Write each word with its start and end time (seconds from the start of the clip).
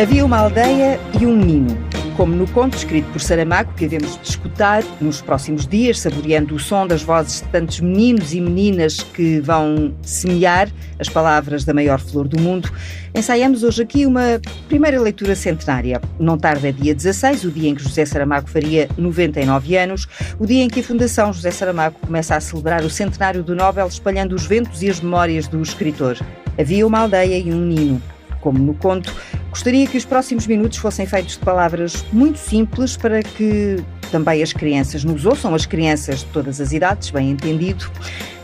Havia 0.00 0.24
uma 0.24 0.38
aldeia 0.38 0.98
e 1.20 1.26
um 1.26 1.36
menino. 1.36 1.76
Como 2.16 2.34
no 2.34 2.48
conto 2.48 2.74
escrito 2.74 3.12
por 3.12 3.20
Saramago, 3.20 3.74
que 3.74 3.86
devemos 3.86 4.18
de 4.18 4.30
escutar 4.30 4.82
nos 4.98 5.20
próximos 5.20 5.66
dias, 5.66 6.00
saboreando 6.00 6.54
o 6.54 6.58
som 6.58 6.86
das 6.86 7.02
vozes 7.02 7.42
de 7.42 7.48
tantos 7.48 7.80
meninos 7.80 8.32
e 8.32 8.40
meninas 8.40 9.00
que 9.00 9.40
vão 9.40 9.94
semear 10.00 10.70
as 10.98 11.10
palavras 11.10 11.64
da 11.64 11.74
maior 11.74 12.00
flor 12.00 12.26
do 12.26 12.40
mundo, 12.40 12.72
ensaiamos 13.14 13.62
hoje 13.62 13.82
aqui 13.82 14.06
uma 14.06 14.40
primeira 14.68 14.98
leitura 14.98 15.36
centenária. 15.36 16.00
Não 16.18 16.38
tarde 16.38 16.68
é 16.68 16.72
dia 16.72 16.94
16, 16.94 17.44
o 17.44 17.50
dia 17.50 17.68
em 17.68 17.74
que 17.74 17.82
José 17.82 18.06
Saramago 18.06 18.48
faria 18.48 18.88
99 18.96 19.76
anos, 19.76 20.08
o 20.38 20.46
dia 20.46 20.64
em 20.64 20.68
que 20.68 20.80
a 20.80 20.82
Fundação 20.82 21.30
José 21.30 21.50
Saramago 21.50 21.96
começa 22.00 22.34
a 22.34 22.40
celebrar 22.40 22.82
o 22.82 22.88
centenário 22.88 23.42
do 23.42 23.54
Nobel, 23.54 23.86
espalhando 23.86 24.34
os 24.34 24.46
ventos 24.46 24.80
e 24.82 24.88
as 24.88 24.98
memórias 24.98 25.46
do 25.46 25.60
escritor. 25.60 26.16
Havia 26.58 26.86
uma 26.86 27.00
aldeia 27.00 27.36
e 27.36 27.52
um 27.52 27.66
menino. 27.66 28.02
Como 28.40 28.58
no 28.58 28.74
conto, 28.74 29.14
Gostaria 29.50 29.84
que 29.86 29.98
os 29.98 30.04
próximos 30.04 30.46
minutos 30.46 30.78
fossem 30.78 31.04
feitos 31.06 31.34
de 31.34 31.40
palavras 31.40 32.04
muito 32.12 32.38
simples 32.38 32.96
para 32.96 33.20
que 33.20 33.82
também 34.10 34.42
as 34.42 34.52
crianças 34.52 35.02
nos 35.02 35.26
ouçam, 35.26 35.54
as 35.54 35.66
crianças 35.66 36.20
de 36.20 36.26
todas 36.26 36.60
as 36.60 36.72
idades, 36.72 37.10
bem 37.10 37.30
entendido. 37.30 37.90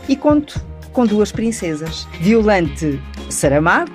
E 0.07 0.15
conto 0.15 0.61
com 0.91 1.05
duas 1.05 1.31
princesas. 1.31 2.05
Violante 2.19 3.01
Saramago, 3.29 3.91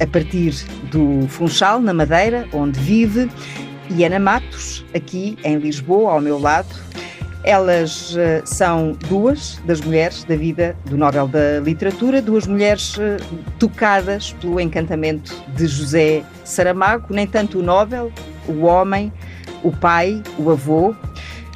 a 0.00 0.06
partir 0.06 0.52
do 0.90 1.26
Funchal, 1.28 1.80
na 1.80 1.94
Madeira, 1.94 2.48
onde 2.52 2.80
vive, 2.80 3.30
e 3.88 4.04
Ana 4.04 4.18
Matos, 4.18 4.84
aqui 4.92 5.38
em 5.44 5.56
Lisboa, 5.56 6.12
ao 6.12 6.20
meu 6.20 6.38
lado, 6.38 6.74
elas 7.42 8.14
uh, 8.14 8.42
são 8.44 8.92
duas 9.08 9.60
das 9.64 9.80
mulheres 9.80 10.24
da 10.24 10.36
vida 10.36 10.76
do 10.86 10.96
Nobel 10.96 11.26
da 11.26 11.60
Literatura, 11.60 12.20
duas 12.20 12.46
mulheres 12.46 12.96
uh, 12.96 13.16
tocadas 13.58 14.32
pelo 14.40 14.60
encantamento 14.60 15.34
de 15.56 15.66
José 15.66 16.22
Saramago, 16.44 17.06
nem 17.14 17.26
tanto 17.26 17.58
o 17.58 17.62
Nobel, 17.62 18.12
o 18.46 18.64
homem, 18.64 19.12
o 19.62 19.70
pai, 19.70 20.22
o 20.38 20.50
avô. 20.50 20.94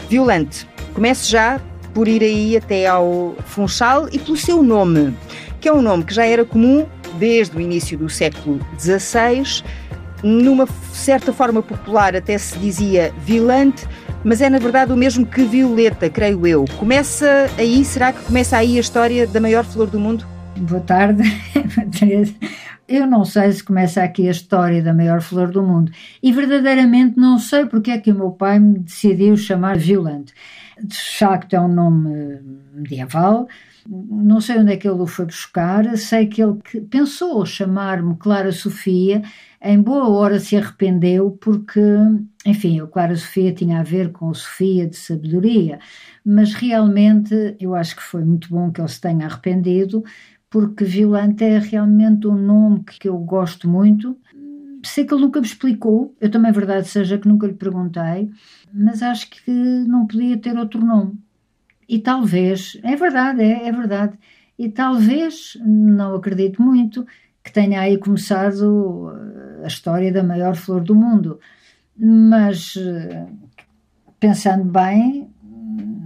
Violante, 0.09 0.67
comece 0.95 1.31
já 1.31 1.61
por 1.93 2.09
ir 2.09 2.23
aí 2.23 2.57
até 2.57 2.87
ao 2.87 3.35
Funchal 3.47 4.09
e 4.11 4.19
pelo 4.19 4.37
seu 4.37 4.63
nome, 4.63 5.17
que 5.61 5.69
é 5.69 5.73
um 5.73 5.83
nome 5.83 6.05
que 6.05 6.15
já 6.15 6.27
era 6.27 6.45
comum 6.45 6.87
desde 7.19 7.57
o 7.57 7.61
início 7.61 7.97
do 7.97 8.09
século 8.09 8.61
XVI. 8.79 9.63
Numa 10.23 10.67
certa 10.93 11.33
forma 11.33 11.63
popular 11.63 12.17
até 12.17 12.37
se 12.39 12.59
dizia 12.59 13.13
Vilante, 13.19 13.87
mas 14.25 14.41
é 14.41 14.49
na 14.49 14.59
verdade 14.59 14.93
o 14.93 14.97
mesmo 14.97 15.27
que 15.27 15.45
Violeta, 15.45 16.09
creio 16.09 16.47
eu. 16.47 16.65
Começa 16.79 17.47
aí, 17.59 17.85
será 17.85 18.13
que 18.13 18.25
começa 18.25 18.57
aí 18.57 18.77
a 18.77 18.81
história 18.81 19.27
da 19.27 19.41
maior 19.41 19.65
flor 19.65 19.89
do 19.89 20.01
mundo? 20.01 20.27
Boa 20.57 20.81
tarde. 20.81 21.23
Eu 22.87 23.07
não 23.07 23.25
sei 23.25 23.51
se 23.51 23.65
começa 23.65 24.03
aqui 24.03 24.29
a 24.29 24.31
história 24.31 24.83
da 24.83 24.93
maior 24.93 25.23
flor 25.23 25.51
do 25.51 25.63
mundo 25.63 25.91
e 26.23 26.31
verdadeiramente 26.31 27.17
não 27.17 27.39
sei 27.39 27.65
porque 27.65 27.91
é 27.91 27.99
que 27.99 28.13
o 28.13 28.15
meu 28.15 28.31
pai 28.31 28.59
me 28.59 28.79
decidiu 28.79 29.37
chamar 29.39 29.79
Violante. 29.79 30.35
De 30.79 30.99
facto 31.19 31.55
é 31.55 31.61
um 31.61 31.69
nome 31.69 32.41
medieval, 32.75 33.49
não 33.89 34.41
sei 34.41 34.59
onde 34.59 34.73
é 34.73 34.77
que 34.77 34.89
ele 34.89 35.01
o 35.01 35.07
foi 35.07 35.27
buscar, 35.27 35.97
sei 35.97 36.27
que 36.27 36.43
ele 36.43 36.59
pensou 36.91 37.45
chamar-me 37.45 38.17
Clara 38.17 38.51
Sofia, 38.51 39.23
em 39.63 39.81
boa 39.81 40.09
hora 40.09 40.41
se 40.41 40.57
arrependeu 40.57 41.31
porque, 41.33 41.81
enfim, 42.47 42.81
o 42.81 42.89
Clara 42.89 43.15
Sofia 43.15 43.53
tinha 43.53 43.81
a 43.81 43.83
ver 43.83 44.13
com 44.13 44.33
Sofia 44.33 44.87
de 44.87 44.97
sabedoria, 44.97 45.79
mas 46.25 46.55
realmente 46.55 47.57
eu 47.61 47.75
acho 47.75 47.97
que 47.97 48.03
foi 48.03 48.25
muito 48.25 48.49
bom 48.49 48.71
que 48.71 48.81
ele 48.81 48.89
se 48.89 49.01
tenha 49.01 49.27
arrependido, 49.27 50.03
porque 50.49 50.85
Violante 50.85 51.45
é 51.45 51.59
realmente 51.59 52.27
um 52.27 52.37
nome 52.37 52.85
que 52.85 53.09
eu 53.09 53.19
gosto 53.19 53.69
muito. 53.69 54.17
Sei 54.85 55.05
que 55.05 55.13
ele 55.13 55.23
nunca 55.23 55.41
me 55.41 55.47
explicou, 55.47 56.15
eu 56.21 56.31
também 56.31 56.53
verdade 56.53 56.87
seja 56.87 57.19
que 57.19 57.27
nunca 57.27 57.47
lhe 57.47 57.55
perguntei, 57.55 58.31
mas 58.73 59.03
acho 59.03 59.31
que 59.31 59.51
não 59.51 60.07
podia 60.07 60.39
ter 60.39 60.57
outro 60.57 60.85
nome. 60.85 61.19
E 61.89 61.99
talvez, 61.99 62.79
é 62.83 62.97
verdade, 62.97 63.43
é, 63.43 63.69
é 63.69 63.73
verdade, 63.73 64.19
e 64.59 64.69
talvez, 64.69 65.59
não 65.65 66.15
acredito 66.15 66.63
muito, 66.63 67.07
que 67.43 67.53
tenha 67.53 67.81
aí 67.81 67.99
começado 67.99 68.63
uh, 68.63 69.65
a 69.65 69.67
história 69.67 70.13
da 70.13 70.23
maior 70.23 70.55
flor 70.55 70.83
do 70.83 70.95
mundo. 70.95 71.39
Mas, 71.97 72.77
uh, 72.77 73.29
pensando 74.19 74.65
bem, 74.65 75.29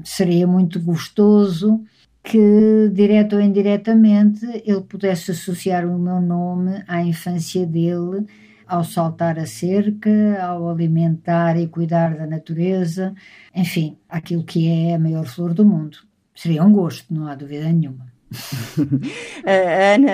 seria 0.04 0.46
muito 0.46 0.80
gostoso 0.80 1.84
que, 2.22 2.90
direto 2.92 3.36
ou 3.36 3.42
indiretamente, 3.42 4.44
ele 4.64 4.80
pudesse 4.82 5.30
associar 5.30 5.86
o 5.86 5.98
meu 5.98 6.20
nome 6.20 6.82
à 6.88 7.02
infância 7.02 7.64
dele, 7.66 8.26
ao 8.68 8.84
saltar 8.84 9.38
a 9.38 9.46
cerca, 9.46 10.40
ao 10.42 10.68
alimentar 10.68 11.58
e 11.58 11.66
cuidar 11.66 12.16
da 12.16 12.26
natureza, 12.26 13.14
enfim, 13.54 13.98
aquilo 14.08 14.44
que 14.44 14.68
é 14.68 14.94
a 14.94 14.98
maior 14.98 15.24
flor 15.26 15.54
do 15.54 15.64
mundo. 15.64 15.98
Seria 16.34 16.62
um 16.62 16.72
gosto, 16.72 17.12
não 17.12 17.26
há 17.26 17.34
dúvida 17.34 17.64
nenhuma. 17.64 18.06
a 19.44 19.94
Ana, 19.94 20.12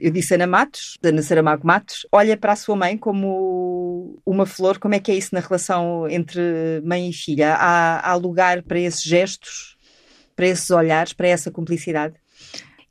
eu 0.00 0.10
disse 0.10 0.34
Ana 0.34 0.46
Matos, 0.46 0.98
Ana 1.02 1.22
Saramago 1.22 1.66
Matos, 1.66 2.06
olha 2.12 2.36
para 2.36 2.52
a 2.52 2.56
sua 2.56 2.76
mãe 2.76 2.96
como 2.96 4.20
uma 4.24 4.44
flor. 4.44 4.78
Como 4.78 4.94
é 4.94 5.00
que 5.00 5.10
é 5.10 5.16
isso 5.16 5.34
na 5.34 5.40
relação 5.40 6.06
entre 6.08 6.40
mãe 6.84 7.08
e 7.08 7.12
filha? 7.12 7.54
Há, 7.54 8.10
há 8.10 8.14
lugar 8.14 8.62
para 8.62 8.78
esses 8.78 9.02
gestos, 9.02 9.76
para 10.36 10.46
esses 10.46 10.70
olhares, 10.70 11.12
para 11.12 11.28
essa 11.28 11.50
cumplicidade? 11.50 12.14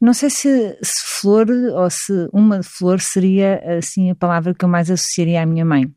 Não 0.03 0.13
sei 0.13 0.29
se, 0.29 0.77
se, 0.81 1.01
flor 1.01 1.49
ou 1.49 1.89
se 1.89 2.27
uma 2.33 2.61
flor 2.61 2.99
seria 2.99 3.77
assim 3.77 4.11
a 4.11 4.15
palavra 4.15 4.53
que 4.53 4.65
eu 4.65 4.67
mais 4.67 4.91
associaria 4.91 5.41
à 5.41 5.45
minha 5.45 5.63
mãe. 5.63 5.89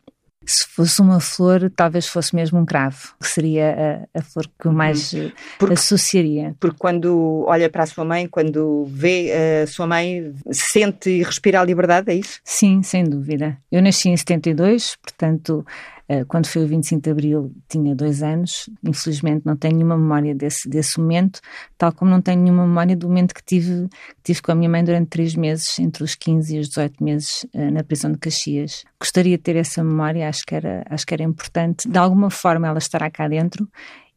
Se 0.44 0.64
fosse 0.64 1.00
uma 1.00 1.18
flor, 1.18 1.68
talvez 1.74 2.06
fosse 2.06 2.32
mesmo 2.32 2.60
um 2.60 2.64
cravo, 2.64 3.16
que 3.20 3.26
seria 3.26 4.06
a, 4.14 4.20
a 4.20 4.22
flor 4.22 4.46
que 4.46 4.68
eu 4.68 4.70
uhum. 4.70 4.76
mais 4.76 5.12
uhum. 5.12 5.32
porque, 5.58 5.74
associaria. 5.74 6.54
Porque 6.60 6.76
quando 6.78 7.44
olha 7.48 7.68
para 7.68 7.82
a 7.82 7.86
sua 7.86 8.04
mãe, 8.04 8.28
quando 8.28 8.84
vê 8.88 9.32
a 9.64 9.66
sua 9.66 9.88
mãe, 9.88 10.32
sente 10.52 11.10
e 11.10 11.24
respira 11.24 11.60
a 11.60 11.64
liberdade, 11.64 12.12
é 12.12 12.14
isso? 12.14 12.38
Sim, 12.44 12.84
sem 12.84 13.02
dúvida. 13.02 13.58
Eu 13.72 13.82
nasci 13.82 14.08
em 14.08 14.16
72, 14.16 14.94
portanto 15.02 15.66
eh, 15.66 15.95
quando 16.28 16.46
foi 16.46 16.64
o 16.64 16.68
25 16.68 17.02
de 17.02 17.10
Abril, 17.10 17.52
tinha 17.68 17.94
dois 17.94 18.22
anos. 18.22 18.70
Infelizmente, 18.84 19.44
não 19.44 19.56
tenho 19.56 19.76
nenhuma 19.76 19.96
memória 19.96 20.34
desse, 20.34 20.68
desse 20.68 21.00
momento, 21.00 21.40
tal 21.76 21.92
como 21.92 22.10
não 22.10 22.20
tenho 22.20 22.40
nenhuma 22.40 22.66
memória 22.66 22.96
do 22.96 23.08
momento 23.08 23.34
que 23.34 23.42
tive, 23.44 23.88
que 23.88 24.22
tive 24.22 24.42
com 24.42 24.52
a 24.52 24.54
minha 24.54 24.70
mãe 24.70 24.84
durante 24.84 25.08
três 25.08 25.34
meses, 25.34 25.78
entre 25.78 26.04
os 26.04 26.14
15 26.14 26.56
e 26.56 26.60
os 26.60 26.68
18 26.68 27.02
meses, 27.02 27.46
eh, 27.52 27.70
na 27.70 27.82
prisão 27.82 28.12
de 28.12 28.18
Caxias. 28.18 28.84
Gostaria 29.00 29.36
de 29.36 29.42
ter 29.42 29.56
essa 29.56 29.82
memória, 29.82 30.28
acho 30.28 30.44
que 30.46 30.54
era, 30.54 30.84
acho 30.88 31.06
que 31.06 31.14
era 31.14 31.22
importante. 31.22 31.88
De 31.88 31.98
alguma 31.98 32.30
forma, 32.30 32.68
ela 32.68 32.78
estará 32.78 33.10
cá 33.10 33.26
dentro 33.26 33.68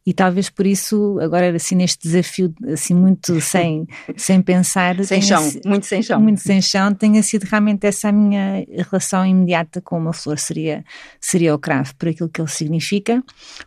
e 0.06 0.12
talvez 0.12 0.50
por 0.50 0.66
isso 0.66 1.18
agora 1.20 1.54
assim 1.54 1.74
neste 1.74 2.02
desafio 2.02 2.54
assim 2.72 2.94
muito 2.94 3.38
sem 3.40 3.86
sem 4.16 4.40
pensar 4.42 5.02
sem 5.04 5.22
chão 5.22 5.42
muito 5.64 5.86
sem 5.86 6.02
chão. 6.02 6.20
muito 6.20 6.40
sem 6.40 6.60
chão 6.60 6.94
tenha 6.94 7.22
sido 7.22 7.44
realmente 7.44 7.86
essa 7.86 8.10
a 8.10 8.12
minha 8.12 8.64
relação 8.90 9.24
imediata 9.24 9.80
com 9.80 9.96
uma 9.98 10.12
flor 10.12 10.38
seria 10.38 10.84
seria 11.20 11.54
o 11.54 11.58
cravo 11.58 11.94
por 11.96 12.08
aquilo 12.08 12.28
que 12.28 12.40
ele 12.40 12.48
significa. 12.48 13.22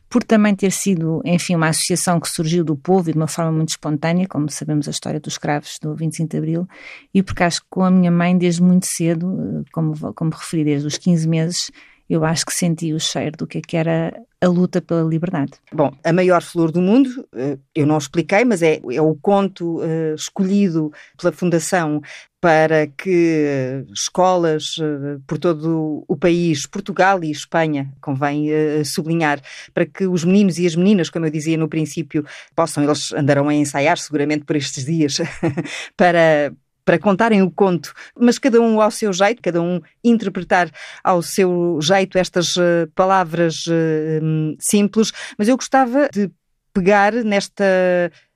Por 0.09 0.23
também 0.23 0.55
ter 0.55 0.71
sido 0.71 1.21
enfim 1.25 1.55
uma 1.55 1.69
associação 1.69 2.19
que 2.19 2.29
surgiu 2.29 2.63
do 2.63 2.75
povo 2.75 3.09
e 3.09 3.13
de 3.13 3.17
uma 3.17 3.27
forma 3.27 3.51
muito 3.51 3.69
espontânea 3.69 4.27
como 4.27 4.49
sabemos 4.49 4.87
a 4.87 4.91
história 4.91 5.19
dos 5.19 5.37
cravos 5.37 5.79
do 5.81 5.95
25 5.95 6.29
de 6.29 6.37
abril. 6.37 6.67
E 7.13 7.23
porque 7.23 7.43
acho 7.43 7.61
que 7.61 7.67
com 7.69 7.83
a 7.83 7.91
minha 7.91 8.11
mãe 8.11 8.37
desde 8.37 8.61
muito 8.61 8.85
cedo 8.85 9.27
eh, 9.39 9.69
como 9.71 9.93
como 10.13 10.31
referi 10.31 10.63
desde 10.63 10.87
os 10.87 10.97
15 10.97 11.27
meses 11.27 11.71
eu 12.15 12.23
acho 12.23 12.45
que 12.45 12.53
senti 12.53 12.93
o 12.93 12.99
cheiro 12.99 13.37
do 13.37 13.47
que, 13.47 13.57
é 13.57 13.61
que 13.61 13.77
era 13.77 14.13
a 14.43 14.47
luta 14.47 14.81
pela 14.81 15.01
liberdade. 15.03 15.53
Bom, 15.71 15.91
a 16.03 16.11
maior 16.11 16.41
flor 16.41 16.71
do 16.71 16.81
mundo, 16.81 17.09
eh, 17.33 17.57
eu 17.73 17.87
não 17.87 17.97
expliquei, 17.97 18.43
mas 18.43 18.61
é, 18.61 18.81
é 18.91 19.01
o 19.01 19.15
conto 19.15 19.79
uh, 19.79 20.13
escolhido 20.15 20.91
pela 21.17 21.31
Fundação 21.31 22.01
para 22.41 22.87
que 22.87 23.85
escolas 23.93 24.77
uh, 24.77 25.21
por 25.25 25.37
todo 25.37 26.03
o 26.05 26.17
país, 26.17 26.67
Portugal 26.67 27.23
e 27.23 27.31
Espanha, 27.31 27.89
convém 28.01 28.49
sublinhar, 28.83 29.41
para 29.73 29.85
que 29.85 30.05
os 30.05 30.25
meninos 30.25 30.59
e 30.59 30.67
as 30.67 30.75
meninas, 30.75 31.09
como 31.09 31.25
eu 31.25 31.31
dizia 31.31 31.57
no 31.57 31.69
princípio, 31.69 32.25
possam, 32.53 32.83
eles 32.83 33.13
andarão 33.13 33.47
a 33.47 33.53
ensaiar 33.53 33.97
seguramente 33.97 34.43
por 34.43 34.57
estes 34.57 34.83
dias, 34.83 35.19
para, 35.95 36.53
para 36.85 36.99
contarem 36.99 37.41
o 37.41 37.51
conto, 37.51 37.93
mas 38.19 38.37
cada 38.37 38.59
um 38.61 38.81
ao 38.81 38.91
seu 38.91 39.11
jeito, 39.13 39.41
cada 39.41 39.61
um 39.61 39.79
interpretar 40.03 40.69
ao 41.03 41.21
seu 41.21 41.79
jeito 41.81 42.17
estas 42.17 42.55
uh, 42.55 42.89
palavras 42.95 43.65
uh, 43.67 44.55
simples. 44.59 45.11
Mas 45.37 45.47
eu 45.47 45.55
gostava 45.55 46.09
de 46.11 46.29
pegar 46.73 47.13
nesta 47.13 47.63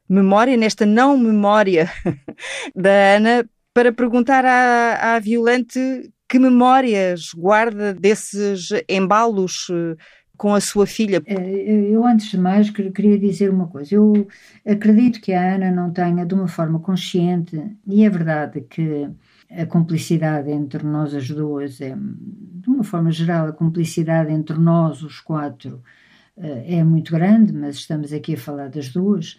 memória, 0.10 0.56
nesta 0.56 0.86
não 0.86 1.18
memória 1.18 1.92
da 2.76 3.16
Ana, 3.16 3.50
para 3.74 3.92
perguntar 3.92 4.46
à, 4.46 5.16
à 5.16 5.20
Violante 5.20 5.80
que 6.30 6.40
memórias 6.40 7.32
guarda 7.34 7.94
desses 7.94 8.70
embalos 8.90 9.70
uh, 9.70 9.96
com 10.38 10.54
a 10.54 10.62
sua 10.62 10.86
filha? 10.86 11.22
Eh, 11.25 11.89
eu, 11.89 12.06
antes 12.06 12.30
de 12.30 12.38
mais, 12.38 12.69
queria 12.69 13.18
dizer 13.18 13.50
uma 13.50 13.68
coisa. 13.68 13.95
Eu 13.95 14.28
acredito 14.66 15.19
que 15.19 15.34
a 15.34 15.56
Ana 15.56 15.72
não 15.72 15.92
tenha, 15.92 16.25
de 16.25 16.34
uma 16.34 16.48
forma 16.48 16.80
consciente, 16.80 17.60
e 17.86 18.06
é 18.06 18.10
verdade 18.10 18.62
que 18.62 19.10
a 19.50 19.66
cumplicidade 19.66 20.51
entre 20.51 20.86
nós 20.86 21.16
as 21.16 21.30
duas 21.30 21.80
é, 21.81 21.95
de 21.95 22.69
uma 22.69 22.84
forma 22.84 23.12
geral, 23.12 23.48
a 23.48 23.54
cumplicidade 23.54 24.31
entre 24.31 24.57
nós, 24.57 25.01
os 25.01 25.19
quatro, 25.19 25.81
eh, 26.38 26.78
é 26.78 26.83
muito 26.83 27.12
grande, 27.12 27.51
mas 27.51 27.78
estamos 27.78 28.13
aqui 28.13 28.36
a 28.36 28.38
falar 28.38 28.69
das 28.69 28.90
duas. 28.90 29.38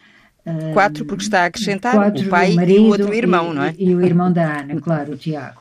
Quatro, 0.73 1.05
porque 1.05 1.25
está 1.25 1.43
a 1.43 1.45
acrescentar 1.45 1.95
quatro, 1.95 2.27
o 2.27 2.31
pai 2.31 2.55
e 2.55 2.79
o 2.79 2.87
outro 2.87 3.13
irmão, 3.13 3.53
e, 3.53 3.55
não 3.55 3.63
é? 3.63 3.75
E, 3.77 3.91
e 3.91 3.95
o 3.95 4.01
irmão 4.01 4.33
da 4.33 4.61
Ana, 4.61 4.81
claro, 4.81 5.13
o 5.13 5.17
Tiago. 5.17 5.61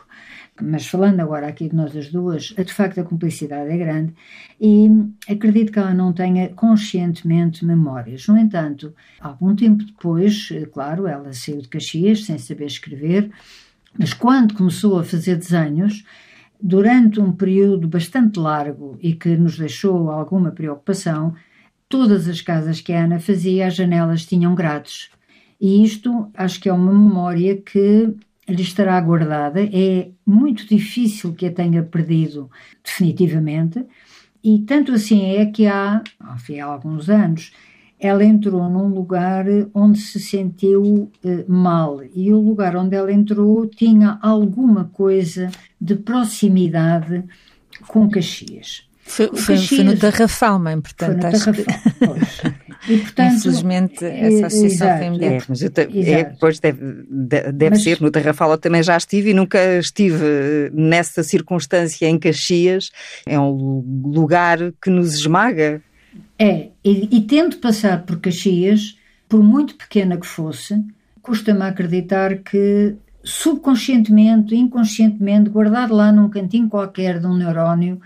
Mas 0.62 0.88
falando 0.88 1.19
agora 1.19 1.48
aqui 1.48 1.69
de 1.69 1.75
nós 1.75 1.95
as 1.95 2.12
duas, 2.12 2.45
de 2.45 2.74
facto 2.74 3.00
a 3.00 3.04
cumplicidade 3.04 3.69
é 3.69 3.77
grande 3.77 4.13
e 4.59 4.89
acredito 5.30 5.71
que 5.71 5.80
ela 5.80 5.94
não 5.94 6.12
tenha 6.12 6.50
conscientemente 6.50 7.63
memórias. 7.63 8.27
No 8.27 8.38
entanto, 8.38 8.94
algum 9.19 9.56
tempo 9.56 9.83
depois, 9.83 10.50
eh, 10.51 10.65
claro, 10.65 11.06
ela 11.07 11.31
saiu 11.31 11.62
de 11.62 11.68
Caxias 11.68 12.25
sem 12.25 12.38
saber 12.38 12.65
escrever, 12.65 13.30
mas 13.98 14.13
quando 14.13 14.56
começou 14.56 15.00
a 15.00 15.04
fazer 15.04 15.36
desenhos, 15.36 16.04
durante 16.62 17.19
um 17.19 17.31
período 17.31 17.88
bastante 17.88 18.39
largo 18.39 18.98
e 19.01 19.13
que 19.13 19.36
nos 19.38 19.57
deixou 19.57 20.09
alguma 20.09 20.51
preocupação, 20.51 21.36
todas 21.88 22.27
as 22.27 22.42
casas 22.42 22.81
que 22.81 22.92
a 22.94 23.04
Ana 23.04 23.19
fazia, 23.19 23.68
as 23.68 23.75
janelas 23.75 24.25
tinham 24.25 24.56
grades. 24.56 25.09
E 25.59 25.83
isto 25.83 26.30
acho 26.33 26.59
que 26.59 26.69
é 26.69 26.74
uma 26.74 26.94
memória 26.94 27.57
que 27.57 28.13
lhe 28.48 28.62
estará 28.62 29.00
guardada. 29.02 29.62
É 29.62 30.10
muito 30.26 30.68
difícil 30.68 31.34
que 31.34 31.46
a 31.46 31.52
tenha 31.52 31.84
perdido 31.84 32.50
definitivamente. 32.84 33.86
E 34.44 34.60
tanto 34.60 34.94
assim 34.94 35.36
é 35.36 35.46
que 35.46 35.68
há, 35.68 36.02
enfim, 36.34 36.60
há 36.60 36.66
alguns 36.66 37.10
anos, 37.10 37.52
ela 38.00 38.24
entrou 38.24 38.70
num 38.70 38.88
lugar 38.88 39.46
onde 39.74 40.00
se 40.00 40.20
sentiu 40.20 41.12
eh, 41.26 41.44
mal 41.48 42.02
e 42.14 42.32
o 42.32 42.40
lugar 42.40 42.76
onde 42.76 42.96
ela 42.96 43.12
entrou 43.12 43.68
tinha 43.68 44.20
alguma 44.22 44.86
coisa 44.86 45.50
de 45.82 45.96
proximidade 45.96 47.24
com 47.88 48.08
Caxias. 48.10 48.88
Foi, 49.04 49.28
foi, 49.36 49.58
foi 49.58 49.84
no 49.84 49.98
Tarrafal, 49.98 50.60
mãe, 50.60 50.80
portanto. 50.80 51.22
Foi 51.22 51.30
no 51.30 51.36
acho 51.36 51.46
Tarrafal, 51.46 51.84
que... 51.84 52.06
pois. 52.06 52.42
E, 52.88 52.98
portanto, 53.00 53.36
Infelizmente, 53.36 54.06
essa 54.06 54.48
associação 54.48 54.88
exato, 54.88 54.98
foi 55.00 55.10
mulher. 55.10 55.34
É, 55.34 55.45
mas 55.48 55.62
eu 55.62 55.72
é, 55.78 56.24
depois 56.24 56.60
deve, 56.60 56.80
deve 57.10 57.69
mas, 57.72 57.84
ser, 57.84 58.01
no 58.01 58.10
Tarrafal 58.10 58.51
eu 58.51 58.57
também 58.57 58.81
já 58.81 58.95
estive 58.95 59.31
e 59.31 59.34
nunca 59.34 59.60
estive 59.78 60.69
nessa 60.74 61.22
circunstância 61.24 62.07
em 62.07 62.18
Caxias. 62.18 62.92
É 63.25 63.39
um 63.39 63.84
lugar 64.06 64.60
que 64.81 64.89
nos 64.89 65.16
esmaga. 65.16 65.81
É, 66.39 66.69
e, 66.84 67.18
e 67.18 67.22
tendo 67.22 67.57
passado 67.57 68.06
por 68.06 68.19
Caxias, 68.19 68.98
por 69.28 69.44
muito 69.44 69.75
pequena 69.75 70.18
que 70.18 70.25
fosse, 70.25 70.81
custa-me 71.22 71.63
acreditar 71.63 72.38
que 72.38 72.95
subconscientemente, 73.24 74.56
inconscientemente, 74.56 75.50
guardado 75.50 75.94
lá 75.94 76.12
num 76.12 76.30
cantinho 76.30 76.69
qualquer 76.69 77.19
de 77.19 77.28
um 77.28 77.36
neurónio, 77.36 78.00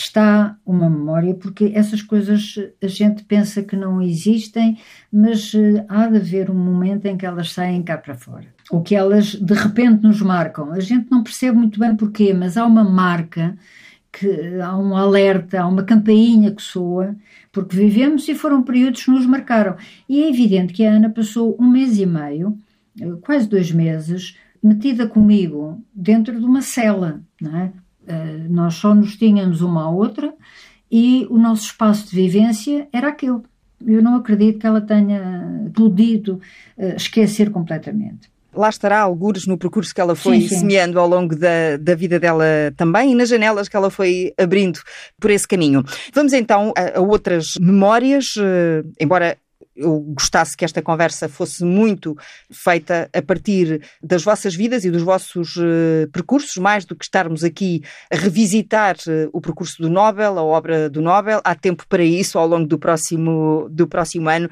está 0.00 0.56
uma 0.64 0.90
memória, 0.90 1.34
porque 1.34 1.72
essas 1.74 2.02
coisas 2.02 2.54
a 2.82 2.86
gente 2.86 3.24
pensa 3.24 3.62
que 3.62 3.74
não 3.74 4.02
existem, 4.02 4.78
mas 5.12 5.54
eh, 5.54 5.84
há 5.88 6.06
de 6.06 6.16
haver 6.18 6.50
um 6.50 6.54
momento 6.54 7.06
em 7.06 7.16
que 7.16 7.24
elas 7.24 7.52
saem 7.52 7.82
cá 7.82 7.96
para 7.96 8.14
fora. 8.14 8.46
Ou 8.70 8.82
que 8.82 8.94
elas 8.94 9.34
de 9.34 9.54
repente 9.54 10.02
nos 10.02 10.20
marcam. 10.20 10.70
A 10.72 10.80
gente 10.80 11.10
não 11.10 11.22
percebe 11.22 11.56
muito 11.56 11.80
bem 11.80 11.96
porquê, 11.96 12.34
mas 12.34 12.56
há 12.56 12.66
uma 12.66 12.84
marca, 12.84 13.56
que 14.12 14.60
há 14.60 14.76
um 14.76 14.96
alerta, 14.96 15.60
há 15.60 15.66
uma 15.66 15.82
campainha 15.82 16.50
que 16.50 16.62
soa, 16.62 17.16
porque 17.50 17.76
vivemos 17.76 18.28
e 18.28 18.34
foram 18.34 18.62
períodos 18.62 19.04
que 19.04 19.10
nos 19.10 19.26
marcaram. 19.26 19.76
E 20.08 20.22
é 20.24 20.28
evidente 20.28 20.72
que 20.72 20.84
a 20.84 20.92
Ana 20.92 21.10
passou 21.10 21.56
um 21.58 21.70
mês 21.70 21.98
e 21.98 22.06
meio, 22.06 22.58
eh, 23.00 23.06
quase 23.22 23.48
dois 23.48 23.72
meses, 23.72 24.36
metida 24.62 25.06
comigo 25.06 25.82
dentro 25.94 26.38
de 26.38 26.44
uma 26.44 26.60
cela, 26.60 27.22
não 27.40 27.56
é? 27.56 27.72
Uh, 28.06 28.52
nós 28.52 28.74
só 28.74 28.94
nos 28.94 29.16
tínhamos 29.16 29.60
uma 29.60 29.84
à 29.84 29.90
outra 29.90 30.32
e 30.90 31.26
o 31.28 31.38
nosso 31.38 31.64
espaço 31.64 32.08
de 32.08 32.16
vivência 32.16 32.88
era 32.92 33.08
aquele. 33.08 33.40
Eu 33.84 34.02
não 34.02 34.14
acredito 34.16 34.58
que 34.58 34.66
ela 34.66 34.80
tenha 34.80 35.70
podido 35.74 36.40
uh, 36.78 36.96
esquecer 36.96 37.50
completamente. 37.50 38.30
Lá 38.54 38.70
estará 38.70 39.00
algures 39.00 39.46
no 39.46 39.58
percurso 39.58 39.94
que 39.94 40.00
ela 40.00 40.16
foi 40.16 40.40
sim, 40.40 40.48
sim. 40.48 40.58
semeando 40.60 40.98
ao 40.98 41.06
longo 41.06 41.36
da, 41.36 41.76
da 41.78 41.94
vida 41.94 42.18
dela 42.18 42.44
também 42.74 43.12
e 43.12 43.14
nas 43.14 43.28
janelas 43.28 43.68
que 43.68 43.76
ela 43.76 43.90
foi 43.90 44.32
abrindo 44.38 44.80
por 45.20 45.30
esse 45.30 45.46
caminho. 45.46 45.84
Vamos 46.14 46.32
então 46.32 46.72
a, 46.76 46.98
a 46.98 47.00
outras 47.02 47.54
memórias, 47.60 48.34
uh, 48.36 48.88
embora 48.98 49.36
eu 49.76 50.00
gostasse 50.00 50.56
que 50.56 50.64
esta 50.64 50.80
conversa 50.80 51.28
fosse 51.28 51.64
muito 51.64 52.16
feita 52.50 53.08
a 53.12 53.22
partir 53.22 53.82
das 54.02 54.24
vossas 54.24 54.54
vidas 54.54 54.84
e 54.84 54.90
dos 54.90 55.02
vossos 55.02 55.56
uh, 55.56 56.08
percursos, 56.12 56.56
mais 56.56 56.84
do 56.84 56.96
que 56.96 57.04
estarmos 57.04 57.44
aqui 57.44 57.82
a 58.10 58.16
revisitar 58.16 58.96
uh, 59.06 59.28
o 59.32 59.40
percurso 59.40 59.82
do 59.82 59.90
Nobel, 59.90 60.38
a 60.38 60.42
obra 60.42 60.88
do 60.88 61.02
Nobel. 61.02 61.40
Há 61.44 61.54
tempo 61.54 61.84
para 61.88 62.02
isso 62.02 62.38
ao 62.38 62.46
longo 62.46 62.66
do 62.66 62.78
próximo, 62.78 63.68
do 63.70 63.86
próximo 63.86 64.28
ano. 64.28 64.48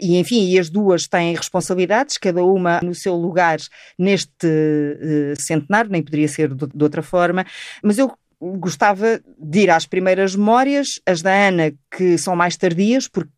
E, 0.00 0.18
enfim, 0.18 0.48
e 0.48 0.58
as 0.58 0.68
duas 0.68 1.06
têm 1.06 1.34
responsabilidades, 1.34 2.18
cada 2.18 2.44
uma 2.44 2.80
no 2.82 2.94
seu 2.94 3.14
lugar 3.14 3.58
neste 3.98 4.46
uh, 4.46 5.40
centenário, 5.40 5.90
nem 5.90 6.02
poderia 6.02 6.28
ser 6.28 6.52
de, 6.52 6.66
de 6.66 6.82
outra 6.82 7.02
forma. 7.02 7.46
Mas 7.82 7.98
eu 7.98 8.12
gostava 8.58 9.20
de 9.38 9.60
ir 9.60 9.70
às 9.70 9.86
primeiras 9.86 10.36
memórias, 10.36 11.00
as 11.06 11.22
da 11.22 11.32
Ana, 11.32 11.72
que 11.90 12.18
são 12.18 12.36
mais 12.36 12.56
tardias, 12.56 13.08
porque 13.08 13.30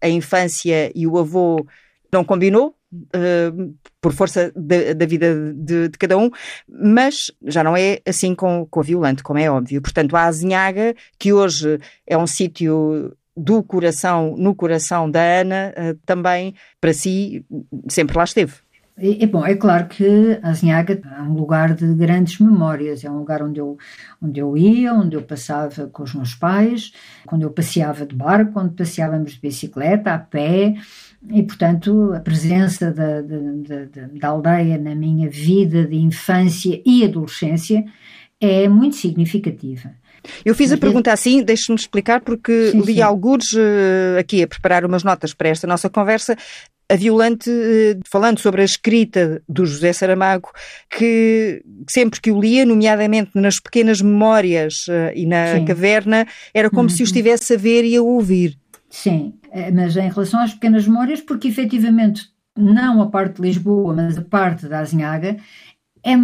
a 0.00 0.08
infância 0.08 0.90
e 0.94 1.06
o 1.06 1.18
avô 1.18 1.66
não 2.12 2.24
combinou, 2.24 2.76
uh, 2.92 3.74
por 4.00 4.12
força 4.12 4.52
da 4.54 5.06
vida 5.06 5.52
de, 5.54 5.88
de, 5.88 5.98
cada 5.98 6.16
um, 6.16 6.30
mas 6.68 7.30
já 7.44 7.62
não 7.64 7.76
é 7.76 8.00
assim 8.06 8.34
com, 8.34 8.66
com 8.66 8.80
a 8.80 8.82
Violante, 8.82 9.22
como 9.22 9.38
é 9.38 9.50
óbvio. 9.50 9.82
Portanto, 9.82 10.16
a 10.16 10.24
Azinhaga, 10.24 10.94
que 11.18 11.32
hoje 11.32 11.78
é 12.06 12.16
um 12.16 12.26
sítio 12.26 13.16
do 13.36 13.62
coração, 13.62 14.34
no 14.38 14.54
coração 14.54 15.10
da 15.10 15.20
Ana, 15.20 15.74
uh, 15.76 15.98
também 16.06 16.54
para 16.80 16.92
si 16.92 17.44
sempre 17.88 18.16
lá 18.16 18.24
esteve. 18.24 18.54
É, 18.98 19.24
é, 19.24 19.26
bom, 19.26 19.44
é 19.44 19.54
claro 19.54 19.88
que 19.88 20.38
Azinhaga 20.42 20.98
é 21.04 21.22
um 21.22 21.34
lugar 21.34 21.74
de 21.74 21.86
grandes 21.94 22.38
memórias, 22.38 23.04
é 23.04 23.10
um 23.10 23.18
lugar 23.18 23.42
onde 23.42 23.60
eu, 23.60 23.76
onde 24.22 24.40
eu 24.40 24.56
ia, 24.56 24.94
onde 24.94 25.16
eu 25.16 25.22
passava 25.22 25.86
com 25.88 26.02
os 26.02 26.14
meus 26.14 26.34
pais, 26.34 26.92
quando 27.26 27.42
eu 27.42 27.50
passeava 27.50 28.06
de 28.06 28.14
barco, 28.14 28.58
onde 28.58 28.74
passeávamos 28.74 29.32
de 29.32 29.40
bicicleta, 29.40 30.14
a 30.14 30.18
pé, 30.18 30.74
e 31.30 31.42
portanto 31.42 32.12
a 32.14 32.20
presença 32.20 32.90
da, 32.90 33.20
da, 33.20 33.36
da, 33.84 34.06
da 34.12 34.28
aldeia 34.28 34.78
na 34.78 34.94
minha 34.94 35.28
vida 35.28 35.84
de 35.84 35.96
infância 35.96 36.80
e 36.84 37.04
adolescência 37.04 37.84
é 38.40 38.66
muito 38.66 38.96
significativa. 38.96 39.90
Eu 40.44 40.54
fiz 40.54 40.72
a 40.72 40.76
pergunta 40.76 41.12
assim, 41.12 41.42
deixe-me 41.42 41.78
explicar, 41.78 42.20
porque 42.20 42.70
sim, 42.70 42.80
li 42.80 42.94
sim. 42.94 43.00
alguns 43.02 43.52
uh, 43.52 44.18
aqui 44.18 44.42
a 44.42 44.48
preparar 44.48 44.84
umas 44.84 45.04
notas 45.04 45.32
para 45.32 45.48
esta 45.48 45.66
nossa 45.66 45.88
conversa, 45.88 46.36
a 46.88 46.96
Violante, 46.96 47.50
eh, 47.50 47.98
falando 48.08 48.38
sobre 48.38 48.62
a 48.62 48.64
escrita 48.64 49.42
do 49.48 49.66
José 49.66 49.92
Saramago, 49.92 50.50
que 50.90 51.62
sempre 51.88 52.20
que 52.20 52.30
o 52.30 52.40
lia, 52.40 52.64
nomeadamente 52.64 53.30
nas 53.34 53.58
pequenas 53.58 54.00
memórias 54.00 54.86
uh, 54.88 55.12
e 55.14 55.26
na 55.26 55.54
Sim. 55.54 55.64
caverna, 55.64 56.26
era 56.54 56.70
como 56.70 56.82
uhum. 56.82 56.88
se 56.88 57.02
o 57.02 57.04
estivesse 57.04 57.54
a 57.54 57.56
ver 57.56 57.84
e 57.84 57.96
a 57.96 58.02
ouvir. 58.02 58.56
Sim, 58.88 59.34
eh, 59.50 59.70
mas 59.70 59.96
em 59.96 60.08
relação 60.08 60.40
às 60.40 60.54
pequenas 60.54 60.86
memórias, 60.86 61.20
porque 61.20 61.48
efetivamente 61.48 62.28
não 62.56 63.02
a 63.02 63.10
parte 63.10 63.36
de 63.36 63.42
Lisboa, 63.42 63.92
mas 63.92 64.16
a 64.16 64.22
parte 64.22 64.68
da 64.68 64.78
Azinhaga, 64.78 65.36
é 66.04 66.16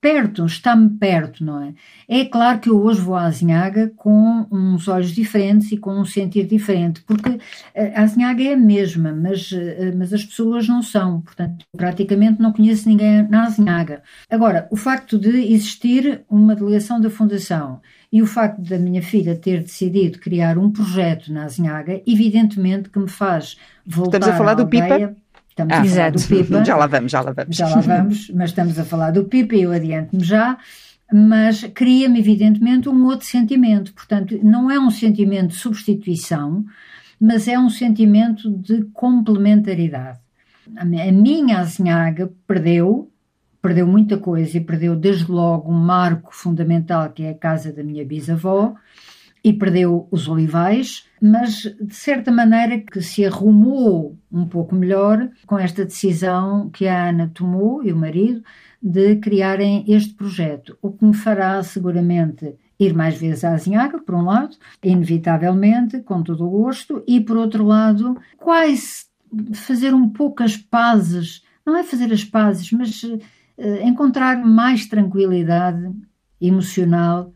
perto, 0.00 0.46
está-me 0.46 0.90
perto, 0.90 1.44
não 1.44 1.62
é? 1.62 1.74
É 2.08 2.24
claro 2.24 2.58
que 2.58 2.70
eu 2.70 2.80
hoje 2.80 3.00
vou 3.00 3.14
à 3.14 3.24
Azinhaga 3.24 3.92
com 3.96 4.46
uns 4.50 4.88
olhos 4.88 5.12
diferentes 5.12 5.70
e 5.72 5.76
com 5.76 6.00
um 6.00 6.04
sentir 6.04 6.46
diferente, 6.46 7.02
porque 7.02 7.38
eh, 7.74 7.92
a 7.94 8.02
Azinhaga 8.02 8.42
é 8.42 8.54
a 8.54 8.56
mesma, 8.56 9.12
mas, 9.12 9.52
eh, 9.52 9.92
mas 9.94 10.12
as 10.12 10.24
pessoas 10.24 10.66
não 10.66 10.82
são, 10.82 11.20
portanto, 11.20 11.66
praticamente 11.76 12.40
não 12.40 12.52
conheço 12.52 12.88
ninguém 12.88 13.28
na 13.28 13.44
Azinhaga. 13.44 14.02
Agora, 14.30 14.66
o 14.70 14.76
facto 14.76 15.18
de 15.18 15.52
existir 15.52 16.22
uma 16.28 16.56
delegação 16.56 17.00
da 17.00 17.10
Fundação 17.10 17.80
e 18.12 18.22
o 18.22 18.26
facto 18.26 18.60
da 18.62 18.78
minha 18.78 19.02
filha 19.02 19.36
ter 19.36 19.62
decidido 19.62 20.18
criar 20.18 20.58
um 20.58 20.70
projeto 20.70 21.32
na 21.32 21.44
Azinhaga, 21.44 22.00
evidentemente 22.06 22.88
que 22.88 22.98
me 22.98 23.08
faz 23.08 23.56
voltar 23.86 24.18
Estamos 24.18 24.34
a 24.34 24.38
falar 24.38 24.54
do 24.54 24.66
Pipa? 24.66 25.14
Estamos 25.50 25.74
ah, 25.74 25.80
a 25.80 25.84
falar 25.84 26.10
do 26.10 26.22
Pipa. 26.22 26.64
Já 26.64 26.76
lá 26.76 26.86
vamos, 26.86 27.12
já 27.12 27.20
lá 27.20 27.32
vamos. 27.32 27.56
Já 27.56 27.68
lá 27.68 27.80
vamos, 27.80 28.30
mas 28.30 28.50
estamos 28.50 28.78
a 28.78 28.84
falar 28.84 29.10
do 29.10 29.24
Pipa 29.24 29.54
e 29.56 29.62
eu 29.62 29.72
adianto-me 29.72 30.24
já. 30.24 30.56
Mas 31.12 31.64
cria-me, 31.74 32.20
evidentemente, 32.20 32.88
um 32.88 33.04
outro 33.04 33.26
sentimento. 33.26 33.92
Portanto, 33.92 34.38
não 34.44 34.70
é 34.70 34.78
um 34.78 34.90
sentimento 34.90 35.48
de 35.48 35.56
substituição, 35.56 36.64
mas 37.20 37.48
é 37.48 37.58
um 37.58 37.68
sentimento 37.68 38.48
de 38.48 38.84
complementaridade. 38.92 40.18
A 40.76 40.84
minha 40.84 41.58
azinhaga 41.58 42.30
perdeu, 42.46 43.10
perdeu 43.60 43.88
muita 43.88 44.16
coisa 44.18 44.56
e 44.56 44.60
perdeu 44.60 44.94
desde 44.94 45.30
logo 45.30 45.70
um 45.70 45.74
marco 45.74 46.32
fundamental 46.32 47.10
que 47.10 47.24
é 47.24 47.30
a 47.30 47.34
casa 47.34 47.72
da 47.72 47.82
minha 47.82 48.04
bisavó, 48.04 48.76
e 49.42 49.52
perdeu 49.52 50.06
os 50.10 50.28
olivais, 50.28 51.06
mas 51.20 51.62
de 51.80 51.94
certa 51.94 52.30
maneira 52.30 52.78
que 52.78 53.00
se 53.00 53.24
arrumou 53.24 54.18
um 54.30 54.46
pouco 54.46 54.74
melhor 54.74 55.28
com 55.46 55.58
esta 55.58 55.84
decisão 55.84 56.68
que 56.70 56.86
a 56.86 57.08
Ana 57.08 57.30
tomou 57.32 57.84
e 57.84 57.92
o 57.92 57.96
marido 57.96 58.42
de 58.82 59.16
criarem 59.16 59.84
este 59.86 60.14
projeto, 60.14 60.78
o 60.80 60.90
que 60.90 61.04
me 61.04 61.14
fará 61.14 61.62
seguramente 61.62 62.54
ir 62.78 62.94
mais 62.94 63.18
vezes 63.18 63.44
à 63.44 63.52
Azinhaga, 63.52 63.98
por 63.98 64.14
um 64.14 64.24
lado, 64.24 64.56
inevitavelmente, 64.82 66.00
com 66.00 66.22
todo 66.22 66.46
o 66.46 66.50
gosto, 66.50 67.04
e 67.06 67.20
por 67.20 67.36
outro 67.36 67.64
lado, 67.66 68.16
quase 68.38 69.04
fazer 69.52 69.92
um 69.92 70.08
pouco 70.08 70.42
as 70.42 70.56
pazes, 70.56 71.42
não 71.64 71.76
é 71.76 71.82
fazer 71.82 72.10
as 72.10 72.24
pazes, 72.24 72.72
mas 72.72 73.02
uh, 73.02 73.18
encontrar 73.82 74.42
mais 74.42 74.86
tranquilidade 74.86 75.92
emocional 76.40 77.34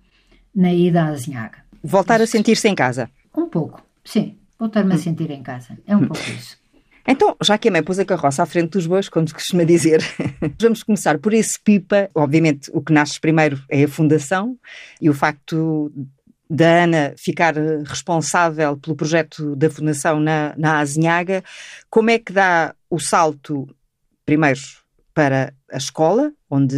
na 0.55 0.73
ida 0.73 1.05
à 1.05 1.09
Azinhaga. 1.09 1.64
Voltar 1.87 2.23
a 2.23 2.27
sentir-se 2.27 2.67
em 2.67 2.75
casa? 2.75 3.11
Um 3.37 3.47
pouco, 3.47 3.83
sim. 4.03 4.39
Voltar-me 4.59 4.95
a 4.95 4.99
sentir 4.99 5.31
em 5.31 5.43
casa. 5.43 5.77
É 5.87 5.95
um 5.95 6.07
pouco 6.07 6.23
isso. 6.31 6.57
Então, 7.07 7.37
já 7.43 7.59
que 7.59 7.69
a 7.69 7.71
mãe 7.71 7.83
pôs 7.83 7.99
a 7.99 8.05
carroça 8.05 8.43
à 8.43 8.47
frente 8.47 8.71
dos 8.71 8.87
bois, 8.87 9.11
como 9.11 9.29
se 9.29 9.35
costuma 9.35 9.65
dizer, 9.65 10.01
vamos 10.59 10.83
começar 10.83 11.19
por 11.19 11.35
esse 11.35 11.61
pipa. 11.61 12.09
Obviamente, 12.15 12.71
o 12.73 12.81
que 12.81 12.93
nasce 12.93 13.21
primeiro 13.21 13.63
é 13.69 13.85
a 13.85 13.89
fundação 13.89 14.57
e 14.99 15.11
o 15.11 15.15
facto 15.15 15.93
da 16.49 16.85
Ana 16.85 17.15
ficar 17.19 17.55
responsável 17.85 18.79
pelo 18.79 18.97
projeto 18.97 19.55
da 19.55 19.69
fundação 19.69 20.19
na, 20.19 20.55
na 20.57 20.79
Azinhaga. 20.79 21.45
Como 21.91 22.09
é 22.09 22.19
que 22.19 22.33
dá 22.33 22.75
o 22.89 22.99
salto, 22.99 23.69
primeiro, 24.25 24.61
para 25.13 25.53
a 25.71 25.77
escola, 25.77 26.33
onde 26.51 26.77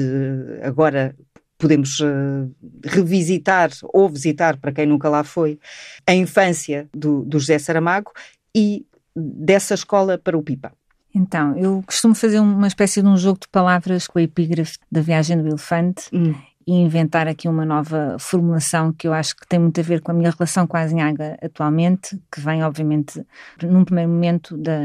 agora 0.62 1.14
podemos 1.58 2.00
uh, 2.00 2.54
revisitar 2.84 3.70
ou 3.92 4.08
visitar, 4.08 4.56
para 4.56 4.72
quem 4.72 4.86
nunca 4.86 5.08
lá 5.08 5.24
foi, 5.24 5.58
a 6.06 6.14
infância 6.14 6.88
do, 6.94 7.24
do 7.24 7.38
José 7.38 7.58
Saramago 7.58 8.12
e 8.54 8.86
dessa 9.14 9.74
escola 9.74 10.18
para 10.18 10.36
o 10.36 10.42
Pipa? 10.42 10.72
Então, 11.14 11.56
eu 11.56 11.82
costumo 11.86 12.14
fazer 12.14 12.38
uma 12.40 12.66
espécie 12.66 13.00
de 13.00 13.08
um 13.08 13.16
jogo 13.16 13.40
de 13.40 13.48
palavras 13.48 14.06
com 14.06 14.18
a 14.18 14.22
epígrafe 14.22 14.76
da 14.92 15.00
viagem 15.00 15.40
do 15.40 15.48
elefante 15.48 16.10
hum. 16.12 16.34
E 16.66 16.74
inventar 16.74 17.28
aqui 17.28 17.48
uma 17.48 17.64
nova 17.64 18.16
formulação 18.18 18.92
que 18.92 19.06
eu 19.06 19.12
acho 19.12 19.36
que 19.36 19.46
tem 19.46 19.58
muito 19.58 19.78
a 19.80 19.84
ver 19.84 20.00
com 20.00 20.10
a 20.10 20.14
minha 20.14 20.30
relação 20.30 20.66
com 20.66 20.76
a 20.76 20.80
Azinhaga 20.80 21.38
atualmente, 21.40 22.20
que 22.32 22.40
vem, 22.40 22.64
obviamente, 22.64 23.24
num 23.62 23.84
primeiro 23.84 24.10
momento 24.10 24.56
da, 24.56 24.78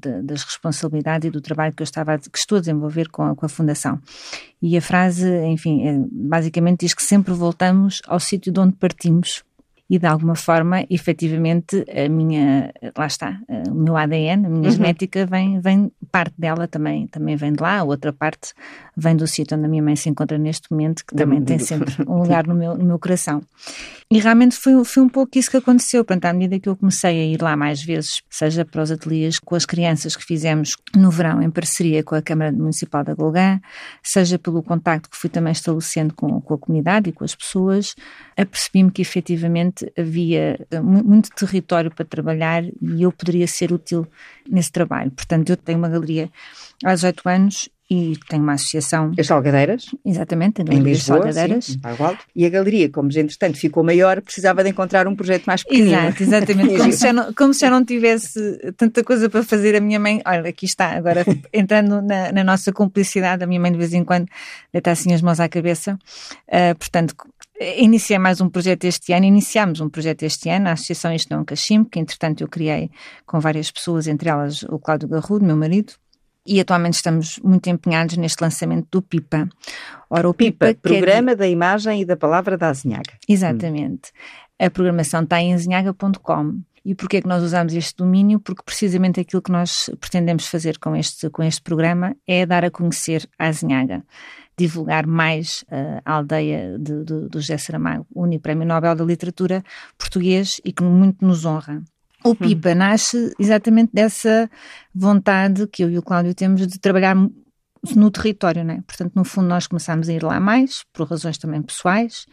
da, 0.00 0.20
das 0.22 0.42
responsabilidades 0.42 1.28
e 1.28 1.30
do 1.30 1.40
trabalho 1.40 1.72
que 1.72 1.82
eu 1.82 1.84
estava 1.84 2.18
que 2.18 2.36
estou 2.36 2.58
a 2.58 2.60
desenvolver 2.60 3.08
com 3.08 3.22
a, 3.22 3.36
com 3.36 3.46
a 3.46 3.48
Fundação. 3.48 4.00
E 4.60 4.76
a 4.76 4.82
frase, 4.82 5.28
enfim, 5.44 5.86
é, 5.86 5.96
basicamente 6.10 6.80
diz 6.80 6.92
que 6.92 7.02
sempre 7.02 7.32
voltamos 7.32 8.02
ao 8.08 8.18
sítio 8.18 8.52
de 8.52 8.58
onde 8.58 8.74
partimos 8.74 9.44
e 9.90 9.98
de 9.98 10.06
alguma 10.06 10.34
forma, 10.34 10.84
efetivamente, 10.90 11.84
a 11.90 12.08
minha, 12.08 12.72
lá 12.96 13.06
está, 13.06 13.40
o 13.70 13.74
meu 13.74 13.96
ADN, 13.96 14.46
a 14.46 14.48
minha 14.48 14.64
uhum. 14.64 14.70
genética 14.70 15.24
vem, 15.24 15.60
vem, 15.60 15.90
parte 16.12 16.34
dela 16.36 16.68
também, 16.68 17.06
também 17.06 17.36
vem 17.36 17.52
de 17.52 17.62
lá, 17.62 17.78
a 17.78 17.84
outra 17.84 18.12
parte 18.12 18.52
vem 18.94 19.16
do 19.16 19.26
sítio 19.26 19.56
onde 19.56 19.66
a 19.66 19.68
minha 19.68 19.82
mãe 19.82 19.96
se 19.96 20.10
encontra 20.10 20.36
neste 20.36 20.70
momento, 20.70 21.04
que 21.06 21.14
também 21.14 21.42
tem 21.42 21.58
sempre 21.58 21.94
um 22.06 22.18
lugar 22.18 22.46
no 22.46 22.54
meu, 22.54 22.76
no 22.76 22.84
meu 22.84 22.98
coração. 22.98 23.42
E 24.10 24.18
realmente 24.18 24.56
foi, 24.56 24.84
foi 24.84 25.02
um 25.02 25.08
pouco 25.08 25.38
isso 25.38 25.50
que 25.50 25.56
aconteceu, 25.56 26.04
portanto, 26.04 26.24
à 26.26 26.32
medida 26.32 26.58
que 26.58 26.68
eu 26.68 26.76
comecei 26.76 27.10
a 27.10 27.24
ir 27.24 27.40
lá 27.40 27.56
mais 27.56 27.82
vezes, 27.82 28.22
seja 28.28 28.64
para 28.64 28.82
os 28.82 28.90
ateliês 28.90 29.38
com 29.38 29.54
as 29.54 29.64
crianças 29.64 30.16
que 30.16 30.24
fizemos 30.24 30.76
no 30.94 31.10
verão 31.10 31.42
em 31.42 31.50
parceria 31.50 32.02
com 32.02 32.14
a 32.14 32.22
Câmara 32.22 32.50
Municipal 32.52 33.04
da 33.04 33.14
Golgã, 33.14 33.60
seja 34.02 34.38
pelo 34.38 34.62
contacto 34.62 35.08
que 35.10 35.16
fui 35.16 35.30
também 35.30 35.52
estabelecendo 35.52 36.14
com, 36.14 36.40
com 36.40 36.54
a 36.54 36.58
comunidade 36.58 37.10
e 37.10 37.12
com 37.12 37.24
as 37.24 37.34
pessoas, 37.34 37.94
apercebi-me 38.38 38.90
que 38.90 39.02
efetivamente 39.02 39.92
havia 39.98 40.64
muito 40.82 41.28
território 41.30 41.90
para 41.90 42.04
trabalhar 42.04 42.62
e 42.64 43.02
eu 43.02 43.10
poderia 43.10 43.48
ser 43.48 43.72
útil 43.72 44.06
nesse 44.48 44.70
trabalho. 44.70 45.10
Portanto, 45.10 45.50
eu 45.50 45.56
tenho 45.56 45.78
uma 45.78 45.88
galeria 45.88 46.30
há 46.84 46.94
18 46.94 47.28
anos 47.28 47.68
e 47.90 48.18
tenho 48.28 48.42
uma 48.42 48.52
associação. 48.52 49.12
As 49.18 49.26
Salgadeiras? 49.26 49.86
Exatamente, 50.04 50.60
a 50.60 50.64
Galeria 50.64 50.90
em 50.90 50.92
Lisboa, 50.92 51.32
Salgadeiras. 51.32 51.64
Sim, 51.64 51.80
e 52.36 52.44
a 52.44 52.50
galeria, 52.50 52.90
como 52.90 53.08
entretanto 53.08 53.56
ficou 53.56 53.82
maior, 53.82 54.20
precisava 54.20 54.62
de 54.62 54.70
encontrar 54.70 55.08
um 55.08 55.16
projeto 55.16 55.46
mais 55.46 55.64
pequeno. 55.64 55.88
Exato, 55.88 56.22
exatamente. 56.22 56.76
como, 56.76 56.92
se 56.92 57.00
já 57.00 57.12
não, 57.12 57.32
como 57.32 57.54
se 57.54 57.70
não 57.70 57.84
tivesse 57.84 58.72
tanta 58.76 59.02
coisa 59.02 59.30
para 59.30 59.42
fazer, 59.42 59.74
a 59.74 59.80
minha 59.80 59.98
mãe, 59.98 60.20
olha, 60.26 60.50
aqui 60.50 60.66
está, 60.66 60.90
agora 60.90 61.24
entrando 61.50 62.02
na, 62.02 62.30
na 62.30 62.44
nossa 62.44 62.72
cumplicidade, 62.72 63.42
a 63.42 63.46
minha 63.46 63.60
mãe 63.60 63.72
de 63.72 63.78
vez 63.78 63.94
em 63.94 64.04
quando 64.04 64.28
deita 64.70 64.90
assim 64.90 65.14
as 65.14 65.22
mãos 65.22 65.40
à 65.40 65.48
cabeça. 65.48 65.98
Uh, 66.46 66.76
portanto, 66.78 67.14
Iniciei 67.60 68.18
mais 68.18 68.40
um 68.40 68.48
projeto 68.48 68.84
este 68.84 69.12
ano, 69.12 69.26
iniciámos 69.26 69.80
um 69.80 69.88
projeto 69.88 70.22
este 70.22 70.48
ano, 70.48 70.68
a 70.68 70.72
Associação 70.72 71.12
Isto 71.12 71.30
Não 71.30 71.38
é 71.38 71.40
um 71.40 71.44
Cachimbo, 71.44 71.88
que 71.90 71.98
entretanto 71.98 72.40
eu 72.40 72.48
criei 72.48 72.88
com 73.26 73.40
várias 73.40 73.68
pessoas, 73.70 74.06
entre 74.06 74.28
elas 74.28 74.62
o 74.62 74.78
Cláudio 74.78 75.08
Garrudo, 75.08 75.44
meu 75.44 75.56
marido, 75.56 75.94
e 76.46 76.60
atualmente 76.60 76.94
estamos 76.94 77.38
muito 77.42 77.68
empenhados 77.68 78.16
neste 78.16 78.40
lançamento 78.40 78.86
do 78.92 79.02
PIPA. 79.02 79.48
Ora, 80.08 80.28
o 80.28 80.32
PIPA, 80.32 80.68
PIPA 80.68 80.80
Programa 80.80 81.32
é 81.32 81.34
de... 81.34 81.38
da 81.40 81.48
Imagem 81.48 82.00
e 82.00 82.04
da 82.04 82.16
Palavra 82.16 82.56
da 82.56 82.68
Azinhaga. 82.68 83.12
Exatamente. 83.28 84.12
Hum. 84.14 84.66
A 84.66 84.70
programação 84.70 85.24
está 85.24 85.40
em 85.40 85.52
azinhaga.com. 85.52 86.60
E 86.84 86.94
porquê 86.94 87.18
é 87.18 87.20
que 87.20 87.28
nós 87.28 87.42
usamos 87.42 87.74
este 87.74 87.96
domínio? 87.96 88.40
Porque 88.40 88.62
precisamente 88.64 89.20
aquilo 89.20 89.42
que 89.42 89.52
nós 89.52 89.90
pretendemos 90.00 90.46
fazer 90.46 90.78
com 90.78 90.96
este, 90.96 91.28
com 91.28 91.42
este 91.42 91.60
programa 91.60 92.16
é 92.26 92.46
dar 92.46 92.64
a 92.64 92.70
conhecer 92.70 93.28
a 93.38 93.48
Azinhaga, 93.48 94.02
divulgar 94.58 95.06
mais 95.06 95.64
uh, 95.70 96.02
a 96.04 96.14
aldeia 96.14 96.76
de, 96.78 97.04
de, 97.04 97.28
do 97.28 97.40
José 97.40 97.56
Saramago, 97.56 98.06
o 98.12 98.22
único 98.22 98.42
Prémio 98.42 98.66
Nobel 98.66 98.94
da 98.94 99.04
Literatura 99.04 99.62
português 99.96 100.60
e 100.64 100.72
que 100.72 100.82
muito 100.82 101.24
nos 101.24 101.44
honra. 101.44 101.82
O 102.24 102.34
Pipa 102.34 102.70
hum. 102.70 102.74
nasce 102.74 103.32
exatamente 103.38 103.90
dessa 103.94 104.50
vontade 104.92 105.66
que 105.68 105.84
eu 105.84 105.90
e 105.90 105.96
o 105.96 106.02
Cláudio 106.02 106.34
temos 106.34 106.66
de 106.66 106.78
trabalhar 106.78 107.14
no 107.94 108.10
território, 108.10 108.64
não 108.64 108.74
é? 108.74 108.80
Portanto, 108.82 109.12
no 109.14 109.24
fundo, 109.24 109.46
nós 109.46 109.68
começámos 109.68 110.08
a 110.08 110.12
ir 110.12 110.24
lá 110.24 110.40
mais, 110.40 110.84
por 110.92 111.08
razões 111.08 111.38
também 111.38 111.62
pessoais, 111.62 112.26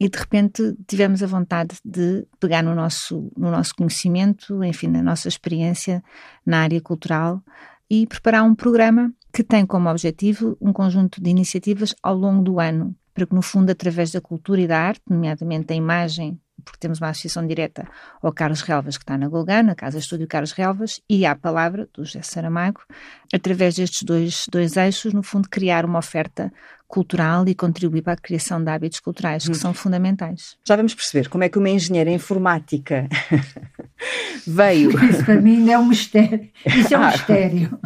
e 0.00 0.08
de 0.08 0.18
repente 0.18 0.74
tivemos 0.88 1.22
a 1.22 1.26
vontade 1.26 1.76
de 1.84 2.26
pegar 2.40 2.62
no 2.62 2.74
nosso, 2.74 3.30
no 3.36 3.50
nosso 3.50 3.74
conhecimento, 3.76 4.64
enfim, 4.64 4.88
na 4.88 5.02
nossa 5.02 5.28
experiência 5.28 6.02
na 6.44 6.62
área 6.62 6.80
cultural 6.80 7.40
e 7.88 8.06
preparar 8.06 8.42
um 8.42 8.54
programa 8.54 9.12
que 9.32 9.44
tem 9.44 9.64
como 9.66 9.88
objetivo 9.88 10.56
um 10.60 10.72
conjunto 10.72 11.22
de 11.22 11.30
iniciativas 11.30 11.94
ao 12.02 12.14
longo 12.14 12.42
do 12.42 12.60
ano, 12.60 12.94
para 13.14 13.26
que, 13.26 13.34
no 13.34 13.42
fundo, 13.42 13.70
através 13.70 14.10
da 14.12 14.20
cultura 14.20 14.60
e 14.60 14.66
da 14.66 14.78
arte, 14.78 15.02
nomeadamente 15.08 15.72
a 15.72 15.76
imagem 15.76 16.40
porque 16.60 16.78
temos 16.78 17.00
uma 17.00 17.08
associação 17.08 17.46
direta 17.46 17.88
ao 18.22 18.32
Carlos 18.32 18.60
Relvas, 18.62 18.96
que 18.96 19.02
está 19.02 19.16
na 19.16 19.28
Golgã, 19.28 19.62
na 19.62 19.74
Casa 19.74 19.98
Estúdio 19.98 20.26
Carlos 20.28 20.52
Relvas, 20.52 21.00
e 21.08 21.24
à 21.26 21.34
palavra 21.34 21.88
do 21.92 22.04
José 22.04 22.22
Saramago, 22.22 22.80
através 23.32 23.76
destes 23.76 24.02
dois, 24.02 24.44
dois 24.50 24.76
eixos, 24.76 25.12
no 25.12 25.22
fundo, 25.22 25.48
criar 25.48 25.84
uma 25.84 25.98
oferta 25.98 26.52
cultural 26.90 27.44
e 27.46 27.54
contribuir 27.54 28.02
para 28.02 28.14
a 28.14 28.16
criação 28.16 28.62
de 28.62 28.68
hábitos 28.68 28.98
culturais, 28.98 29.44
que 29.44 29.52
hum. 29.52 29.54
são 29.54 29.72
fundamentais. 29.72 30.56
Já 30.66 30.74
vamos 30.74 30.92
perceber 30.92 31.28
como 31.28 31.44
é 31.44 31.48
que 31.48 31.56
uma 31.56 31.70
engenheira 31.70 32.10
informática 32.10 33.08
veio. 34.44 34.90
Isso 35.04 35.24
para 35.24 35.40
mim 35.40 35.58
ainda 35.58 35.72
é 35.72 35.78
um 35.78 35.86
mistério. 35.86 36.48
Isso 36.66 36.92
é 36.92 36.98
um 36.98 37.02
ah. 37.02 37.10
mistério. 37.12 37.78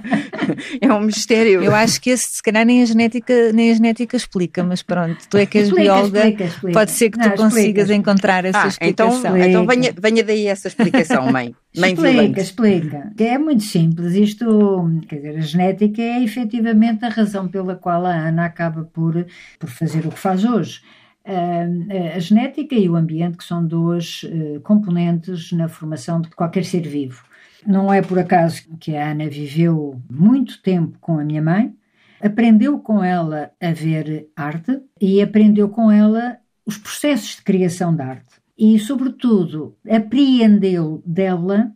é 0.80 0.92
um 0.92 1.00
mistério. 1.00 1.62
Eu 1.62 1.74
acho 1.74 2.00
que 2.00 2.08
esse, 2.08 2.36
se 2.36 2.42
calhar, 2.42 2.64
nem 2.64 2.82
a 2.82 2.86
genética, 2.86 3.52
nem 3.52 3.70
a 3.70 3.74
genética 3.74 4.16
explica, 4.16 4.64
mas 4.64 4.82
pronto, 4.82 5.18
tu 5.28 5.36
é 5.36 5.44
que 5.44 5.58
és 5.58 5.68
explica, 5.68 5.92
bióloga, 5.92 6.18
explica, 6.20 6.44
explica. 6.44 6.78
pode 6.78 6.90
ser 6.90 7.10
que 7.10 7.18
tu 7.18 7.28
Não, 7.28 7.36
consigas 7.36 7.90
encontrar 7.90 8.44
essa 8.46 8.58
ah, 8.58 8.68
então, 8.80 9.08
explicação. 9.08 9.36
Então, 9.36 9.48
então 9.62 9.66
venha, 9.66 9.94
venha 9.96 10.24
daí 10.24 10.46
essa 10.46 10.68
explicação, 10.68 11.30
mãe. 11.30 11.54
Mãe 11.76 11.94
explica, 11.94 12.40
explica. 12.40 13.12
É 13.18 13.38
muito 13.38 13.62
simples. 13.62 14.14
Isto, 14.14 14.90
quer 15.08 15.16
dizer, 15.16 15.36
a 15.38 15.40
genética 15.40 16.02
é 16.02 16.22
efetivamente 16.22 17.04
a 17.04 17.08
razão 17.08 17.48
pela 17.48 17.74
qual 17.74 18.04
a 18.04 18.14
Ana 18.14 18.44
acaba 18.44 18.84
por, 18.84 19.26
por 19.58 19.70
fazer 19.70 20.06
o 20.06 20.10
que 20.10 20.18
faz 20.18 20.44
hoje. 20.44 20.82
A, 21.24 22.16
a 22.16 22.18
genética 22.18 22.74
e 22.74 22.88
o 22.90 22.96
ambiente, 22.96 23.38
que 23.38 23.44
são 23.44 23.66
dois 23.66 24.22
uh, 24.24 24.60
componentes 24.60 25.50
na 25.52 25.66
formação 25.66 26.20
de 26.20 26.28
qualquer 26.30 26.64
ser 26.64 26.82
vivo. 26.82 27.22
Não 27.66 27.92
é 27.92 28.02
por 28.02 28.18
acaso 28.18 28.64
que 28.78 28.94
a 28.94 29.10
Ana 29.10 29.28
viveu 29.28 29.98
muito 30.10 30.60
tempo 30.60 30.98
com 31.00 31.18
a 31.18 31.24
minha 31.24 31.40
mãe, 31.40 31.72
aprendeu 32.20 32.78
com 32.80 33.02
ela 33.02 33.50
a 33.60 33.72
ver 33.72 34.28
arte 34.36 34.78
e 35.00 35.22
aprendeu 35.22 35.68
com 35.68 35.90
ela 35.90 36.36
os 36.66 36.76
processos 36.76 37.36
de 37.36 37.42
criação 37.42 37.94
de 37.94 38.02
arte 38.02 38.41
e, 38.56 38.78
sobretudo, 38.78 39.76
apreendeu 39.88 41.02
dela 41.06 41.72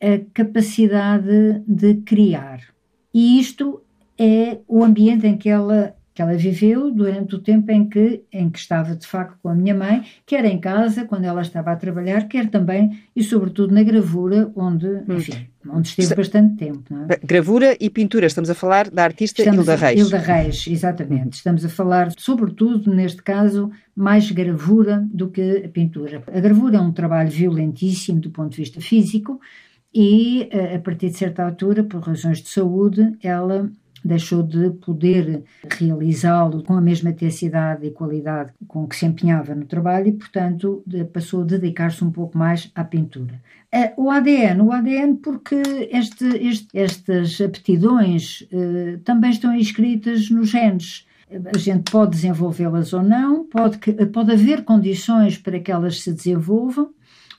a 0.00 0.18
capacidade 0.32 1.62
de 1.66 1.94
criar. 2.02 2.60
E 3.12 3.38
isto 3.38 3.82
é 4.18 4.60
o 4.68 4.84
ambiente 4.84 5.26
em 5.26 5.36
que 5.36 5.48
ela 5.48 5.96
que 6.14 6.22
ela 6.22 6.34
viveu 6.34 6.92
durante 6.92 7.34
o 7.34 7.40
tempo 7.40 7.72
em 7.72 7.88
que, 7.88 8.22
em 8.32 8.48
que 8.48 8.58
estava 8.58 8.94
de 8.94 9.04
facto 9.04 9.36
com 9.42 9.48
a 9.48 9.54
minha 9.54 9.74
mãe, 9.74 10.04
quer 10.24 10.44
em 10.44 10.60
casa, 10.60 11.04
quando 11.04 11.24
ela 11.24 11.42
estava 11.42 11.72
a 11.72 11.76
trabalhar, 11.76 12.28
quer 12.28 12.48
também 12.48 13.00
e 13.16 13.22
sobretudo 13.22 13.74
na 13.74 13.82
gravura, 13.82 14.48
onde, 14.54 14.86
hum. 14.86 15.04
enfim, 15.08 15.48
onde 15.68 15.88
esteve 15.88 16.06
Está... 16.06 16.14
bastante 16.14 16.56
tempo. 16.56 16.94
É? 17.08 17.18
Gravura 17.26 17.76
e 17.80 17.90
pintura, 17.90 18.26
estamos 18.26 18.48
a 18.48 18.54
falar 18.54 18.88
da 18.90 19.02
artista 19.02 19.42
estamos 19.42 19.66
Hilda 19.66 19.74
Reis. 19.74 20.00
Hilda 20.00 20.18
Reis, 20.18 20.64
exatamente. 20.68 21.32
Estamos 21.32 21.64
a 21.64 21.68
falar, 21.68 22.12
sobretudo, 22.16 22.94
neste 22.94 23.20
caso, 23.20 23.72
mais 23.96 24.30
gravura 24.30 25.04
do 25.12 25.28
que 25.28 25.68
pintura. 25.72 26.22
A 26.32 26.38
gravura 26.38 26.76
é 26.76 26.80
um 26.80 26.92
trabalho 26.92 27.30
violentíssimo 27.30 28.20
do 28.20 28.30
ponto 28.30 28.50
de 28.50 28.58
vista 28.58 28.80
físico 28.80 29.40
e, 29.92 30.48
eh, 30.52 30.76
a 30.76 30.78
partir 30.78 31.10
de 31.10 31.16
certa 31.16 31.44
altura, 31.44 31.82
por 31.82 32.00
razões 32.00 32.40
de 32.40 32.48
saúde, 32.48 33.16
ela 33.20 33.68
deixou 34.04 34.42
de 34.42 34.70
poder 34.70 35.44
realizá-lo 35.78 36.62
com 36.62 36.74
a 36.74 36.80
mesma 36.80 37.10
intensidade 37.10 37.86
e 37.86 37.90
qualidade 37.90 38.52
com 38.68 38.86
que 38.86 38.96
se 38.96 39.06
empenhava 39.06 39.54
no 39.54 39.64
trabalho 39.64 40.08
e, 40.08 40.12
portanto, 40.12 40.84
passou 41.12 41.42
a 41.42 41.46
dedicar-se 41.46 42.04
um 42.04 42.10
pouco 42.10 42.36
mais 42.36 42.70
à 42.74 42.84
pintura. 42.84 43.40
O 43.96 44.10
ADN, 44.10 44.62
o 44.62 44.70
ADN 44.70 45.16
porque 45.16 45.60
este, 45.90 46.24
este, 46.24 46.78
estas 46.78 47.40
aptidões 47.40 48.46
eh, 48.52 48.98
também 49.04 49.30
estão 49.30 49.54
inscritas 49.54 50.30
nos 50.30 50.50
genes. 50.50 51.06
A 51.52 51.58
gente 51.58 51.90
pode 51.90 52.12
desenvolvê-las 52.12 52.92
ou 52.92 53.02
não, 53.02 53.44
pode, 53.44 53.78
pode 54.12 54.32
haver 54.32 54.62
condições 54.62 55.36
para 55.38 55.58
que 55.58 55.72
elas 55.72 56.00
se 56.02 56.12
desenvolvam, 56.12 56.90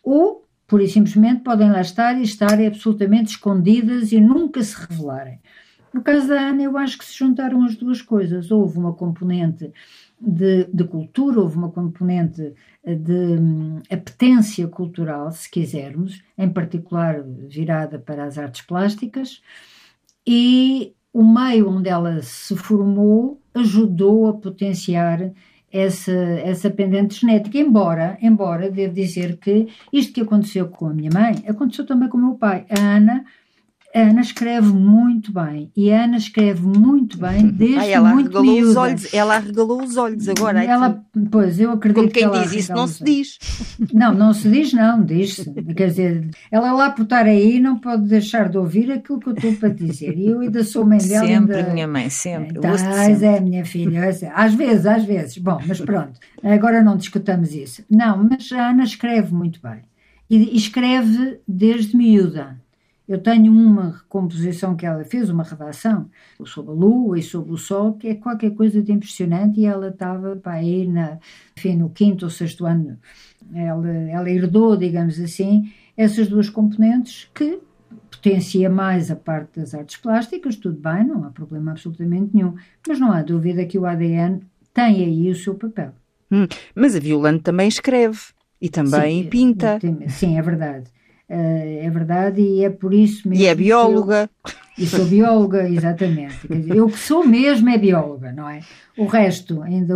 ou, 0.03 0.45
pura 0.67 0.83
e 0.83 0.89
simplesmente, 0.89 1.41
podem 1.41 1.71
lá 1.71 1.79
estar 1.79 2.19
e 2.19 2.23
estarem 2.23 2.67
absolutamente 2.67 3.31
escondidas 3.31 4.11
e 4.11 4.19
nunca 4.19 4.61
se 4.61 4.75
revelarem. 4.75 5.39
No 5.95 6.01
caso 6.01 6.27
da 6.27 6.49
Ana, 6.49 6.61
eu 6.61 6.77
acho 6.77 6.97
que 6.97 7.05
se 7.05 7.17
juntaram 7.17 7.63
as 7.63 7.77
duas 7.77 8.01
coisas. 8.01 8.51
Houve 8.51 8.77
uma 8.77 8.91
componente 8.91 9.71
de, 10.19 10.65
de 10.65 10.83
cultura, 10.83 11.39
houve 11.39 11.55
uma 11.55 11.71
componente 11.71 12.53
de 12.85 13.39
um, 13.39 13.81
apetência 13.89 14.67
cultural, 14.67 15.31
se 15.31 15.49
quisermos, 15.49 16.21
em 16.37 16.49
particular 16.49 17.23
virada 17.23 17.97
para 17.97 18.25
as 18.25 18.37
artes 18.37 18.61
plásticas, 18.63 19.41
e 20.27 20.93
o 21.13 21.23
meio 21.23 21.69
onde 21.69 21.87
ela 21.87 22.21
se 22.21 22.57
formou 22.57 23.39
ajudou 23.53 24.27
a 24.27 24.33
potenciar 24.33 25.31
essa, 25.71 26.11
essa 26.11 26.69
pendente 26.69 27.21
genética, 27.21 27.57
embora, 27.57 28.17
embora 28.21 28.69
devo 28.69 28.93
dizer 28.93 29.37
que 29.37 29.69
isto 29.93 30.11
que 30.11 30.19
aconteceu 30.19 30.67
com 30.67 30.87
a 30.87 30.93
minha 30.93 31.11
mãe, 31.13 31.41
aconteceu 31.47 31.85
também 31.85 32.09
com 32.09 32.17
o 32.17 32.21
meu 32.21 32.35
pai. 32.35 32.65
A 32.69 32.97
Ana 32.97 33.23
a 33.95 34.09
Ana 34.09 34.19
escreve 34.19 34.67
muito 34.67 35.31
bem 35.31 35.71
e 35.73 35.89
a 35.89 36.03
Ana 36.03 36.17
escreve 36.17 36.61
muito 36.61 37.17
bem 37.17 37.47
desde 37.47 37.79
Ai, 37.79 37.93
ela 37.93 38.09
muito 38.09 38.37
arregalou 38.37 38.53
miúda. 38.53 38.69
os 38.69 38.75
olhos 38.75 39.13
Ela 39.13 39.35
arregalou 39.37 39.81
os 39.81 39.95
olhos 39.95 40.27
agora. 40.27 40.61
Ela, 40.61 41.01
pois, 41.31 41.57
eu 41.61 41.71
acredito 41.71 42.01
Como 42.01 42.11
quem 42.11 42.29
que 42.29 42.39
diz 42.39 42.53
isso 42.53 42.73
não 42.73 42.87
se 42.87 43.01
diz. 43.01 43.39
Não, 43.93 44.13
não 44.13 44.33
se 44.33 44.49
diz 44.49 44.73
não, 44.73 45.03
diz-se. 45.03 45.51
Quer 45.75 45.87
dizer, 45.87 46.29
ela 46.51 46.71
lá 46.73 46.89
por 46.89 47.03
estar 47.03 47.25
aí 47.25 47.59
não 47.59 47.77
pode 47.77 48.07
deixar 48.07 48.49
de 48.49 48.57
ouvir 48.57 48.91
aquilo 48.91 49.19
que 49.19 49.29
eu 49.29 49.33
estou 49.33 49.53
para 49.53 49.69
dizer. 49.69 50.17
E 50.17 50.27
eu 50.27 50.39
ainda 50.39 50.63
sou 50.63 50.85
mãe 50.85 50.97
dela. 50.97 51.25
Sempre, 51.25 51.55
ainda... 51.57 51.73
minha 51.73 51.87
mãe, 51.87 52.09
sempre. 52.09 52.57
Estás, 52.57 53.21
é 53.21 53.39
minha 53.39 53.65
filha. 53.65 54.09
Às 54.33 54.53
vezes, 54.53 54.85
às 54.85 55.03
vezes. 55.03 55.37
Bom, 55.37 55.59
mas 55.65 55.79
pronto, 55.79 56.19
agora 56.43 56.83
não 56.83 56.97
discutamos 56.97 57.53
isso. 57.53 57.83
Não, 57.89 58.27
mas 58.29 58.51
a 58.51 58.69
Ana 58.69 58.83
escreve 58.83 59.33
muito 59.33 59.59
bem. 59.61 59.81
E 60.29 60.57
escreve 60.57 61.39
desde 61.47 61.95
miúda 61.95 62.57
eu 63.07 63.19
tenho 63.19 63.51
uma 63.51 63.97
recomposição 63.97 64.75
que 64.75 64.85
ela 64.85 65.03
fez, 65.03 65.29
uma 65.29 65.43
redação, 65.43 66.09
sobre 66.43 66.71
a 66.71 66.75
Lua 66.75 67.19
e 67.19 67.23
sobre 67.23 67.51
o 67.51 67.57
Sol, 67.57 67.93
que 67.93 68.07
é 68.07 68.15
qualquer 68.15 68.51
coisa 68.51 68.81
de 68.81 68.91
impressionante, 68.91 69.59
e 69.59 69.65
ela 69.65 69.89
estava 69.89 70.35
para 70.35 70.53
aí 70.53 70.87
na, 70.87 71.19
enfim, 71.57 71.75
no 71.75 71.89
quinto 71.89 72.25
ou 72.25 72.31
sexto 72.31 72.65
ano. 72.65 72.97
Ela, 73.53 73.91
ela 73.91 74.29
herdou, 74.29 74.75
digamos 74.75 75.19
assim, 75.19 75.71
essas 75.95 76.27
duas 76.27 76.49
componentes 76.49 77.29
que 77.33 77.59
potencia 78.09 78.69
mais 78.69 79.11
a 79.11 79.15
parte 79.15 79.59
das 79.59 79.73
artes 79.75 79.97
plásticas, 79.97 80.55
tudo 80.55 80.79
bem, 80.79 81.05
não 81.05 81.23
há 81.23 81.29
problema 81.29 81.71
absolutamente 81.71 82.31
nenhum, 82.33 82.55
mas 82.87 82.99
não 82.99 83.11
há 83.11 83.21
dúvida 83.21 83.65
que 83.65 83.77
o 83.77 83.85
ADN 83.85 84.41
tem 84.73 85.05
aí 85.05 85.29
o 85.29 85.35
seu 85.35 85.53
papel. 85.53 85.93
Hum, 86.31 86.47
mas 86.73 86.95
a 86.95 86.99
Violante 86.99 87.43
também 87.43 87.67
escreve 87.67 88.19
e 88.59 88.67
também 88.67 89.23
sim, 89.23 89.29
pinta. 89.29 89.79
Sim, 90.09 90.37
é 90.37 90.41
verdade. 90.41 90.89
Uh, 91.27 91.85
é 91.85 91.89
verdade, 91.89 92.39
e 92.41 92.63
é 92.63 92.69
por 92.69 92.93
isso 92.93 93.27
mesmo. 93.27 93.43
E 93.43 93.47
é 93.47 93.55
bióloga. 93.55 94.29
Eu, 94.43 94.51
e 94.77 94.85
sou 94.85 95.05
bióloga, 95.05 95.67
exatamente. 95.69 96.47
Dizer, 96.47 96.75
eu 96.75 96.87
que 96.87 96.99
sou 96.99 97.25
mesmo 97.25 97.69
é 97.69 97.77
bióloga, 97.77 98.31
não 98.31 98.47
é? 98.47 98.61
O 98.97 99.05
resto, 99.05 99.61
ainda, 99.61 99.95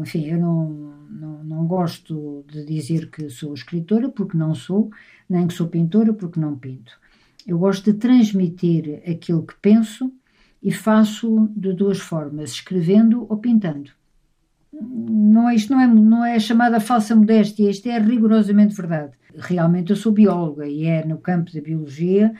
enfim, 0.00 0.26
eu 0.26 0.38
não, 0.38 0.68
não, 1.08 1.44
não 1.44 1.66
gosto 1.66 2.44
de 2.50 2.64
dizer 2.64 3.10
que 3.10 3.28
sou 3.28 3.54
escritora, 3.54 4.08
porque 4.08 4.36
não 4.36 4.54
sou, 4.54 4.90
nem 5.28 5.46
que 5.46 5.54
sou 5.54 5.68
pintora, 5.68 6.12
porque 6.12 6.40
não 6.40 6.58
pinto. 6.58 6.98
Eu 7.46 7.58
gosto 7.58 7.92
de 7.92 7.98
transmitir 7.98 9.02
aquilo 9.08 9.46
que 9.46 9.54
penso 9.62 10.12
e 10.60 10.72
faço 10.72 11.48
de 11.54 11.72
duas 11.72 11.98
formas, 11.98 12.50
escrevendo 12.50 13.24
ou 13.28 13.36
pintando. 13.36 13.92
Não, 14.80 15.48
é, 15.48 15.54
isto 15.54 15.72
não 15.72 15.80
é, 15.80 15.86
não 15.86 16.24
é 16.24 16.38
chamada 16.38 16.80
falsa 16.80 17.14
modéstia, 17.14 17.70
isto 17.70 17.88
é 17.88 17.98
rigorosamente 17.98 18.74
verdade 18.74 19.12
realmente 19.38 19.90
eu 19.90 19.96
sou 19.96 20.12
bióloga 20.12 20.66
e 20.66 20.86
é 20.86 21.04
no 21.04 21.18
campo 21.18 21.52
da 21.52 21.60
biologia 21.60 22.32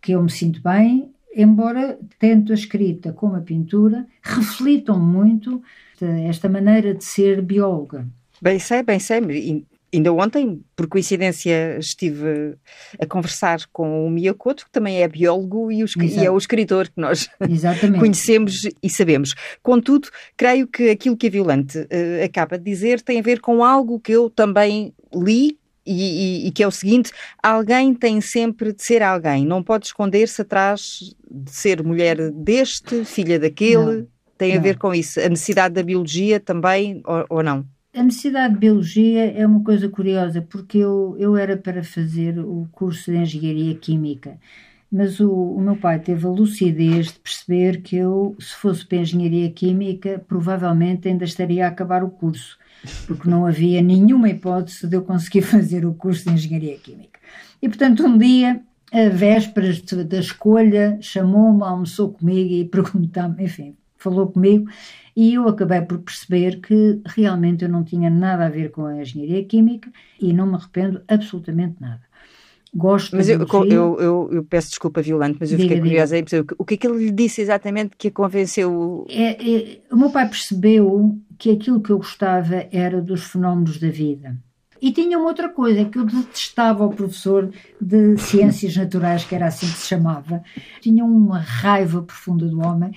que 0.00 0.12
eu 0.12 0.22
me 0.22 0.30
sinto 0.30 0.60
bem, 0.62 1.10
embora 1.34 1.98
tanto 2.18 2.52
a 2.52 2.54
escrita 2.54 3.12
como 3.12 3.36
a 3.36 3.40
pintura 3.40 4.06
reflitam 4.22 4.98
muito 4.98 5.62
esta 6.28 6.48
maneira 6.48 6.94
de 6.94 7.04
ser 7.04 7.40
bióloga. 7.40 8.06
Bem 8.40 8.58
sei, 8.58 8.82
bem 8.82 8.98
sei. 8.98 9.64
Ainda 9.92 10.12
ontem, 10.12 10.62
por 10.74 10.86
coincidência, 10.86 11.78
estive 11.78 12.56
a 12.98 13.06
conversar 13.06 13.60
com 13.72 14.06
o 14.06 14.10
Miyakoto, 14.10 14.64
que 14.64 14.70
também 14.70 15.02
é 15.02 15.08
biólogo 15.08 15.70
e, 15.70 15.84
o, 15.84 15.86
e 16.00 16.24
é 16.24 16.30
o 16.30 16.38
escritor 16.38 16.88
que 16.88 17.00
nós 17.00 17.28
conhecemos 18.00 18.62
e 18.82 18.88
sabemos. 18.88 19.34
Contudo, 19.62 20.08
creio 20.36 20.66
que 20.66 20.88
aquilo 20.88 21.16
que 21.16 21.26
a 21.26 21.30
Violante 21.30 21.78
uh, 21.78 22.24
acaba 22.24 22.56
de 22.56 22.64
dizer 22.64 23.02
tem 23.02 23.18
a 23.18 23.22
ver 23.22 23.40
com 23.40 23.62
algo 23.62 24.00
que 24.00 24.12
eu 24.12 24.30
também 24.30 24.94
li 25.14 25.58
e, 25.84 26.44
e, 26.44 26.48
e, 26.48 26.50
que 26.52 26.62
é 26.62 26.66
o 26.66 26.70
seguinte: 26.70 27.12
alguém 27.42 27.92
tem 27.94 28.20
sempre 28.20 28.72
de 28.72 28.82
ser 28.82 29.02
alguém, 29.02 29.44
não 29.44 29.62
pode 29.62 29.86
esconder-se 29.86 30.40
atrás 30.40 31.14
de 31.30 31.50
ser 31.50 31.82
mulher 31.82 32.30
deste, 32.30 33.04
filha 33.04 33.38
daquele. 33.38 33.76
Não, 33.76 34.06
tem 34.38 34.52
não. 34.52 34.58
a 34.58 34.62
ver 34.62 34.78
com 34.78 34.94
isso. 34.94 35.20
A 35.20 35.28
necessidade 35.28 35.74
da 35.74 35.82
biologia 35.82 36.40
também, 36.40 37.02
ou, 37.04 37.26
ou, 37.28 37.42
não? 37.42 37.64
A 37.94 38.02
necessidade 38.02 38.54
de 38.54 38.60
biologia 38.60 39.32
é 39.32 39.46
uma 39.46 39.62
coisa 39.62 39.88
curiosa, 39.88 40.40
porque 40.40 40.78
eu, 40.78 41.14
eu 41.18 41.36
era 41.36 41.56
para 41.56 41.84
fazer 41.84 42.38
o 42.38 42.66
curso 42.72 43.10
de 43.10 43.18
engenharia 43.18 43.74
química, 43.74 44.38
mas 44.90 45.20
o, 45.20 45.30
o 45.30 45.60
meu 45.60 45.76
pai 45.76 45.98
teve 45.98 46.26
a 46.26 46.30
lucidez 46.30 47.12
de 47.12 47.18
perceber 47.18 47.82
que 47.82 47.96
eu, 47.96 48.34
se 48.40 48.54
fosse 48.54 48.86
para 48.86 48.98
engenharia 48.98 49.50
química, 49.50 50.24
provavelmente 50.26 51.08
ainda 51.08 51.24
estaria 51.24 51.66
a 51.66 51.68
acabar 51.68 52.02
o 52.02 52.10
curso 52.10 52.58
porque 53.06 53.28
não 53.28 53.46
havia 53.46 53.80
nenhuma 53.80 54.28
hipótese 54.28 54.86
de 54.86 54.96
eu 54.96 55.02
conseguir 55.02 55.42
fazer 55.42 55.84
o 55.86 55.94
curso 55.94 56.24
de 56.24 56.34
Engenharia 56.34 56.76
Química. 56.76 57.20
E, 57.60 57.68
portanto, 57.68 58.04
um 58.04 58.18
dia, 58.18 58.60
a 58.92 59.08
vésperas 59.08 59.80
da 59.80 60.18
escolha, 60.18 60.98
chamou-me, 61.00 61.62
almoçou 61.62 62.12
comigo 62.12 62.52
e 62.52 62.64
perguntou-me, 62.66 63.44
enfim, 63.44 63.76
falou 63.96 64.26
comigo, 64.28 64.68
e 65.14 65.34
eu 65.34 65.48
acabei 65.48 65.82
por 65.82 65.98
perceber 65.98 66.60
que 66.60 67.00
realmente 67.04 67.64
eu 67.64 67.68
não 67.68 67.84
tinha 67.84 68.08
nada 68.08 68.46
a 68.46 68.48
ver 68.48 68.70
com 68.70 68.86
a 68.86 69.00
Engenharia 69.00 69.44
Química 69.44 69.90
e 70.20 70.32
não 70.32 70.46
me 70.46 70.54
arrependo 70.54 71.02
absolutamente 71.06 71.76
nada. 71.80 72.02
Gosto 72.74 73.14
mas 73.14 73.28
eu, 73.28 73.38
eu, 73.38 74.00
eu, 74.00 74.28
eu, 74.32 74.44
peço 74.44 74.70
desculpa, 74.70 75.02
Violante, 75.02 75.36
mas 75.38 75.52
eu 75.52 75.58
diga, 75.58 75.68
fiquei 75.68 75.82
curiosa 75.82 76.16
aí 76.16 76.24
o 76.56 76.64
que 76.64 76.74
é 76.74 76.76
que 76.78 76.86
ele 76.86 77.04
lhe 77.04 77.10
disse 77.10 77.42
exatamente 77.42 77.94
que 77.98 78.08
a 78.08 78.10
convenceu? 78.10 79.06
É, 79.10 79.32
é, 79.32 79.80
o 79.90 79.96
meu 79.96 80.08
pai 80.08 80.26
percebeu 80.26 81.18
que 81.38 81.50
aquilo 81.50 81.82
que 81.82 81.90
eu 81.90 81.98
gostava 81.98 82.66
era 82.72 83.02
dos 83.02 83.24
fenómenos 83.24 83.78
da 83.78 83.90
vida. 83.90 84.38
E 84.82 84.90
tinha 84.90 85.16
uma 85.16 85.28
outra 85.28 85.48
coisa, 85.48 85.84
que 85.84 85.96
eu 85.96 86.04
detestava 86.04 86.84
o 86.84 86.92
professor 86.92 87.52
de 87.80 88.16
ciências 88.16 88.74
naturais, 88.74 89.24
que 89.24 89.32
era 89.32 89.46
assim 89.46 89.66
que 89.66 89.78
se 89.78 89.86
chamava. 89.86 90.42
Tinha 90.80 91.04
uma 91.04 91.38
raiva 91.38 92.02
profunda 92.02 92.48
do 92.48 92.58
homem. 92.60 92.90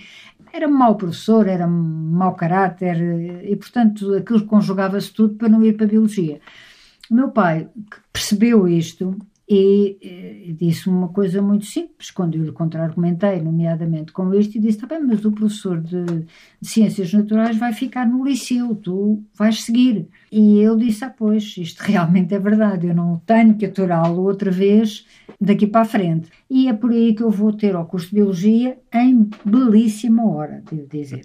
Era 0.56 0.70
mau 0.70 0.96
professor, 0.96 1.48
era 1.48 1.68
mau 1.68 2.34
caráter, 2.34 2.96
e 3.44 3.54
portanto 3.58 4.14
aquilo 4.14 4.46
conjugava-se 4.46 5.12
tudo 5.12 5.36
para 5.36 5.50
não 5.50 5.62
ir 5.62 5.74
para 5.76 5.86
a 5.86 5.90
biologia. 5.90 6.40
O 7.12 7.14
meu 7.14 7.30
pai 7.30 7.68
percebeu 8.14 8.66
isto 8.66 9.18
e, 9.50 9.98
e 10.48 10.54
disse 10.54 10.88
uma 10.90 11.10
coisa 11.10 11.42
muito 11.42 11.66
simples, 11.66 12.10
quando 12.10 12.36
eu 12.36 12.44
lhe 12.46 12.54
contra-argumentei, 12.54 13.42
nomeadamente 13.42 14.14
com 14.14 14.34
isto, 14.34 14.56
e 14.56 14.60
disse: 14.60 14.78
está 14.78 14.88
bem, 14.88 15.04
mas 15.04 15.26
o 15.26 15.32
professor 15.34 15.82
de, 15.82 16.06
de, 16.06 16.68
Ciências 16.70 17.12
Naturais 17.12 17.58
vai 17.58 17.74
ficar 17.74 18.08
no 18.08 18.24
liceu, 18.26 18.74
tu 18.76 19.22
vais 19.36 19.62
seguir. 19.62 20.08
E 20.38 20.60
ele 20.60 20.88
disse: 20.88 21.06
ah, 21.06 21.10
pois, 21.10 21.56
isto 21.58 21.80
realmente 21.90 22.36
é 22.36 22.40
verdade, 22.40 22.88
eu 22.88 22.94
não 22.94 23.22
tenho 23.26 23.56
que 23.56 23.68
aturá-lo 23.68 24.22
outra 24.22 24.52
vez 24.52 25.06
daqui 25.40 25.66
para 25.66 25.82
a 25.82 25.86
frente. 25.86 26.30
E 26.50 26.68
é 26.68 26.74
por 26.74 26.92
aí 26.92 27.16
que 27.16 27.24
eu 27.24 27.32
vou 27.32 27.54
ter 27.54 27.74
ao 27.74 27.86
curso 27.86 28.10
de 28.10 28.16
Biologia 28.16 28.78
em 28.94 29.30
belíssima 29.46 30.30
hora, 30.30 30.62
devo 30.70 30.90
dizer. 30.90 31.22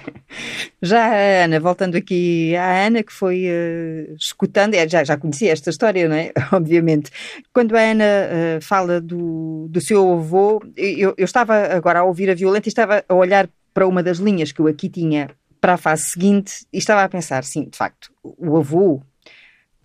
Já 0.80 1.04
a 1.04 1.44
Ana, 1.44 1.60
voltando 1.60 1.96
aqui 1.96 2.56
à 2.56 2.86
Ana, 2.86 3.02
que 3.02 3.12
foi 3.12 3.44
uh, 3.44 4.14
escutando, 4.18 4.72
é, 4.72 4.88
já, 4.88 5.04
já 5.04 5.18
conhecia 5.18 5.52
esta 5.52 5.68
história, 5.68 6.08
não 6.08 6.16
é? 6.16 6.32
Obviamente. 6.50 7.10
Quando 7.52 7.76
a 7.76 7.80
Ana 7.80 8.04
uh, 8.04 8.62
fala 8.62 9.02
do, 9.02 9.68
do 9.68 9.80
seu 9.82 10.14
avô, 10.14 10.62
eu, 10.74 11.12
eu 11.18 11.24
estava 11.26 11.54
agora 11.74 11.98
a 11.98 12.04
ouvir 12.04 12.30
a 12.30 12.34
Violeta 12.34 12.68
e 12.68 12.70
estava 12.70 13.04
a 13.06 13.14
olhar 13.14 13.50
para 13.74 13.86
uma 13.86 14.02
das 14.02 14.16
linhas 14.16 14.50
que 14.50 14.60
eu 14.60 14.66
aqui 14.66 14.88
tinha 14.88 15.28
para 15.60 15.74
a 15.74 15.78
fase 15.78 16.04
seguinte 16.04 16.66
e 16.72 16.78
estava 16.78 17.02
a 17.02 17.08
pensar, 17.08 17.44
sim, 17.44 17.68
de 17.68 17.76
facto, 17.76 18.12
o 18.22 18.56
avô 18.56 19.02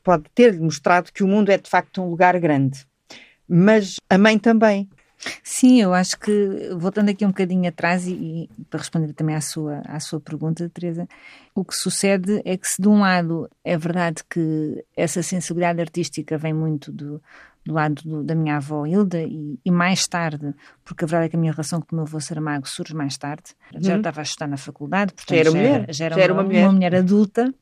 pode 0.04 0.24
ter-lhe 0.34 0.60
mostrado 0.60 1.12
que 1.12 1.24
o 1.24 1.28
mundo 1.28 1.50
é 1.52 1.58
de 1.58 1.70
facto 1.70 2.02
um 2.02 2.10
lugar 2.10 2.40
grande, 2.40 2.86
mas 3.48 3.96
a 4.10 4.18
mãe 4.18 4.38
também. 4.40 4.90
Sim, 5.44 5.82
eu 5.82 5.94
acho 5.94 6.20
que, 6.20 6.70
voltando 6.78 7.10
aqui 7.10 7.26
um 7.26 7.30
bocadinho 7.30 7.68
atrás 7.68 8.06
e, 8.06 8.14
e, 8.14 8.50
para 8.70 8.80
responder 8.80 9.12
também 9.14 9.36
à 9.36 9.42
sua, 9.42 9.82
à 9.86 10.00
sua 10.00 10.20
pergunta, 10.20 10.70
Teresa, 10.70 11.08
o 11.54 11.64
que 11.64 11.76
sucede 11.76 12.42
é 12.46 12.56
que 12.58 12.68
se 12.68 12.82
de 12.82 12.88
um 12.88 13.00
lado 13.00 13.50
é 13.64 13.78
verdade 13.78 14.24
que 14.30 14.86
essa 14.96 15.24
sensibilidade 15.24 15.82
artística 15.82 16.38
vem 16.38 16.54
muito 16.54 16.92
do, 16.92 17.22
do 17.66 17.74
lado 17.74 18.02
do, 18.04 18.24
da 18.24 18.36
minha 18.36 18.58
avó 18.58 18.86
Hilda 18.86 19.22
e, 19.22 19.60
e, 19.66 19.72
mais 19.72 20.08
tarde, 20.08 20.54
porque 20.84 21.04
a 21.04 21.08
verdade 21.08 21.26
é 21.26 21.30
que 21.30 21.36
a 21.36 21.40
minha 21.40 21.52
relação 21.52 21.82
com 21.82 21.88
o 21.94 21.96
meu 21.96 22.06
avô 22.06 22.20
Saramago 22.20 22.68
surge 22.68 22.94
mais 22.94 23.18
tarde, 23.18 23.56
já 23.80 23.94
uhum. 23.94 23.98
estava 23.98 24.22
a 24.22 24.24
estudar 24.24 24.48
na 24.48 24.58
faculdade, 24.58 25.14
portanto 25.14 25.36
já 25.36 25.42
era, 25.42 25.52
mulher. 25.52 25.86
Já 25.90 26.06
era, 26.06 26.16
já 26.16 26.22
era 26.22 26.34
uma, 26.34 26.42
uma, 26.42 26.48
mulher. 26.48 26.64
uma 26.64 26.74
mulher 26.74 26.96
adulta 26.96 27.54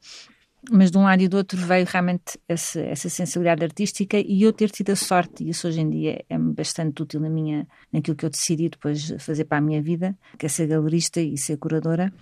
mas 0.71 0.91
de 0.91 0.97
um 0.97 1.03
lado 1.03 1.21
e 1.21 1.27
do 1.27 1.37
outro 1.37 1.57
veio 1.57 1.85
realmente 1.85 2.39
essa, 2.47 2.79
essa, 2.79 3.09
sensibilidade 3.09 3.63
artística 3.63 4.17
e 4.17 4.43
eu 4.43 4.53
ter 4.53 4.69
tido 4.69 4.91
a 4.91 4.95
sorte, 4.95 5.43
e 5.43 5.49
isso 5.49 5.67
hoje 5.67 5.81
em 5.81 5.89
dia 5.89 6.23
é 6.29 6.37
bastante 6.37 7.01
útil 7.01 7.19
na 7.19 7.29
minha, 7.29 7.67
naquilo 7.91 8.15
que 8.15 8.25
eu 8.25 8.29
decidi 8.29 8.69
depois 8.69 9.13
fazer 9.19 9.45
para 9.45 9.57
a 9.57 9.61
minha 9.61 9.81
vida, 9.81 10.17
que 10.37 10.45
é 10.45 10.49
ser 10.49 10.67
galerista 10.67 11.19
e 11.19 11.37
ser 11.37 11.57
curadora, 11.57 12.13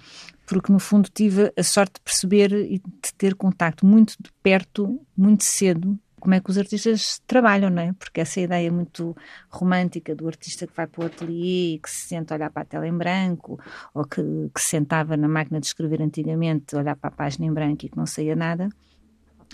porque 0.45 0.71
no 0.71 0.79
fundo 0.79 1.09
tive 1.13 1.51
a 1.55 1.63
sorte 1.63 1.95
de 1.95 2.01
perceber 2.01 2.51
e 2.51 2.79
de 2.79 3.13
ter 3.17 3.35
contacto 3.35 3.85
muito 3.85 4.15
de 4.19 4.31
perto, 4.41 4.99
muito 5.15 5.43
cedo, 5.43 5.97
como 6.21 6.36
é 6.36 6.39
que 6.39 6.49
os 6.49 6.57
artistas 6.57 7.21
trabalham, 7.27 7.69
não 7.69 7.81
é? 7.81 7.93
Porque 7.93 8.21
essa 8.21 8.39
ideia 8.39 8.71
muito 8.71 9.15
romântica 9.49 10.15
do 10.15 10.27
artista 10.27 10.67
que 10.67 10.73
vai 10.73 10.88
para 10.88 11.03
o 11.03 11.05
ateliê 11.07 11.75
e 11.75 11.79
que 11.79 11.89
se 11.89 12.07
senta 12.07 12.34
a 12.34 12.38
olhar 12.38 12.51
para 12.51 12.62
a 12.62 12.65
tela 12.65 12.88
em 12.88 12.97
branco, 12.97 13.60
ou 13.93 14.05
que, 14.05 14.21
que 14.53 14.62
se 14.62 14.69
sentava 14.69 15.17
na 15.17 15.27
máquina 15.27 15.60
de 15.60 15.65
escrever 15.65 16.01
antigamente, 16.01 16.75
olhar 16.75 16.95
para 16.95 17.10
a 17.10 17.12
página 17.12 17.45
em 17.47 17.53
branco 17.53 17.86
e 17.86 17.89
que 17.89 17.97
não 17.97 18.05
saía 18.05 18.36
nada, 18.36 18.69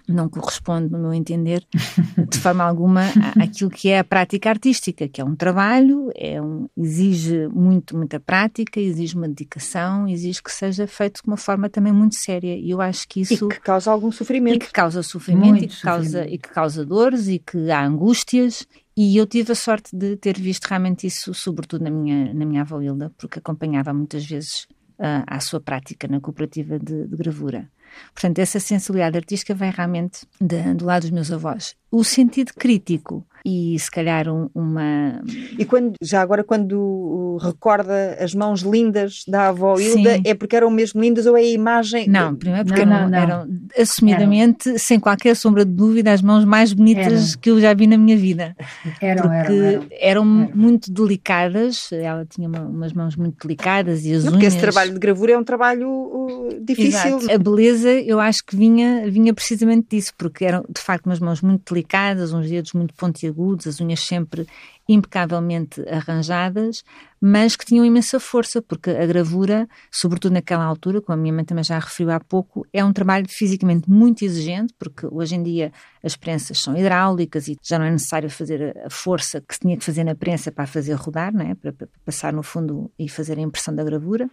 não 0.08 0.30
corresponde, 0.30 0.92
no 0.92 1.00
meu 1.00 1.14
entender, 1.14 1.66
de 2.30 2.38
forma 2.40 2.64
alguma 2.64 3.04
àquilo 3.42 3.70
que 3.70 3.90
é 3.90 4.00
a 4.00 4.04
prática 4.04 4.50
artística, 4.50 5.08
que 5.08 5.20
é 5.20 5.24
um 5.24 5.36
trabalho, 5.36 6.10
é 6.16 6.42
um, 6.42 6.68
exige 6.78 7.48
muito, 7.50 7.96
muita 7.96 8.20
prática, 8.20 8.80
exige 8.80 9.16
uma 9.16 9.28
dedicação, 9.28 10.08
exige 10.08 10.42
que 10.42 10.52
seja 10.52 10.88
feito 10.88 11.22
de 11.22 11.28
uma 11.28 11.38
forma 11.38 11.70
também 11.70 11.92
muito 11.92 12.16
séria. 12.16 12.56
E 12.56 12.70
eu 12.70 12.82
acho 12.82 13.08
que 13.08 13.22
isso. 13.22 13.46
E 13.46 13.50
que 13.50 13.60
causa 13.60 13.92
algum 13.92 14.12
sofrimento. 14.12 14.56
E 14.56 14.60
que 14.60 14.72
causa 14.72 15.04
sofrimento, 15.04 15.64
e 15.64 15.68
que, 15.68 15.74
sofrimento. 15.74 16.12
Causa, 16.12 16.28
e 16.28 16.38
que 16.38 16.50
causa 16.50 16.86
dores, 16.86 17.28
e 17.28 17.40
que 17.40 17.70
há 17.70 17.86
angústias. 17.86 18.66
E 18.96 19.16
eu 19.16 19.28
tive 19.28 19.52
a 19.52 19.56
sorte 19.56 19.96
de 19.96 20.16
ter 20.18 20.40
visto 20.40 20.66
realmente 20.66 21.06
isso, 21.06 21.34
sobretudo 21.34 21.84
na 21.84 21.92
minha, 21.92 22.34
na 22.34 22.46
minha 22.46 22.62
avó 22.62 22.82
Hilda, 22.82 23.12
porque 23.18 23.38
acompanhava 23.38 23.94
muitas 23.94 24.26
vezes 24.26 24.68
uh, 24.98 25.24
à 25.28 25.40
sua 25.40 25.60
prática 25.60 26.08
na 26.08 26.20
cooperativa 26.20 26.80
de, 26.80 27.08
de 27.08 27.16
gravura. 27.16 27.70
Portanto, 28.14 28.40
essa 28.40 28.60
sensibilidade 28.60 29.18
artística 29.18 29.54
vem 29.54 29.72
realmente 29.72 30.26
de, 30.40 30.74
do 30.74 30.86
lado 30.86 31.02
dos 31.04 31.12
meus 31.12 31.32
avós. 31.32 31.76
O 31.92 32.04
sentido 32.04 32.52
crítico 32.54 33.26
e 33.50 33.80
se 33.80 33.90
calhar 33.90 34.28
um, 34.28 34.50
uma. 34.54 35.22
E 35.58 35.64
quando, 35.64 35.94
já 36.02 36.22
agora, 36.22 36.44
quando 36.44 37.38
recorda 37.42 38.18
as 38.20 38.36
mãos 38.36 38.60
lindas 38.60 39.24
da 39.26 39.48
avó 39.48 39.80
Hilda, 39.80 40.16
Sim. 40.16 40.22
é 40.26 40.34
porque 40.34 40.54
eram 40.54 40.70
mesmo 40.70 41.00
lindas 41.00 41.26
ou 41.26 41.38
é 41.38 41.40
a 41.40 41.46
imagem? 41.46 42.10
Não, 42.10 42.36
primeiro 42.36 42.68
porque 42.68 42.86
não, 42.86 42.96
eram, 42.96 43.10
não, 43.10 43.12
não. 43.12 43.18
eram, 43.18 43.48
assumidamente, 43.78 44.68
eram. 44.68 44.80
sem 44.80 45.00
qualquer 45.00 45.34
sombra 45.34 45.64
de 45.64 45.72
dúvida, 45.72 46.12
as 46.12 46.22
mãos 46.22 46.44
mais 46.44 46.74
bonitas 46.74 47.38
que 47.38 47.50
eu 47.50 47.62
já 47.62 47.74
vi 47.74 47.88
na 47.88 47.98
minha 47.98 48.18
vida. 48.18 48.54
Eram, 49.02 49.22
porque 49.24 49.54
eram, 49.54 49.88
eram, 49.92 50.26
muito 50.26 50.92
delicadas, 50.92 51.90
ela 51.94 52.26
tinha 52.26 52.50
uma, 52.50 52.64
umas 52.64 52.92
mãos 52.92 53.16
muito 53.16 53.48
delicadas 53.48 54.04
e 54.04 54.14
as 54.14 54.26
não, 54.26 54.34
unhas. 54.34 54.34
Porque 54.34 54.46
esse 54.46 54.60
trabalho 54.60 54.92
de 54.92 55.00
gravura 55.00 55.32
é 55.32 55.38
um 55.38 55.44
trabalho 55.44 55.90
uh, 55.90 56.60
difícil. 56.66 57.18
Exato. 57.18 57.32
A 57.32 57.38
beleza, 57.38 57.90
eu 57.92 58.20
acho 58.20 58.44
que 58.46 58.58
vinha, 58.58 59.10
vinha 59.10 59.34
precisamente 59.34 59.88
disso, 59.92 60.12
porque 60.18 60.44
eram 60.44 60.66
de 60.68 60.82
facto 60.82 61.06
umas 61.06 61.22
mãos 61.22 61.42
muito 61.42 61.64
delicadas, 61.78 62.34
uns 62.34 62.50
dedos 62.50 62.74
muito 62.74 62.94
pontiagudos, 62.96 63.68
as 63.68 63.80
unhas 63.80 64.00
sempre 64.00 64.48
impecavelmente 64.90 65.82
arranjadas, 65.90 66.84
mas 67.20 67.56
que 67.56 67.66
tinham 67.66 67.84
imensa 67.84 68.20
força, 68.20 68.62
porque 68.62 68.90
a 68.90 69.06
gravura, 69.06 69.68
sobretudo 69.92 70.34
naquela 70.34 70.64
altura, 70.64 71.02
como 71.02 71.18
a 71.18 71.22
minha 71.22 71.34
mãe 71.34 71.44
também 71.44 71.64
já 71.64 71.78
referiu 71.78 72.12
há 72.14 72.20
pouco, 72.20 72.66
é 72.72 72.84
um 72.86 72.94
trabalho 72.94 73.26
fisicamente 73.28 73.90
muito 73.90 74.24
exigente, 74.24 74.74
porque 74.80 75.06
hoje 75.12 75.36
em 75.36 75.44
dia 75.44 75.72
as 76.02 76.16
prensas 76.16 76.60
são 76.60 76.78
hidráulicas 76.78 77.48
e 77.50 77.58
já 77.62 77.78
não 77.78 77.86
é 77.86 77.92
necessário 77.92 78.30
fazer 78.30 78.78
a 78.86 78.90
força 78.90 79.42
que 79.42 79.54
se 79.54 79.60
tinha 79.60 79.76
que 79.76 79.84
fazer 79.84 80.04
na 80.04 80.16
prensa 80.16 80.52
para 80.52 80.66
fazer 80.66 80.94
rodar, 80.94 81.34
não 81.34 81.42
é? 81.42 81.54
para, 81.56 81.74
para 81.74 81.88
passar 82.06 82.32
no 82.32 82.44
fundo 82.44 82.90
e 82.98 83.10
fazer 83.10 83.38
a 83.38 83.42
impressão 83.42 83.76
da 83.76 83.84
gravura, 83.84 84.30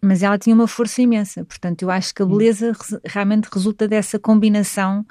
mas 0.00 0.22
ela 0.22 0.38
tinha 0.38 0.54
uma 0.54 0.68
força 0.68 1.02
imensa, 1.02 1.44
portanto 1.44 1.82
eu 1.82 1.90
acho 1.90 2.14
que 2.14 2.22
a 2.22 2.26
beleza 2.26 2.72
realmente 3.04 3.48
resulta 3.52 3.88
dessa 3.88 4.18
combinação 4.18 5.04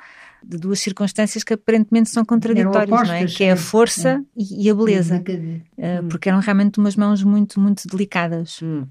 de 0.47 0.58
duas 0.58 0.79
circunstâncias 0.79 1.43
que 1.43 1.53
aparentemente 1.53 2.10
são 2.10 2.23
contraditórias, 2.23 2.88
opostas, 2.88 3.08
não 3.08 3.15
é? 3.15 3.25
Que 3.25 3.43
é 3.45 3.51
a 3.51 3.58
força 3.58 4.23
é. 4.38 4.41
E, 4.41 4.69
a 4.69 4.75
beleza. 4.75 5.17
Uh, 5.17 6.08
porque 6.10 6.29
eram 6.29 6.39
realmente 6.39 6.79
umas 6.79 6.95
mãos 6.95 7.23
muito, 7.23 7.60
muito 7.60 7.88
delicadas. 7.88 8.60
Hum. 8.62 8.86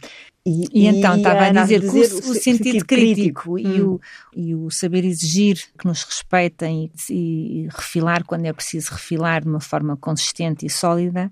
E, 0.46 0.66
e, 0.74 0.86
então 0.86 1.16
estava 1.16 1.46
a 1.46 1.50
dizer, 1.50 1.80
que 1.80 1.86
o, 1.86 2.00
o, 2.00 2.34
sentido 2.34 2.84
crítico, 2.84 3.54
crítico. 3.54 3.58
E, 3.58 3.82
hum. 3.82 3.92
o, 3.92 4.00
e 4.36 4.54
o 4.54 4.70
saber 4.70 5.04
exigir 5.04 5.56
que 5.78 5.86
nos 5.86 6.02
respeitem 6.02 6.90
e, 7.08 7.62
e 7.62 7.68
refilar 7.68 8.24
quando 8.24 8.44
é 8.44 8.52
preciso 8.52 8.92
refilar 8.92 9.42
de 9.42 9.48
uma 9.48 9.60
forma 9.60 9.96
consistente 9.96 10.66
e 10.66 10.70
sólida 10.70 11.30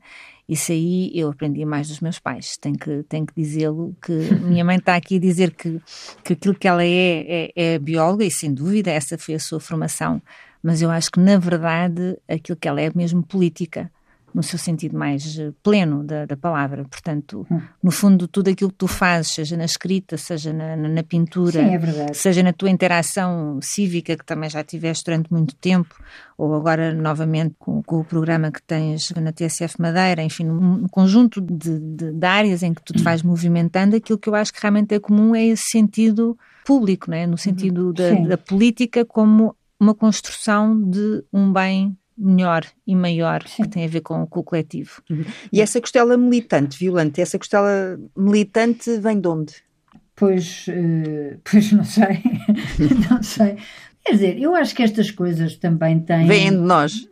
isso 0.52 0.72
aí 0.72 1.10
eu 1.14 1.30
aprendi 1.30 1.64
mais 1.64 1.88
dos 1.88 2.00
meus 2.00 2.18
pais, 2.18 2.56
tenho 2.58 2.76
que, 2.76 3.02
tenho 3.08 3.26
que 3.26 3.32
dizê-lo, 3.34 3.96
que 4.02 4.12
minha 4.44 4.64
mãe 4.64 4.76
está 4.76 4.96
aqui 4.96 5.16
a 5.16 5.20
dizer 5.20 5.52
que, 5.52 5.80
que 6.22 6.34
aquilo 6.34 6.54
que 6.54 6.68
ela 6.68 6.84
é, 6.84 7.50
é, 7.56 7.74
é 7.74 7.78
bióloga, 7.78 8.24
e 8.24 8.30
sem 8.30 8.52
dúvida 8.52 8.90
essa 8.90 9.16
foi 9.16 9.34
a 9.34 9.40
sua 9.40 9.58
formação, 9.58 10.20
mas 10.62 10.82
eu 10.82 10.90
acho 10.90 11.10
que 11.10 11.18
na 11.18 11.38
verdade 11.38 12.18
aquilo 12.28 12.58
que 12.58 12.68
ela 12.68 12.80
é 12.80 12.90
mesmo 12.94 13.22
política 13.22 13.90
no 14.34 14.42
seu 14.42 14.58
sentido 14.58 14.96
mais 14.96 15.38
eh, 15.38 15.52
pleno 15.62 16.02
da, 16.02 16.24
da 16.26 16.36
palavra. 16.36 16.84
Portanto, 16.84 17.46
hum. 17.50 17.60
no 17.82 17.90
fundo, 17.90 18.26
tudo 18.26 18.50
aquilo 18.50 18.70
que 18.70 18.76
tu 18.76 18.86
fazes, 18.86 19.32
seja 19.32 19.56
na 19.56 19.64
escrita, 19.64 20.16
seja 20.16 20.52
na, 20.52 20.76
na, 20.76 20.88
na 20.88 21.02
pintura, 21.02 21.60
Sim, 21.60 21.74
é 21.74 22.12
seja 22.12 22.42
na 22.42 22.52
tua 22.52 22.70
interação 22.70 23.58
cívica, 23.62 24.16
que 24.16 24.24
também 24.24 24.48
já 24.48 24.62
tiveste 24.64 25.04
durante 25.04 25.32
muito 25.32 25.54
tempo, 25.56 25.94
ou 26.36 26.54
agora 26.54 26.94
novamente 26.94 27.54
com, 27.58 27.82
com 27.82 28.00
o 28.00 28.04
programa 28.04 28.50
que 28.50 28.62
tens 28.62 29.10
na 29.12 29.32
TSF 29.32 29.80
Madeira, 29.80 30.22
enfim, 30.22 30.48
um 30.48 30.88
conjunto 30.88 31.40
de, 31.40 31.78
de, 31.78 32.12
de, 32.12 32.26
áreas 32.26 32.62
em 32.62 32.72
que 32.72 32.82
tu 32.82 32.92
te 32.92 33.02
vais 33.04 33.22
movimentando, 33.22 33.96
aquilo 33.96 34.18
que 34.18 34.28
eu 34.28 34.34
acho 34.34 34.52
que 34.52 34.60
realmente 34.60 34.94
é 34.94 35.00
comum 35.00 35.34
é 35.34 35.44
esse 35.44 35.70
sentido 35.70 36.36
público, 36.64 37.10
não 37.10 37.16
é? 37.16 37.26
no 37.26 37.36
sentido 37.36 37.86
uhum. 37.86 37.92
da, 37.92 38.28
da 38.28 38.38
política 38.38 39.04
como 39.04 39.54
uma 39.78 39.94
construção 39.94 40.80
de 40.80 41.24
um 41.32 41.52
bem 41.52 41.96
melhor 42.22 42.64
e 42.86 42.94
maior 42.94 43.42
Sim. 43.46 43.64
que 43.64 43.68
tem 43.68 43.84
a 43.84 43.88
ver 43.88 44.00
com, 44.00 44.26
com 44.26 44.40
o 44.40 44.44
coletivo. 44.44 45.02
Uhum. 45.10 45.24
E 45.52 45.60
essa 45.60 45.80
costela 45.80 46.16
militante, 46.16 46.78
violante, 46.78 47.20
essa 47.20 47.38
costela 47.38 47.98
militante 48.16 48.98
vem 48.98 49.20
de 49.20 49.28
onde? 49.28 49.54
Pois, 50.14 50.66
uh, 50.68 51.38
pois 51.42 51.72
não 51.72 51.84
sei, 51.84 52.22
não 53.10 53.22
sei. 53.22 53.56
Quer 54.04 54.12
dizer, 54.12 54.38
eu 54.38 54.54
acho 54.54 54.74
que 54.74 54.82
estas 54.82 55.10
coisas 55.10 55.56
também 55.56 56.00
têm. 56.00 56.26
Vêm 56.26 56.50
de 56.50 56.56
nós. 56.56 57.08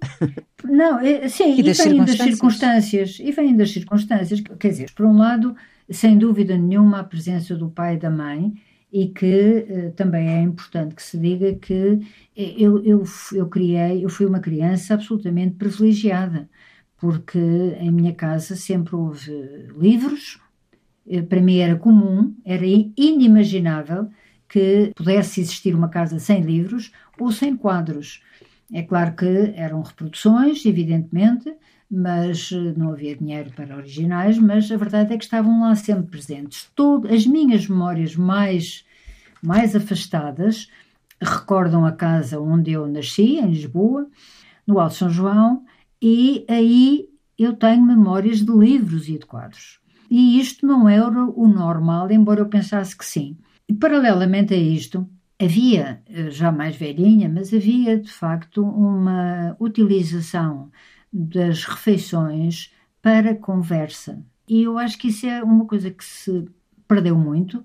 Não, 0.65 0.99
é, 0.99 1.29
sim, 1.29 1.55
e, 1.55 1.61
e 1.61 1.73
vêm 1.73 2.05
das 2.05 2.17
circunstâncias. 2.17 3.19
E 3.21 3.31
vêm 3.31 3.57
das 3.57 3.71
circunstâncias. 3.73 4.41
Quer 4.59 4.69
dizer, 4.69 4.91
por 4.95 5.07
um 5.07 5.17
lado, 5.17 5.55
sem 5.89 6.19
dúvida 6.19 6.57
nenhuma, 6.57 7.01
a 7.01 7.05
presença 7.05 7.55
do 7.55 7.71
pai 7.71 7.95
e 7.95 7.99
da 7.99 8.11
mãe 8.11 8.53
e 8.93 9.09
que 9.09 9.67
uh, 9.69 9.93
também 9.93 10.29
é 10.29 10.43
importante 10.43 10.95
que 10.95 11.03
se 11.03 11.19
diga 11.19 11.55
que 11.55 12.01
eh, 12.37 12.55
eu, 12.59 12.83
eu, 12.85 13.05
eu 13.33 13.49
criei, 13.49 14.05
eu 14.05 14.09
fui 14.09 14.27
uma 14.27 14.41
criança 14.41 14.95
absolutamente 14.95 15.55
privilegiada, 15.57 16.49
porque 16.99 17.39
em 17.39 17.91
minha 17.91 18.15
casa 18.15 18.57
sempre 18.57 18.97
houve 18.97 19.31
livros, 19.79 20.41
eh, 21.09 21.23
para 21.23 21.41
mim 21.41 21.59
era 21.59 21.77
comum, 21.77 22.35
era 22.45 22.67
inimaginável 22.67 24.11
que 24.49 24.93
pudesse 24.97 25.41
existir 25.41 25.75
uma 25.75 25.89
casa 25.89 26.19
sem 26.19 26.43
livros 26.43 26.93
ou 27.19 27.31
sem 27.31 27.57
quadros. 27.57 28.23
É 28.73 28.83
claro 28.83 29.15
que 29.15 29.53
eram 29.55 29.83
reproduções, 29.83 30.65
evidentemente, 30.67 31.53
mas 31.91 32.51
eh, 32.53 32.75
não 32.77 32.93
havia 32.93 33.17
dinheiro 33.17 33.51
para 33.55 33.77
originais, 33.77 34.39
mas 34.39 34.71
a 34.71 34.77
verdade 34.77 35.13
é 35.13 35.19
que 35.19 35.25
estavam 35.25 35.63
lá 35.63 35.75
sempre 35.75 36.07
presentes. 36.07 36.71
Todo, 36.75 37.13
as 37.13 37.27
minhas 37.27 37.67
memórias 37.67 38.15
mais, 38.15 38.85
mais 39.43 39.75
afastadas 39.75 40.69
recordam 41.21 41.85
a 41.85 41.93
casa 41.93 42.41
onde 42.41 42.71
eu 42.71 42.87
nasci, 42.87 43.39
em 43.39 43.51
Lisboa, 43.51 44.07
no 44.67 44.79
Alto 44.79 44.95
São 44.95 45.11
João, 45.11 45.65
e 46.01 46.45
aí 46.49 47.09
eu 47.37 47.55
tenho 47.55 47.83
memórias 47.83 48.39
de 48.39 48.53
livros 48.53 49.09
e 49.09 49.19
de 49.19 49.27
quadros. 49.27 49.81
E 50.11 50.41
isto 50.41 50.67
não 50.67 50.89
era 50.89 51.25
o 51.25 51.49
normal, 51.49 52.11
embora 52.11 52.41
eu 52.41 52.49
pensasse 52.49 52.97
que 52.97 53.05
sim. 53.05 53.37
E 53.69 53.75
paralelamente 53.75 54.55
a 54.55 54.57
isto, 54.57 55.09
havia, 55.41 56.03
eh, 56.09 56.31
já 56.31 56.53
mais 56.53 56.77
velhinha, 56.77 57.29
mas 57.29 57.53
havia 57.53 57.99
de 57.99 58.11
facto 58.11 58.63
uma 58.63 59.57
utilização 59.59 60.71
das 61.13 61.65
refeições 61.65 62.73
para 63.03 63.35
conversa. 63.35 64.23
E 64.49 64.63
eu 64.63 64.79
acho 64.79 64.99
que 64.99 65.09
isso 65.09 65.27
é 65.27 65.43
uma 65.43 65.67
coisa 65.67 65.91
que 65.91 66.05
se 66.05 66.49
perdeu 66.87 67.17
muito, 67.17 67.65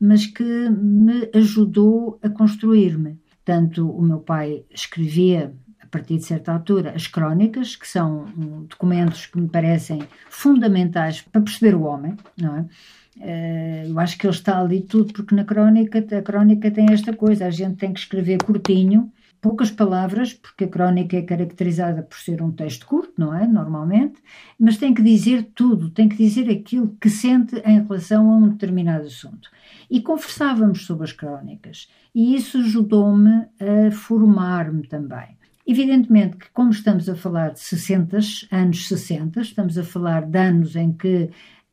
mas 0.00 0.26
que 0.26 0.68
me 0.70 1.30
ajudou 1.34 2.18
a 2.22 2.28
construir-me. 2.28 3.18
Tanto 3.44 3.88
o 3.88 4.02
meu 4.02 4.18
pai 4.18 4.64
escrevia 4.70 5.54
a 5.80 5.86
partir 5.86 6.16
de 6.16 6.24
certa 6.24 6.52
altura 6.52 6.92
as 6.94 7.06
crónicas, 7.06 7.76
que 7.76 7.86
são 7.86 8.26
documentos 8.68 9.26
que 9.26 9.38
me 9.38 9.48
parecem 9.48 10.02
fundamentais 10.28 11.20
para 11.20 11.42
perceber 11.42 11.74
o 11.74 11.82
homem, 11.82 12.16
não 12.36 12.56
é? 12.56 12.66
Eh, 13.20 13.84
eu 13.86 13.98
acho 14.00 14.18
que 14.18 14.26
ele 14.26 14.34
está 14.34 14.60
ali 14.60 14.80
tudo, 14.80 15.12
porque 15.12 15.34
na 15.34 15.44
crónica, 15.44 15.98
a 15.98 16.22
crónica 16.22 16.70
tem 16.70 16.86
esta 16.90 17.12
coisa, 17.12 17.46
a 17.46 17.50
gente 17.50 17.76
tem 17.76 17.92
que 17.92 18.00
escrever 18.00 18.42
curtinho, 18.42 19.12
poucas 19.44 19.70
palavras, 19.70 20.32
porque 20.32 20.64
a 20.64 20.68
crónica 20.68 21.18
é 21.18 21.20
caracterizada 21.20 22.02
por 22.02 22.16
ser 22.16 22.40
um 22.40 22.50
texto 22.50 22.86
curto, 22.86 23.12
não 23.18 23.34
é? 23.34 23.46
Normalmente, 23.46 24.14
mas 24.58 24.78
tem 24.78 24.94
que 24.94 25.02
dizer 25.02 25.50
tudo, 25.54 25.90
tem 25.90 26.08
que 26.08 26.16
dizer 26.16 26.48
aquilo 26.48 26.96
que 26.98 27.10
sente 27.10 27.56
em 27.56 27.82
relação 27.82 28.30
a 28.30 28.36
um 28.38 28.48
determinado 28.48 29.06
assunto. 29.06 29.50
E 29.90 30.00
conversávamos 30.00 30.86
sobre 30.86 31.04
as 31.04 31.12
crónicas, 31.12 31.90
e 32.14 32.34
isso 32.34 32.56
ajudou-me 32.56 33.44
a 33.60 33.90
formar-me 33.90 34.86
também. 34.86 35.36
Evidentemente 35.66 36.38
que, 36.38 36.48
como 36.50 36.70
estamos 36.70 37.06
a 37.06 37.14
falar 37.14 37.50
de 37.50 37.60
60, 37.60 38.18
anos 38.50 38.88
60, 38.88 39.42
estamos 39.42 39.76
a 39.76 39.84
falar 39.84 40.22
de 40.24 40.38
anos 40.38 40.74
em 40.74 40.90
que 40.90 41.28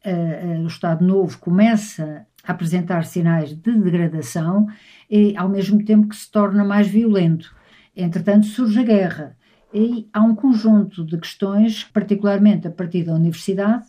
uh, 0.05 0.61
o 0.61 0.67
Estado 0.67 1.05
Novo 1.05 1.39
começa 1.39 2.27
a 2.43 2.51
apresentar 2.51 3.05
sinais 3.05 3.55
de 3.55 3.79
degradação, 3.79 4.67
e 5.09 5.37
ao 5.37 5.47
mesmo 5.47 5.85
tempo 5.85 6.09
que 6.09 6.17
se 6.17 6.29
torna 6.29 6.65
mais 6.65 6.89
violento. 6.89 7.60
Entretanto, 7.95 8.45
surge 8.45 8.79
a 8.79 8.83
guerra 8.83 9.37
e 9.73 10.07
há 10.13 10.21
um 10.21 10.35
conjunto 10.35 11.05
de 11.05 11.17
questões, 11.17 11.83
particularmente 11.83 12.67
a 12.67 12.71
partir 12.71 13.03
da 13.03 13.13
universidade, 13.13 13.85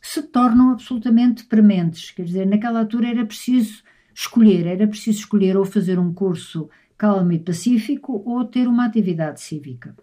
se 0.00 0.22
tornam 0.22 0.70
absolutamente 0.70 1.44
prementes. 1.44 2.10
Quer 2.10 2.24
dizer, 2.24 2.46
naquela 2.46 2.80
altura 2.80 3.08
era 3.08 3.24
preciso 3.24 3.82
escolher, 4.14 4.66
era 4.66 4.86
preciso 4.86 5.20
escolher 5.20 5.56
ou 5.56 5.64
fazer 5.64 5.98
um 5.98 6.12
curso 6.12 6.68
calmo 6.96 7.32
e 7.32 7.38
pacífico 7.38 8.22
ou 8.24 8.44
ter 8.44 8.68
uma 8.68 8.86
atividade 8.86 9.40
cívica. 9.40 9.94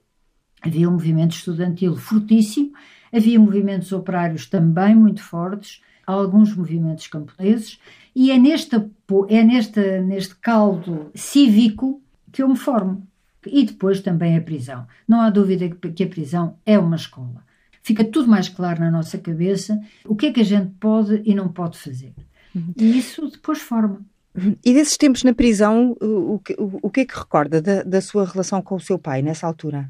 Havia 0.62 0.90
um 0.90 0.94
movimento 0.94 1.36
estudantil 1.36 1.96
fortíssimo, 1.96 2.74
havia 3.12 3.40
movimentos 3.40 3.92
operários 3.92 4.46
também 4.48 4.96
muito 4.96 5.24
fortes, 5.24 5.82
alguns 6.06 6.56
movimentos 6.56 7.08
camponeses, 7.08 7.80
e 8.16 8.32
é, 8.32 8.38
nesta, 8.38 8.90
é 9.30 9.44
nesta, 9.44 10.02
neste 10.02 10.36
caldo 10.36 11.10
cívico 11.16 12.02
que 12.32 12.44
eu 12.44 12.50
me 12.50 12.58
formo 12.58 13.08
e 13.46 13.66
depois 13.66 14.02
também 14.02 14.38
a 14.38 14.42
prisão. 14.42 14.86
Não 15.08 15.22
há 15.22 15.30
dúvida 15.30 15.70
que 15.70 16.04
a 16.04 16.08
prisão 16.08 16.58
é 16.66 16.78
uma 16.78 16.96
escola. 16.96 17.44
Fica 17.84 18.04
tudo 18.04 18.30
mais 18.30 18.48
claro 18.48 18.82
na 18.82 18.92
nossa 18.92 19.18
cabeça 19.18 19.80
o 20.06 20.16
que 20.16 20.28
é 20.28 20.32
que 20.32 20.42
a 20.42 20.46
gente 20.46 20.72
pode 20.80 21.22
e 21.26 21.34
não 21.34 21.50
pode 21.50 21.80
fazer. 21.80 22.14
E 22.78 22.98
isso 22.98 23.30
depois 23.30 23.60
forma. 23.60 24.02
E 24.64 24.74
desses 24.74 24.98
tempos 24.98 25.24
na 25.24 25.34
prisão, 25.34 25.96
o, 26.00 26.40
que, 26.40 26.54
o, 26.58 26.80
o 26.84 26.90
que 26.90 27.02
é 27.02 27.06
que 27.06 27.18
recorda 27.18 27.62
da, 27.62 27.84
da 27.84 28.02
sua 28.02 28.26
relação 28.26 28.62
com 28.62 28.76
o 28.76 28.80
seu 28.80 28.98
pai 28.98 29.22
nessa 29.22 29.48
altura? 29.48 29.90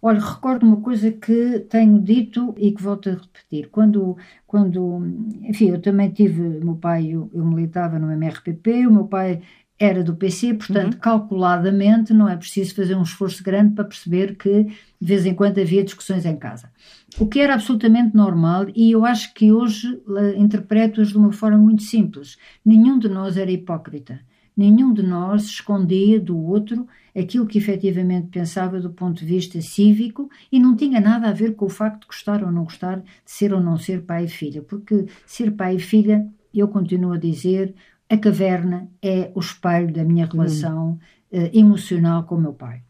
Olha, 0.00 0.20
recordo 0.20 0.64
uma 0.64 0.80
coisa 0.80 1.10
que 1.10 1.60
tenho 1.70 2.00
dito 2.00 2.54
e 2.56 2.70
que 2.70 2.82
volto 2.82 3.08
a 3.08 3.12
repetir. 3.14 3.68
Quando, 3.70 4.16
quando 4.46 5.02
enfim, 5.42 5.70
eu 5.70 5.80
também 5.80 6.10
tive, 6.10 6.40
meu 6.40 6.76
pai, 6.76 7.08
eu, 7.08 7.30
eu 7.34 7.44
militava 7.44 7.98
no 7.98 8.10
MRPP, 8.12 8.86
o 8.86 8.92
meu 8.92 9.06
pai 9.06 9.42
era 9.78 10.02
do 10.02 10.16
PC, 10.16 10.54
portanto, 10.54 10.94
uhum. 10.94 11.00
calculadamente, 11.00 12.12
não 12.12 12.28
é 12.28 12.36
preciso 12.36 12.74
fazer 12.74 12.96
um 12.96 13.02
esforço 13.02 13.42
grande 13.44 13.74
para 13.74 13.84
perceber 13.84 14.34
que 14.36 14.64
de 14.64 14.74
vez 15.00 15.24
em 15.24 15.34
quando 15.34 15.60
havia 15.60 15.84
discussões 15.84 16.26
em 16.26 16.36
casa. 16.36 16.70
O 17.18 17.26
que 17.26 17.38
era 17.38 17.54
absolutamente 17.54 18.16
normal, 18.16 18.66
e 18.74 18.90
eu 18.90 19.04
acho 19.04 19.32
que 19.34 19.52
hoje 19.52 20.00
interpreto-as 20.36 21.08
de 21.08 21.16
uma 21.16 21.32
forma 21.32 21.58
muito 21.58 21.84
simples. 21.84 22.36
Nenhum 22.64 22.98
de 22.98 23.08
nós 23.08 23.36
era 23.36 23.50
hipócrita. 23.50 24.20
Nenhum 24.56 24.92
de 24.92 25.04
nós 25.04 25.44
escondia 25.44 26.18
do 26.20 26.36
outro 26.36 26.84
aquilo 27.16 27.46
que 27.46 27.58
efetivamente 27.58 28.26
pensava 28.28 28.80
do 28.80 28.90
ponto 28.90 29.20
de 29.20 29.26
vista 29.26 29.60
cívico 29.60 30.28
e 30.50 30.58
não 30.58 30.74
tinha 30.74 31.00
nada 31.00 31.28
a 31.28 31.32
ver 31.32 31.54
com 31.54 31.66
o 31.66 31.70
facto 31.70 32.00
de 32.00 32.06
gostar 32.08 32.42
ou 32.42 32.50
não 32.50 32.64
gostar 32.64 32.96
de 32.96 33.04
ser 33.24 33.52
ou 33.52 33.60
não 33.60 33.76
ser 33.76 34.02
pai 34.02 34.24
e 34.24 34.28
filha, 34.28 34.60
porque 34.60 35.06
ser 35.24 35.52
pai 35.52 35.76
e 35.76 35.80
filha, 35.80 36.26
eu 36.52 36.66
continuo 36.66 37.12
a 37.12 37.18
dizer, 37.18 37.74
a 38.08 38.16
caverna 38.16 38.88
é 39.02 39.30
o 39.34 39.40
espelho 39.40 39.92
da 39.92 40.04
minha 40.04 40.26
relação 40.26 40.98
uh, 41.30 41.50
emocional 41.52 42.24
com 42.24 42.36
o 42.36 42.40
meu 42.40 42.52
pai. 42.52 42.82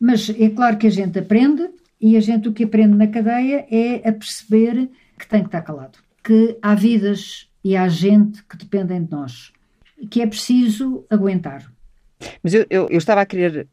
Mas 0.00 0.30
é 0.30 0.48
claro 0.50 0.78
que 0.78 0.86
a 0.86 0.90
gente 0.90 1.18
aprende 1.18 1.68
e 2.00 2.16
a 2.16 2.20
gente 2.20 2.48
o 2.48 2.52
que 2.52 2.64
aprende 2.64 2.96
na 2.96 3.06
cadeia 3.06 3.66
é 3.70 4.08
a 4.08 4.12
perceber 4.12 4.88
que 5.18 5.26
tem 5.26 5.40
que 5.40 5.48
estar 5.48 5.62
calado, 5.62 5.98
que 6.22 6.56
há 6.62 6.74
vidas 6.74 7.48
e 7.64 7.76
há 7.76 7.88
gente 7.88 8.44
que 8.44 8.56
dependem 8.56 9.04
de 9.04 9.10
nós, 9.10 9.52
que 10.10 10.22
é 10.22 10.26
preciso 10.26 11.04
aguentar. 11.10 11.70
Mas 12.42 12.54
eu, 12.54 12.66
eu, 12.70 12.88
eu 12.88 12.98
estava 12.98 13.20
a 13.20 13.26
querer 13.26 13.68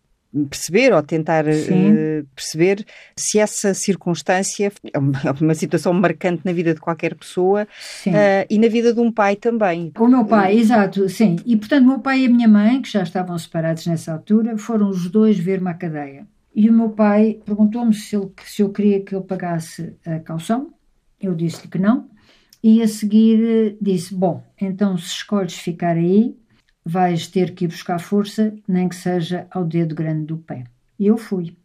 perceber 0.50 0.94
ou 0.94 1.02
tentar 1.02 1.46
uh, 1.46 2.26
perceber 2.36 2.86
se 3.16 3.40
essa 3.40 3.74
circunstância 3.74 4.72
é 4.94 5.00
uma, 5.00 5.22
é 5.24 5.32
uma, 5.32 5.56
situação 5.56 5.94
marcante 5.94 6.42
na 6.44 6.52
vida 6.52 6.74
de 6.74 6.80
qualquer 6.80 7.16
pessoa 7.16 7.64
uh, 7.64 8.46
e 8.50 8.60
na 8.60 8.68
vida 8.68 8.94
de 8.94 9.00
um 9.00 9.12
pai 9.12 9.36
também. 9.36 9.92
O 9.98 10.08
meu 10.08 10.26
pai, 10.26 10.56
uh, 10.56 10.60
exato, 10.60 11.08
sim. 11.08 11.38
E 11.46 11.56
portanto, 11.56 11.86
meu 11.86 12.00
pai 12.00 12.22
e 12.22 12.26
a 12.26 12.30
minha 12.30 12.48
mãe, 12.48 12.82
que 12.82 12.92
já 12.92 13.04
estavam 13.04 13.38
separados 13.38 13.86
nessa 13.88 14.12
altura, 14.12 14.58
foram 14.58 14.90
os 14.90 15.10
dois 15.10 15.38
ver-me 15.38 15.70
à 15.70 15.74
cadeia. 15.74 16.28
E 16.54 16.70
o 16.70 16.74
meu 16.74 16.90
pai 16.90 17.40
perguntou-me 17.46 17.94
se, 17.94 18.18
se 18.46 18.62
eu 18.62 18.70
queria 18.70 19.02
que 19.02 19.14
eu 19.14 19.22
pagasse 19.22 19.94
a 20.06 20.20
calção. 20.20 20.72
Eu 21.20 21.36
disse-lhe 21.36 21.68
que 21.70 21.80
não. 21.80 22.08
E 22.64 22.82
a 22.82 22.88
seguir 22.88 23.78
disse: 23.82 24.16
Bom, 24.16 24.42
então 24.60 24.98
se 24.98 25.08
escolhes 25.08 25.56
ficar 25.56 25.98
aí, 25.98 26.36
vais 26.86 27.28
ter 27.28 27.56
que 27.56 27.66
ir 27.66 27.68
buscar 27.68 28.00
força, 28.00 28.54
nem 28.68 28.88
que 28.88 28.96
seja 28.96 29.48
ao 29.50 29.66
dedo 29.66 29.96
grande 29.96 30.26
do 30.28 30.38
pé. 30.38 30.66
E 31.00 31.08
eu 31.08 31.18
fui. 31.18 31.58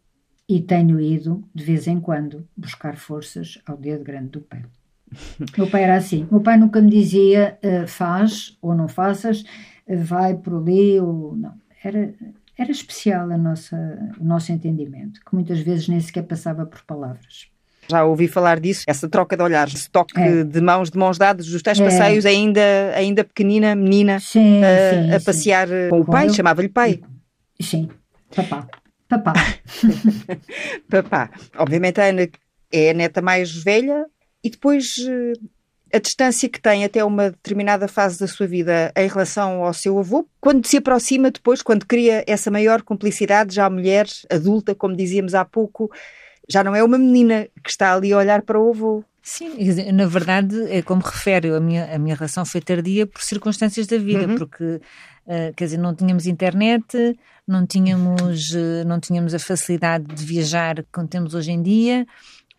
E 0.49 0.61
tenho 0.61 0.99
ido, 0.99 1.45
de 1.55 1.63
vez 1.63 1.87
em 1.87 2.01
quando, 2.01 2.49
buscar 2.57 2.97
forças 2.97 3.61
ao 3.67 3.77
dedo 3.77 4.03
grande 4.03 4.31
do 4.31 4.41
pé. 4.41 4.65
meu 5.57 5.69
pai 5.69 5.85
era 5.85 5.97
assim. 5.97 6.27
Meu 6.31 6.41
pai 6.41 6.57
nunca 6.57 6.81
me 6.81 6.91
dizia 6.91 7.59
uh, 7.63 7.87
faz 7.87 8.57
ou 8.63 8.75
não 8.75 8.89
faças, 8.89 9.43
uh, 9.87 9.99
vai 9.99 10.35
por 10.35 10.55
ali 10.55 10.99
ou 10.99 11.37
não. 11.37 11.55
Era, 11.85 12.15
era 12.57 12.71
especial 12.71 13.31
a 13.31 13.39
nossa, 13.39 13.77
o 14.19 14.25
nosso 14.25 14.51
entendimento, 14.51 15.21
que 15.25 15.35
muitas 15.35 15.61
vezes 15.61 15.87
nem 15.87 16.01
sequer 16.01 16.23
passava 16.23 16.67
por 16.67 16.83
palavras. 16.83 17.51
Já 17.91 18.05
ouvi 18.05 18.29
falar 18.29 18.61
disso, 18.61 18.85
essa 18.87 19.09
troca 19.09 19.37
de 19.37 19.43
olhares, 19.43 19.75
esse 19.75 19.91
toque 19.91 20.19
é. 20.19 20.45
de 20.45 20.61
mãos, 20.61 20.91
de 20.91 20.99
mãos 20.99 21.19
dadas, 21.19 21.47
dos 21.47 21.63
tais 21.63 21.81
é. 21.81 21.85
passeios, 21.85 22.25
ainda, 22.25 22.61
ainda 22.95 23.25
pequenina, 23.25 23.75
menina, 23.75 24.21
sim, 24.21 24.63
a, 24.63 25.05
sim, 25.05 25.15
a 25.15 25.21
passear 25.21 25.69
sim. 25.69 25.89
com 25.91 26.01
o 26.01 26.05
pai, 26.05 26.29
chamava-lhe 26.31 26.69
pai. 26.69 27.01
Sim, 27.61 27.89
papá. 28.35 28.67
Papá. 29.09 29.33
papá. 30.89 31.31
Obviamente 31.59 32.01
a 32.01 32.05
Ana 32.05 32.29
é 32.73 32.91
a 32.91 32.95
neta 32.95 33.21
mais 33.21 33.53
velha 33.53 34.07
e 34.43 34.49
depois 34.49 34.95
eh, 35.01 35.33
a 35.93 35.99
distância 35.99 36.49
que 36.49 36.61
tem 36.61 36.85
até 36.85 37.05
uma 37.05 37.31
determinada 37.31 37.89
fase 37.89 38.19
da 38.19 38.29
sua 38.29 38.47
vida 38.47 38.93
em 38.97 39.09
relação 39.09 39.65
ao 39.65 39.75
seu 39.75 39.99
avô, 39.99 40.27
quando 40.41 40.67
se 40.67 40.77
aproxima 40.77 41.31
depois, 41.31 41.63
quando 41.63 41.87
cria 41.87 42.25
essa 42.27 42.51
maior 42.51 42.83
cumplicidade, 42.83 43.55
já 43.55 43.67
a 43.67 43.71
mulher 43.71 44.07
adulta, 44.31 44.75
como 44.75 44.97
dizíamos 44.97 45.35
há 45.35 45.45
pouco, 45.45 45.91
já 46.51 46.65
não 46.65 46.75
é 46.75 46.83
uma 46.83 46.99
menina 46.99 47.47
que 47.63 47.71
está 47.71 47.95
ali 47.95 48.13
a 48.13 48.19
olhar 48.19 48.43
para 48.43 48.59
o 48.59 48.71
avô. 48.71 49.05
Sim, 49.23 49.51
na 49.93 50.07
verdade, 50.07 50.57
é 50.71 50.83
como 50.83 51.03
refere, 51.03 51.51
a 51.51 51.61
minha, 51.61 51.95
a 51.95 51.99
minha 51.99 52.15
relação 52.15 52.45
foi 52.45 52.61
tardia 52.61 53.07
por 53.07 53.23
circunstâncias 53.23 53.87
da 53.87 53.99
vida, 53.99 54.27
uhum. 54.27 54.35
porque, 54.37 54.65
uh, 54.65 55.55
quer 55.55 55.65
dizer, 55.65 55.77
não 55.77 55.95
tínhamos 55.95 56.27
internet, 56.27 57.17
não 57.47 57.67
tínhamos, 57.67 58.51
uh, 58.51 58.85
não 58.87 58.99
tínhamos 58.99 59.35
a 59.35 59.39
facilidade 59.39 60.07
de 60.07 60.25
viajar 60.25 60.85
como 60.91 61.07
temos 61.07 61.35
hoje 61.35 61.53
em 61.53 61.63
dia, 61.63 62.07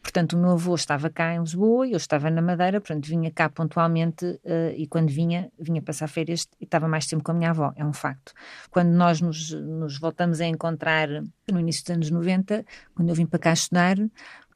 Portanto, 0.02 0.34
o 0.34 0.38
meu 0.38 0.52
avô 0.52 0.74
estava 0.74 1.10
cá 1.10 1.34
em 1.36 1.40
Lisboa 1.40 1.88
e 1.88 1.92
eu 1.92 1.98
estava 1.98 2.30
na 2.30 2.42
Madeira, 2.42 2.82
portanto, 2.82 3.08
vinha 3.08 3.32
cá 3.32 3.48
pontualmente 3.50 4.26
uh, 4.26 4.74
e 4.76 4.88
quando 4.88 5.10
vinha, 5.10 5.52
vinha 5.60 5.82
passar 5.82 6.08
férias 6.08 6.48
e 6.60 6.66
estava 6.66 6.88
mais 6.88 7.06
tempo 7.06 7.24
com 7.24 7.32
a 7.32 7.36
minha 7.36 7.52
avó, 7.52 7.72
é 7.76 7.86
um 7.86 7.94
facto. 7.94 8.34
Quando 8.70 8.90
nós 8.90 9.22
nos, 9.22 9.52
nos 9.52 10.00
voltamos 10.00 10.42
a 10.42 10.46
encontrar 10.46 11.08
no 11.52 11.60
início 11.60 11.84
dos 11.84 11.92
anos 11.92 12.12
90, 12.12 12.66
quando 12.96 13.10
eu 13.10 13.16
vim 13.16 13.26
para 13.26 13.40
cá 13.40 13.54
estudar, 13.54 13.96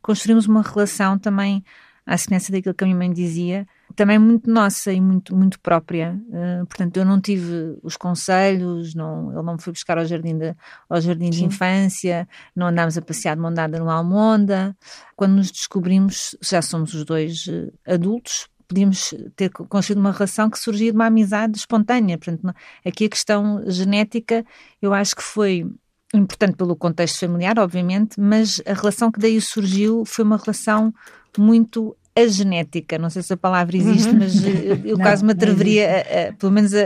construímos 0.01 0.47
uma 0.47 0.63
relação 0.63 1.17
também 1.19 1.63
à 2.05 2.17
semelhança 2.17 2.51
daquilo 2.51 2.73
que 2.73 2.83
a 2.83 2.87
minha 2.87 2.97
mãe 2.97 3.11
dizia, 3.11 3.67
também 3.95 4.19
muito 4.19 4.49
nossa 4.49 4.91
e 4.91 4.99
muito, 4.99 5.35
muito 5.35 5.59
própria. 5.59 6.19
Uh, 6.29 6.65
portanto, 6.65 6.97
eu 6.97 7.05
não 7.05 7.19
tive 7.19 7.77
os 7.81 7.97
conselhos, 7.97 8.93
não, 8.93 9.31
ele 9.31 9.41
não 9.41 9.53
me 9.53 9.61
foi 9.61 9.73
buscar 9.73 9.97
ao 9.97 10.05
jardim 10.05 10.37
de, 10.37 10.55
ao 10.89 11.01
jardim 11.01 11.29
de 11.29 11.43
infância, 11.43 12.27
não 12.55 12.67
andámos 12.67 12.97
a 12.97 13.01
passear 13.01 13.35
de 13.35 13.41
mão 13.41 13.53
dada 13.53 13.79
no 13.79 13.89
Almonda. 13.89 14.75
Quando 15.15 15.33
nos 15.35 15.51
descobrimos, 15.51 16.35
já 16.41 16.61
somos 16.61 16.93
os 16.93 17.05
dois 17.05 17.47
uh, 17.47 17.73
adultos, 17.87 18.47
podíamos 18.67 19.13
ter 19.35 19.49
construído 19.49 19.99
uma 19.99 20.11
relação 20.11 20.49
que 20.49 20.59
surgia 20.59 20.91
de 20.91 20.97
uma 20.97 21.05
amizade 21.05 21.57
espontânea. 21.57 22.17
Portanto, 22.17 22.53
aqui 22.85 23.05
a 23.05 23.09
questão 23.09 23.63
genética, 23.67 24.45
eu 24.81 24.93
acho 24.93 25.15
que 25.15 25.23
foi 25.23 25.65
importante 26.13 26.55
pelo 26.55 26.75
contexto 26.75 27.19
familiar, 27.19 27.59
obviamente, 27.59 28.19
mas 28.19 28.61
a 28.65 28.73
relação 28.73 29.11
que 29.11 29.19
daí 29.19 29.39
surgiu 29.41 30.05
foi 30.05 30.23
uma 30.23 30.37
relação 30.37 30.93
muito 31.37 31.95
a 32.17 32.27
genética, 32.27 32.97
não 32.97 33.09
sei 33.09 33.21
se 33.21 33.33
a 33.33 33.37
palavra 33.37 33.75
existe, 33.75 34.09
uhum. 34.09 34.19
mas 34.19 34.45
eh, 34.45 34.81
eu, 34.85 34.97
não, 34.97 35.03
quase 35.03 35.23
me 35.23 35.33
atreveria, 35.33 35.87
a, 35.89 36.29
a, 36.29 36.33
pelo 36.33 36.51
menos, 36.51 36.73
a, 36.73 36.79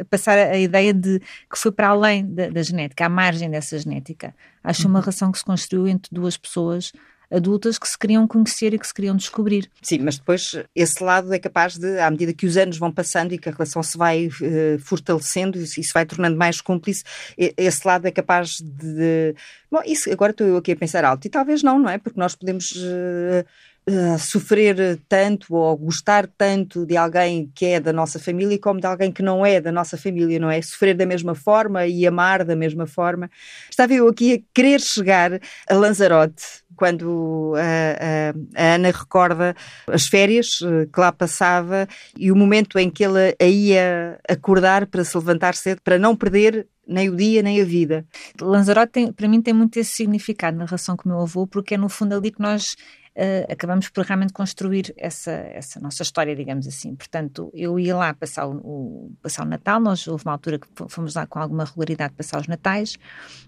a, 0.00 0.04
passar 0.04 0.38
a 0.38 0.58
ideia 0.58 0.94
de 0.94 1.18
que 1.18 1.58
foi 1.58 1.72
para 1.72 1.88
além 1.88 2.24
da, 2.24 2.48
da 2.48 2.62
genética, 2.62 3.04
à 3.04 3.08
margem 3.08 3.50
dessa 3.50 3.76
genética. 3.78 4.32
Acho 4.62 4.84
uhum. 4.84 4.90
uma 4.90 5.00
relação 5.00 5.32
que 5.32 5.38
se 5.38 5.44
construiu 5.44 5.88
entre 5.88 6.14
duas 6.14 6.36
pessoas 6.36 6.92
adultas 7.30 7.78
que 7.78 7.88
se 7.88 7.98
queriam 7.98 8.26
conhecer 8.26 8.72
e 8.72 8.78
que 8.78 8.86
se 8.86 8.94
queriam 8.94 9.16
descobrir. 9.16 9.68
Sim, 9.82 9.98
mas 9.98 10.18
depois 10.18 10.52
esse 10.74 11.02
lado 11.02 11.32
é 11.34 11.38
capaz 11.38 11.76
de, 11.76 11.98
à 11.98 12.10
medida 12.10 12.32
que 12.32 12.46
os 12.46 12.56
anos 12.56 12.78
vão 12.78 12.92
passando 12.92 13.32
e 13.32 13.38
que 13.38 13.48
a 13.48 13.52
relação 13.52 13.82
se 13.82 13.98
vai 13.98 14.28
uh, 14.28 14.78
fortalecendo 14.78 15.58
e 15.58 15.66
se 15.66 15.92
vai 15.92 16.06
tornando 16.06 16.36
mais 16.36 16.60
cúmplice, 16.60 17.02
esse 17.36 17.86
lado 17.86 18.06
é 18.06 18.10
capaz 18.10 18.58
de. 18.62 19.34
Bom, 19.70 19.82
isso 19.84 20.10
agora 20.12 20.30
estou 20.30 20.46
eu 20.46 20.56
aqui 20.56 20.72
a 20.72 20.76
pensar 20.76 21.04
alto 21.04 21.26
e 21.26 21.30
talvez 21.30 21.62
não, 21.62 21.78
não 21.78 21.90
é? 21.90 21.98
Porque 21.98 22.18
nós 22.18 22.34
podemos. 22.34 22.70
Uh, 22.70 23.44
Uh, 23.88 24.18
sofrer 24.18 24.98
tanto 25.08 25.54
ou 25.54 25.76
gostar 25.76 26.26
tanto 26.26 26.84
de 26.84 26.96
alguém 26.96 27.48
que 27.54 27.66
é 27.66 27.78
da 27.78 27.92
nossa 27.92 28.18
família 28.18 28.58
como 28.58 28.80
de 28.80 28.86
alguém 28.86 29.12
que 29.12 29.22
não 29.22 29.46
é 29.46 29.60
da 29.60 29.70
nossa 29.70 29.96
família, 29.96 30.40
não 30.40 30.50
é? 30.50 30.60
Sofrer 30.60 30.96
da 30.96 31.06
mesma 31.06 31.36
forma 31.36 31.86
e 31.86 32.04
amar 32.04 32.44
da 32.44 32.56
mesma 32.56 32.84
forma. 32.84 33.30
Estava 33.70 33.94
eu 33.94 34.08
aqui 34.08 34.34
a 34.34 34.38
querer 34.52 34.80
chegar 34.80 35.40
a 35.70 35.74
Lanzarote 35.74 36.64
quando 36.74 37.54
a, 37.56 38.60
a, 38.60 38.70
a 38.70 38.74
Ana 38.74 38.90
recorda 38.90 39.54
as 39.86 40.06
férias 40.06 40.58
eh, 40.62 40.86
que 40.92 41.00
lá 41.00 41.10
passava 41.10 41.88
e 42.16 42.30
o 42.30 42.36
momento 42.36 42.78
em 42.78 42.90
que 42.90 43.04
ele 43.04 43.34
a 43.40 43.44
ia 43.44 44.20
acordar 44.28 44.86
para 44.86 45.04
se 45.04 45.16
levantar 45.16 45.54
cedo, 45.54 45.80
para 45.82 45.98
não 45.98 46.14
perder 46.14 46.66
nem 46.86 47.08
o 47.08 47.16
dia 47.16 47.42
nem 47.42 47.60
a 47.60 47.64
vida. 47.64 48.06
Lanzarote, 48.40 48.92
tem, 48.92 49.12
para 49.12 49.26
mim, 49.26 49.42
tem 49.42 49.54
muito 49.54 49.76
esse 49.78 49.92
significado 49.92 50.56
na 50.56 50.66
relação 50.66 50.96
com 50.96 51.08
o 51.08 51.12
meu 51.12 51.22
avô, 51.22 51.46
porque 51.46 51.74
é 51.74 51.78
no 51.78 51.88
fundo 51.88 52.14
ali 52.14 52.30
que 52.30 52.40
nós 52.40 52.76
uh, 53.16 53.52
acabamos 53.52 53.88
por 53.88 54.04
realmente 54.04 54.32
construir 54.32 54.94
essa, 54.96 55.30
essa 55.30 55.80
nossa 55.80 56.02
história, 56.02 56.36
digamos 56.36 56.66
assim. 56.66 56.94
Portanto, 56.94 57.50
eu 57.54 57.78
ia 57.78 57.96
lá 57.96 58.14
passar 58.14 58.46
o, 58.46 58.56
o, 58.58 59.12
passar 59.22 59.44
o 59.44 59.48
Natal, 59.48 59.80
nós 59.80 60.06
houve 60.06 60.24
uma 60.24 60.32
altura 60.32 60.58
que 60.58 60.68
fomos 60.88 61.14
lá 61.14 61.26
com 61.26 61.38
alguma 61.38 61.64
regularidade 61.64 62.14
passar 62.14 62.40
os 62.40 62.46
Natais, 62.46 62.98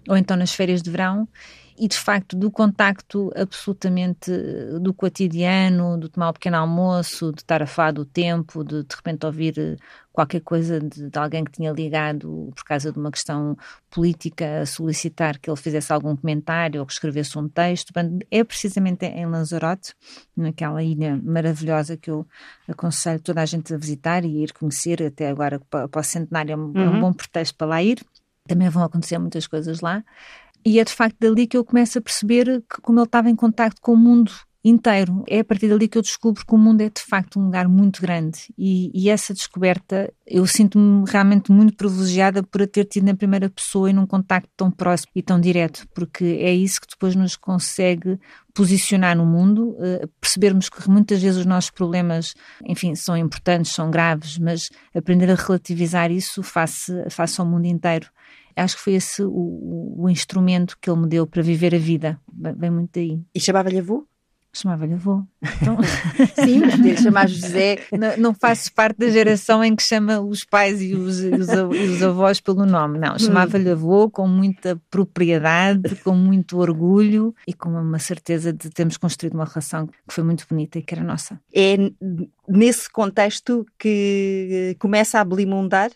ou 0.07 0.17
então 0.17 0.35
nas 0.35 0.53
férias 0.53 0.81
de 0.81 0.89
verão, 0.89 1.27
e 1.79 1.87
de 1.87 1.97
facto 1.97 2.35
do 2.35 2.51
contacto 2.51 3.31
absolutamente 3.33 4.29
do 4.81 4.93
cotidiano, 4.93 5.97
de 5.97 6.09
tomar 6.09 6.27
o 6.27 6.29
um 6.31 6.33
pequeno 6.33 6.57
almoço, 6.57 7.31
de 7.31 7.41
estar 7.41 7.63
a 7.63 7.65
falar 7.65 7.93
do 7.93 8.05
tempo, 8.05 8.63
de 8.63 8.83
de 8.83 8.95
repente 8.95 9.25
ouvir 9.25 9.57
eh, 9.57 9.77
qualquer 10.11 10.41
coisa 10.41 10.79
de, 10.79 11.09
de, 11.09 11.17
alguém 11.17 11.45
que 11.45 11.51
tinha 11.51 11.71
ligado 11.71 12.51
por 12.53 12.65
causa 12.65 12.91
de 12.91 12.99
uma 12.99 13.09
questão 13.09 13.57
política 13.89 14.61
a 14.61 14.65
solicitar 14.65 15.39
que 15.39 15.49
ele 15.49 15.55
fizesse 15.55 15.93
algum 15.93 16.15
comentário 16.17 16.81
ou 16.81 16.85
que 16.85 16.91
escrevesse 16.91 17.37
um 17.37 17.47
texto. 17.47 17.93
É 18.29 18.43
precisamente 18.43 19.05
em 19.05 19.25
Lanzarote, 19.25 19.93
naquela 20.35 20.83
ilha 20.83 21.17
maravilhosa 21.23 21.95
que 21.95 22.11
eu 22.11 22.27
aconselho 22.67 23.21
toda 23.21 23.41
a 23.41 23.45
gente 23.45 23.73
a 23.73 23.77
visitar 23.77 24.25
e 24.25 24.43
ir 24.43 24.51
conhecer, 24.51 25.01
até 25.01 25.29
agora 25.29 25.61
para, 25.69 25.87
para 25.87 26.01
o 26.01 26.03
centenário 26.03 26.51
é 26.51 26.57
um, 26.57 26.59
uhum. 26.59 26.73
é 26.75 26.89
um 26.89 26.93
uhum. 26.95 26.99
bom 26.99 27.13
pretexto 27.13 27.55
para 27.55 27.67
lá 27.67 27.81
ir. 27.81 28.03
Também 28.45 28.67
vão 28.67 28.83
acontecer 28.83 29.17
muitas 29.19 29.45
coisas 29.47 29.79
lá. 29.79 30.03
E 30.65 30.79
é 30.79 30.83
de 30.83 30.93
facto 30.93 31.17
dali 31.19 31.47
que 31.47 31.57
eu 31.57 31.63
começo 31.63 31.97
a 31.97 32.01
perceber 32.01 32.63
que, 32.69 32.81
como 32.81 32.99
ele 32.99 33.05
estava 33.05 33.29
em 33.29 33.35
contacto 33.35 33.81
com 33.81 33.93
o 33.93 33.97
mundo 33.97 34.31
inteiro, 34.63 35.23
é 35.27 35.39
a 35.39 35.43
partir 35.43 35.69
dali 35.69 35.87
que 35.87 35.97
eu 35.97 36.01
descubro 36.01 36.45
que 36.45 36.53
o 36.53 36.57
mundo 36.57 36.81
é 36.81 36.89
de 36.89 37.01
facto 37.01 37.39
um 37.39 37.45
lugar 37.45 37.67
muito 37.67 38.01
grande. 38.01 38.53
E, 38.57 38.91
e 38.93 39.09
essa 39.09 39.33
descoberta, 39.33 40.11
eu 40.27 40.45
sinto-me 40.45 41.09
realmente 41.09 41.51
muito 41.51 41.75
privilegiada 41.75 42.43
por 42.43 42.61
a 42.61 42.67
ter 42.67 42.85
tido 42.85 43.05
na 43.05 43.15
primeira 43.15 43.49
pessoa 43.49 43.89
e 43.89 43.93
num 43.93 44.05
contacto 44.05 44.49
tão 44.57 44.69
próximo 44.69 45.11
e 45.15 45.21
tão 45.21 45.39
direto, 45.39 45.87
porque 45.93 46.25
é 46.41 46.53
isso 46.53 46.81
que 46.81 46.87
depois 46.87 47.15
nos 47.15 47.37
consegue 47.37 48.19
posicionar 48.53 49.15
no 49.15 49.25
mundo, 49.25 49.69
uh, 49.69 50.07
percebermos 50.19 50.67
que 50.67 50.89
muitas 50.89 51.21
vezes 51.21 51.39
os 51.39 51.45
nossos 51.45 51.69
problemas, 51.69 52.33
enfim, 52.65 52.95
são 52.95 53.15
importantes, 53.15 53.71
são 53.71 53.89
graves, 53.89 54.37
mas 54.37 54.69
aprender 54.93 55.31
a 55.31 55.35
relativizar 55.35 56.11
isso 56.11 56.43
face, 56.43 56.91
face 57.09 57.39
ao 57.39 57.47
mundo 57.47 57.65
inteiro 57.65 58.09
acho 58.59 58.77
que 58.77 58.83
foi 58.83 58.93
esse 58.93 59.23
o, 59.23 59.95
o, 59.97 60.09
instrumento 60.09 60.77
que 60.79 60.89
ele 60.89 61.01
me 61.01 61.07
deu 61.07 61.25
para 61.25 61.41
viver 61.41 61.73
a 61.73 61.79
vida. 61.79 62.19
Vem 62.57 62.69
muito 62.69 62.91
daí. 62.93 63.21
E 63.33 63.39
chamava-lhe 63.39 63.79
avô? 63.79 64.07
Chamava-lhe 64.51 64.93
avô. 64.93 65.23
Então... 65.61 65.77
Sim, 66.43 66.59
mas 66.61 66.75
podia 66.75 66.97
chamar 66.97 67.29
José. 67.29 67.77
Não, 67.91 68.17
não 68.17 68.33
faço 68.33 68.73
parte 68.73 68.97
da 68.97 69.09
geração 69.09 69.63
em 69.63 69.75
que 69.75 69.83
chama 69.83 70.19
os 70.19 70.43
pais 70.43 70.81
e 70.81 70.95
os, 70.95 71.19
os, 71.19 71.49
os 71.49 72.03
avós 72.03 72.39
pelo 72.39 72.65
nome. 72.65 72.97
Não, 72.97 73.17
chamava-lhe 73.19 73.69
avô 73.69 74.09
com 74.09 74.27
muita 74.27 74.81
propriedade, 74.89 75.95
com 75.97 76.15
muito 76.15 76.57
orgulho 76.57 77.33
e 77.47 77.53
com 77.53 77.69
uma 77.69 77.99
certeza 77.99 78.51
de 78.51 78.69
termos 78.71 78.97
construído 78.97 79.35
uma 79.35 79.45
relação 79.45 79.85
que 79.85 80.13
foi 80.13 80.23
muito 80.23 80.45
bonita 80.49 80.79
e 80.79 80.81
que 80.81 80.95
era 80.95 81.03
nossa. 81.03 81.39
É 81.53 81.77
nesse 82.47 82.91
contexto 82.91 83.65
que 83.77 84.75
começa 84.79 85.19
a 85.19 85.23
belimundar 85.23 85.91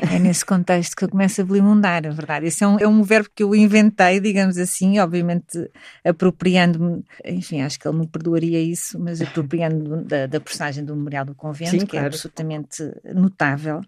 é 0.00 0.18
nesse 0.18 0.44
contexto 0.44 0.94
que 0.94 1.04
eu 1.04 1.08
começo 1.08 1.40
a 1.40 1.44
belimundar, 1.44 2.06
a 2.06 2.10
verdade. 2.10 2.46
Esse 2.46 2.64
é 2.64 2.68
um, 2.68 2.78
é 2.78 2.86
um 2.86 3.02
verbo 3.02 3.28
que 3.34 3.42
eu 3.42 3.54
inventei, 3.54 4.20
digamos 4.20 4.56
assim, 4.58 4.98
obviamente 4.98 5.70
apropriando-me, 6.04 7.04
enfim, 7.24 7.62
acho 7.62 7.78
que 7.78 7.88
ele 7.88 7.98
me 7.98 8.06
perdoaria 8.06 8.60
isso, 8.60 8.98
mas 8.98 9.20
apropriando 9.20 10.04
da, 10.04 10.26
da 10.26 10.40
personagem 10.40 10.84
do 10.84 10.94
Memorial 10.94 11.24
do 11.24 11.34
Convento, 11.34 11.70
Sim, 11.70 11.78
que 11.78 11.84
é 11.84 12.00
claro. 12.00 12.04
é 12.04 12.08
absolutamente 12.08 12.82
notável. 13.14 13.80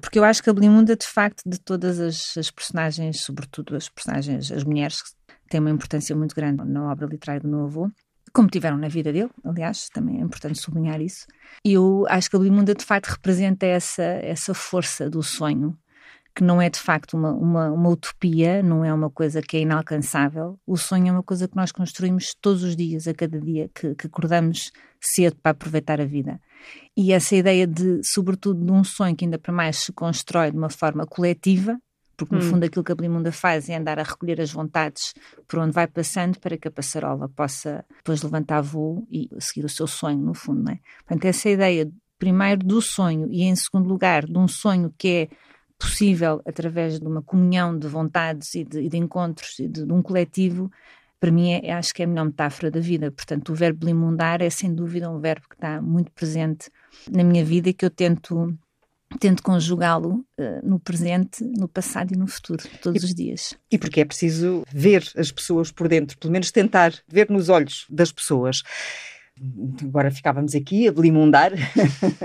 Porque 0.00 0.18
eu 0.18 0.24
acho 0.24 0.42
que 0.42 0.50
a 0.50 0.52
Belimunda, 0.52 0.94
de 0.94 1.06
facto, 1.06 1.42
de 1.48 1.58
todas 1.58 1.98
as, 1.98 2.36
as 2.36 2.50
personagens, 2.50 3.20
sobretudo 3.20 3.74
as 3.74 3.88
personagens, 3.88 4.52
as 4.52 4.62
mulheres, 4.62 5.02
tem 5.48 5.60
uma 5.60 5.70
importância 5.70 6.14
muito 6.14 6.34
grande 6.34 6.62
na 6.64 6.90
obra 6.92 7.06
literária 7.06 7.40
do 7.40 7.48
meu 7.48 7.64
avô 7.64 7.90
como 8.38 8.48
tiveram 8.48 8.78
na 8.78 8.86
vida 8.86 9.12
dele, 9.12 9.30
aliás, 9.44 9.88
também 9.88 10.20
é 10.20 10.22
importante 10.22 10.60
sublinhar 10.60 11.00
isso. 11.00 11.26
E 11.64 11.72
eu 11.72 12.06
acho 12.08 12.30
que 12.30 12.36
a 12.36 12.38
Bimunda 12.38 12.72
de 12.72 12.84
facto 12.84 13.08
representa 13.08 13.66
essa, 13.66 14.04
essa 14.04 14.54
força 14.54 15.10
do 15.10 15.24
sonho, 15.24 15.76
que 16.36 16.44
não 16.44 16.62
é 16.62 16.70
de 16.70 16.78
facto 16.78 17.14
uma, 17.14 17.32
uma, 17.32 17.72
uma, 17.72 17.88
utopia, 17.88 18.62
não 18.62 18.84
é 18.84 18.94
uma 18.94 19.10
coisa 19.10 19.42
que 19.42 19.56
é 19.56 19.60
inalcançável. 19.62 20.56
O 20.64 20.76
sonho 20.76 21.08
é 21.08 21.10
uma 21.10 21.22
coisa 21.24 21.48
que 21.48 21.56
nós 21.56 21.72
construímos 21.72 22.32
todos 22.40 22.62
os 22.62 22.76
dias, 22.76 23.08
a 23.08 23.12
cada 23.12 23.40
dia 23.40 23.68
que, 23.74 23.96
que 23.96 24.06
acordamos 24.06 24.70
cedo 25.00 25.34
para 25.42 25.50
aproveitar 25.50 26.00
a 26.00 26.04
vida. 26.04 26.40
E 26.96 27.12
essa 27.12 27.34
ideia 27.34 27.66
de, 27.66 28.00
sobretudo, 28.04 28.64
de 28.64 28.70
um 28.70 28.84
sonho 28.84 29.16
que 29.16 29.24
ainda 29.24 29.40
para 29.40 29.52
mais 29.52 29.78
se 29.78 29.92
constrói 29.92 30.52
de 30.52 30.56
uma 30.56 30.70
forma 30.70 31.04
coletiva, 31.04 31.76
porque 32.18 32.34
no 32.34 32.40
hum. 32.40 32.50
fundo 32.50 32.64
aquilo 32.64 32.84
que 32.84 32.90
a 32.90 32.94
Belimunda 32.96 33.30
faz 33.30 33.68
é 33.68 33.76
andar 33.76 33.98
a 34.00 34.02
recolher 34.02 34.40
as 34.40 34.50
vontades 34.50 35.14
por 35.46 35.60
onde 35.60 35.72
vai 35.72 35.86
passando 35.86 36.38
para 36.40 36.58
que 36.58 36.66
a 36.66 36.70
passarola 36.70 37.28
possa 37.28 37.84
depois 37.96 38.20
levantar 38.22 38.60
voo 38.60 39.06
e 39.08 39.30
seguir 39.38 39.64
o 39.64 39.68
seu 39.68 39.86
sonho, 39.86 40.18
no 40.18 40.34
fundo, 40.34 40.64
não 40.64 40.72
é? 40.72 40.80
Portanto, 41.06 41.24
essa 41.24 41.48
ideia, 41.48 41.88
primeiro, 42.18 42.66
do 42.66 42.82
sonho 42.82 43.28
e, 43.30 43.44
em 43.44 43.54
segundo 43.54 43.88
lugar, 43.88 44.26
de 44.26 44.36
um 44.36 44.48
sonho 44.48 44.92
que 44.98 45.08
é 45.08 45.28
possível 45.78 46.42
através 46.44 46.98
de 46.98 47.06
uma 47.06 47.22
comunhão 47.22 47.78
de 47.78 47.86
vontades 47.86 48.52
e 48.56 48.64
de, 48.64 48.80
e 48.80 48.88
de 48.88 48.96
encontros 48.96 49.56
e 49.60 49.68
de, 49.68 49.86
de, 49.86 49.92
um 49.92 50.02
coletivo, 50.02 50.68
para 51.20 51.30
mim 51.30 51.52
é, 51.52 51.70
acho 51.70 51.94
que 51.94 52.02
é 52.02 52.04
a 52.04 52.08
melhor 52.08 52.24
metáfora 52.24 52.68
da 52.68 52.80
vida. 52.80 53.12
Portanto, 53.12 53.52
o 53.52 53.54
verbo 53.54 53.86
limundar 53.86 54.42
é 54.42 54.50
sem 54.50 54.74
dúvida 54.74 55.08
um 55.08 55.20
verbo 55.20 55.48
que 55.48 55.54
está 55.54 55.80
muito 55.80 56.10
presente 56.10 56.68
na 57.08 57.22
minha 57.22 57.44
vida 57.44 57.68
e 57.68 57.72
que 57.72 57.84
eu 57.84 57.90
tento 57.90 58.58
tento 59.18 59.42
conjugá-lo 59.42 60.24
uh, 60.38 60.68
no 60.68 60.78
presente, 60.78 61.42
no 61.44 61.66
passado 61.66 62.12
e 62.12 62.16
no 62.16 62.26
futuro, 62.26 62.62
todos 62.82 63.02
e, 63.02 63.06
os 63.06 63.14
dias. 63.14 63.54
E 63.70 63.78
porque 63.78 64.00
é 64.00 64.04
preciso 64.04 64.62
ver 64.70 65.08
as 65.16 65.32
pessoas 65.32 65.70
por 65.70 65.88
dentro, 65.88 66.18
pelo 66.18 66.32
menos 66.32 66.50
tentar 66.50 66.92
ver 67.08 67.30
nos 67.30 67.48
olhos 67.48 67.86
das 67.88 68.12
pessoas. 68.12 68.62
Agora 69.84 70.10
ficávamos 70.10 70.54
aqui 70.54 70.88
a 70.88 70.92
belimundar. 70.92 71.52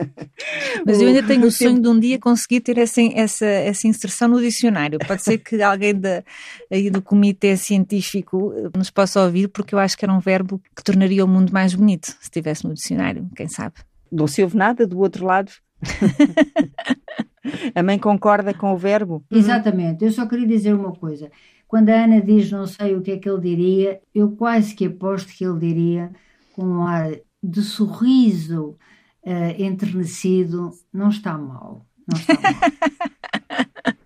Mas 0.86 1.00
eu 1.00 1.08
ainda 1.08 1.22
tenho 1.22 1.46
o, 1.46 1.52
sonho 1.52 1.80
de 1.80 1.88
um 1.88 2.00
dia 2.00 2.18
conseguir 2.18 2.62
ter 2.62 2.78
essa, 2.80 3.02
essa, 3.02 3.46
essa 3.46 3.88
inserção 3.88 4.28
no 4.28 4.42
dicionário. 4.42 4.98
Pode 4.98 5.24
ser 5.24 5.38
que 5.38 5.62
alguém 5.62 5.94
da, 5.94 6.24
aí 6.72 6.90
do 6.90 7.04
comitê 7.04 7.56
científico 7.56 8.52
eh, 8.56 8.76
nos 8.76 8.90
possa 8.90 9.24
ouvir, 9.24 9.48
porque 9.48 9.76
eu 9.76 9.80
acho 9.80 9.96
que 9.96 10.04
era 10.04 10.14
um 10.14 10.20
verbo 10.20 10.60
que 10.76 10.84
tornaria 10.84 11.24
o 11.24 11.28
mundo 11.28 11.54
mais 11.54 11.76
bonito 11.76 12.08
se 12.08 12.24
estivesse 12.24 12.66
no 12.66 12.74
dicionário, 12.74 13.30
quem 13.36 13.48
sabe. 13.48 13.76
Não 14.12 14.26
se 14.26 14.42
ouve 14.42 14.58
nada 14.58 14.88
do 14.88 14.98
outro 15.00 15.26
lado 15.26 15.52
a 17.76 17.84
mãe 17.84 18.00
concorda 18.00 18.54
com 18.54 18.74
o 18.74 18.78
verbo? 18.78 19.24
Exatamente. 19.32 20.04
Eu 20.06 20.12
só 20.12 20.26
queria 20.26 20.48
dizer 20.48 20.74
uma 20.74 20.94
coisa. 20.94 21.32
Quando 21.68 21.90
a 21.90 22.04
Ana 22.04 22.22
diz 22.22 22.52
não 22.52 22.68
sei 22.68 22.96
o 22.96 23.02
que 23.02 23.12
é 23.12 23.18
que 23.18 23.30
ele 23.30 23.42
diria, 23.42 24.02
eu 24.14 24.32
quase 24.32 24.76
que 24.76 24.86
aposto 24.86 25.34
que 25.34 25.44
ele 25.44 25.60
diria 25.60 26.12
com 26.56 26.64
um 26.64 26.84
ar 26.84 27.12
de 27.42 27.62
sorriso 27.62 28.78
uh, 29.26 29.62
enternecido: 29.62 30.72
não 30.94 31.10
está 31.10 31.38
mal. 31.38 31.86
Não 32.08 32.20
está 32.20 32.34
mal. 32.34 33.94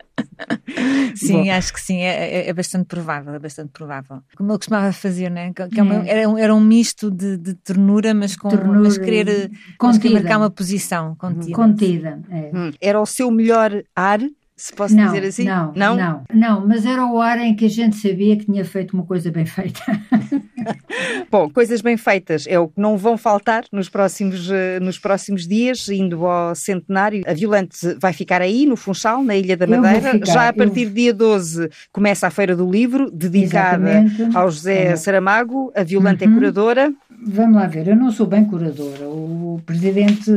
Sim, 1.15 1.43
Bom. 1.43 1.51
acho 1.51 1.74
que 1.74 1.82
sim, 1.82 1.97
é, 1.97 2.41
é, 2.41 2.49
é, 2.49 2.53
bastante 2.53 2.86
provável, 2.86 3.34
é 3.34 3.39
bastante 3.39 3.72
provável. 3.72 4.22
Como 4.36 4.51
ele 4.51 4.57
costumava 4.57 4.91
fazer, 4.91 5.32
né? 5.32 5.51
Que 5.53 5.80
é 5.80 5.84
uma, 5.84 6.05
é. 6.05 6.09
era, 6.09 6.30
um, 6.30 6.38
era 6.38 6.53
um 6.53 6.59
misto 6.59 7.09
de, 7.09 7.38
de 7.38 7.53
ternura, 7.55 8.13
mas 8.13 8.36
com 8.36 8.49
ternura, 8.49 8.80
mas 8.80 8.97
querer, 8.97 9.49
mas 9.82 9.97
querer 9.97 10.13
marcar 10.15 10.38
uma 10.38 10.49
posição 10.49 11.15
contida. 11.15 11.55
Contida. 11.55 12.22
É. 12.30 12.51
Hum. 12.53 12.72
Era 12.80 13.01
o 13.01 13.05
seu 13.05 13.32
melhor 13.32 13.84
ar 13.95 14.20
se 14.57 14.73
posso 14.73 14.95
não, 14.95 15.05
dizer 15.05 15.27
assim? 15.27 15.43
Não, 15.43 15.71
não, 15.75 15.95
não, 15.95 16.23
não, 16.33 16.67
mas 16.67 16.83
era 16.83 17.05
o 17.05 17.21
ar 17.21 17.39
em 17.39 17.55
que 17.55 17.65
a 17.65 17.69
gente 17.69 17.95
sabia 17.95 18.35
que 18.35 18.45
tinha 18.45 18.65
feito 18.65 18.95
uma 18.95 19.05
coisa 19.05 19.31
bem 19.31 19.45
feita. 19.45 19.79
Bom, 21.29 21.47
coisas 21.49 21.79
bem 21.79 21.95
feitas 21.95 22.45
é 22.47 22.57
o 22.59 22.67
que 22.67 22.81
não 22.81 22.97
vão 22.97 23.17
faltar 23.17 23.65
nos 23.71 23.87
próximos, 23.87 24.49
eh, 24.49 24.79
nos 24.79 24.97
próximos 24.97 25.47
dias, 25.47 25.87
indo 25.89 26.25
ao 26.25 26.55
centenário. 26.55 27.23
A 27.27 27.33
Violante 27.33 27.77
vai 27.99 28.13
ficar 28.13 28.41
aí, 28.41 28.65
no 28.65 28.75
Funchal, 28.75 29.23
na 29.23 29.35
Ilha 29.35 29.55
da 29.55 29.67
Madeira. 29.67 30.13
Ficar, 30.13 30.25
Já 30.25 30.49
a 30.49 30.53
partir 30.53 30.81
eu... 30.81 30.89
do 30.89 30.95
dia 30.95 31.13
12 31.13 31.69
começa 31.91 32.25
a 32.25 32.31
Feira 32.31 32.55
do 32.55 32.69
Livro, 32.69 33.11
dedicada 33.11 34.01
Exatamente. 34.01 34.35
ao 34.35 34.49
José 34.49 34.85
é. 34.85 34.95
Saramago. 34.95 35.71
A 35.75 35.83
Violante 35.83 36.23
é 36.23 36.27
uhum. 36.27 36.33
é 36.33 36.35
curadora. 36.35 36.93
Vamos 37.20 37.55
lá 37.55 37.65
ver, 37.65 37.88
eu 37.88 37.95
não 37.95 38.11
sou 38.11 38.28
bem 38.28 38.45
curadora. 38.45 39.07
O 39.09 39.59
presidente 39.65 40.32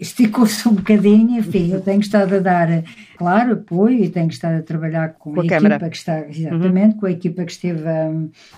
esticou-se 0.00 0.68
um 0.68 0.74
bocadinho, 0.74 1.38
enfim, 1.38 1.72
eu 1.72 1.80
tenho 1.80 2.00
estado 2.00 2.34
a 2.34 2.38
dar, 2.40 2.82
claro, 3.16 3.52
apoio 3.52 4.04
e 4.04 4.08
tenho 4.08 4.28
estado 4.28 4.58
a 4.58 4.62
trabalhar 4.62 5.14
com, 5.14 5.32
com 5.32 5.40
a, 5.40 5.44
a 5.44 5.46
equipa 5.46 5.88
que 5.88 5.96
está, 5.96 6.28
exatamente, 6.28 6.94
uhum. 6.94 7.00
com 7.00 7.06
a 7.06 7.10
equipa 7.12 7.44
que 7.44 7.52
esteve 7.52 7.88
a 7.88 8.12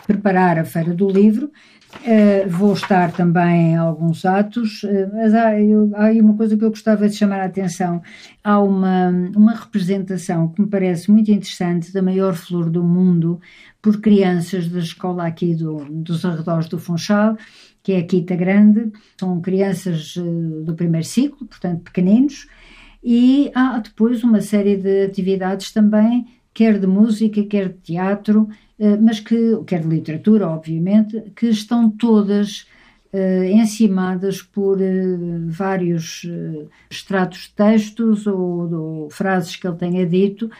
preparar 0.06 0.58
a 0.58 0.64
Feira 0.64 0.94
do 0.94 1.08
Livro. 1.10 1.50
Uh, 2.00 2.48
vou 2.48 2.72
estar 2.72 3.12
também 3.12 3.72
em 3.72 3.76
alguns 3.76 4.24
atos, 4.24 4.82
uh, 4.84 5.10
mas 5.12 5.34
há, 5.34 5.60
eu, 5.60 5.90
há 5.94 6.06
aí 6.06 6.22
uma 6.22 6.34
coisa 6.34 6.56
que 6.56 6.64
eu 6.64 6.70
gostava 6.70 7.06
de 7.06 7.14
chamar 7.14 7.40
a 7.40 7.44
atenção. 7.44 8.00
Há 8.42 8.58
uma, 8.60 9.10
uma 9.36 9.52
representação 9.52 10.48
que 10.48 10.62
me 10.62 10.68
parece 10.68 11.10
muito 11.10 11.30
interessante 11.30 11.92
da 11.92 12.00
maior 12.00 12.32
flor 12.32 12.70
do 12.70 12.82
mundo 12.82 13.38
por 13.82 14.00
crianças 14.00 14.68
da 14.68 14.78
escola 14.78 15.26
aqui 15.26 15.54
do, 15.54 15.84
dos 15.86 16.24
arredores 16.24 16.68
do 16.68 16.78
Funchal, 16.78 17.36
que 17.82 17.92
é 17.92 17.98
a 17.98 18.06
Quita 18.06 18.36
Grande. 18.36 18.92
São 19.18 19.40
crianças 19.40 20.14
uh, 20.16 20.62
do 20.64 20.74
primeiro 20.74 21.06
ciclo, 21.06 21.46
portanto 21.46 21.82
pequeninos, 21.82 22.46
e 23.02 23.50
há 23.54 23.80
depois 23.80 24.22
uma 24.22 24.40
série 24.40 24.76
de 24.76 25.04
atividades 25.06 25.72
também, 25.72 26.26
quer 26.54 26.78
de 26.78 26.86
música, 26.86 27.42
quer 27.42 27.70
de 27.70 27.78
teatro, 27.78 28.48
eh, 28.78 28.96
mas 28.96 29.18
que, 29.18 29.58
quer 29.66 29.80
de 29.80 29.88
literatura, 29.88 30.48
obviamente, 30.48 31.20
que 31.34 31.46
estão 31.46 31.90
todas 31.90 32.66
uh, 33.12 33.44
encimadas 33.44 34.42
por 34.42 34.78
uh, 34.78 35.46
vários 35.48 36.24
uh, 36.24 36.68
extratos 36.90 37.42
de 37.42 37.50
textos 37.50 38.26
ou, 38.26 38.72
ou, 38.72 39.10
frases 39.10 39.56
que 39.56 39.66
ele 39.66 39.76
tenha 39.76 40.06
dito 40.06 40.50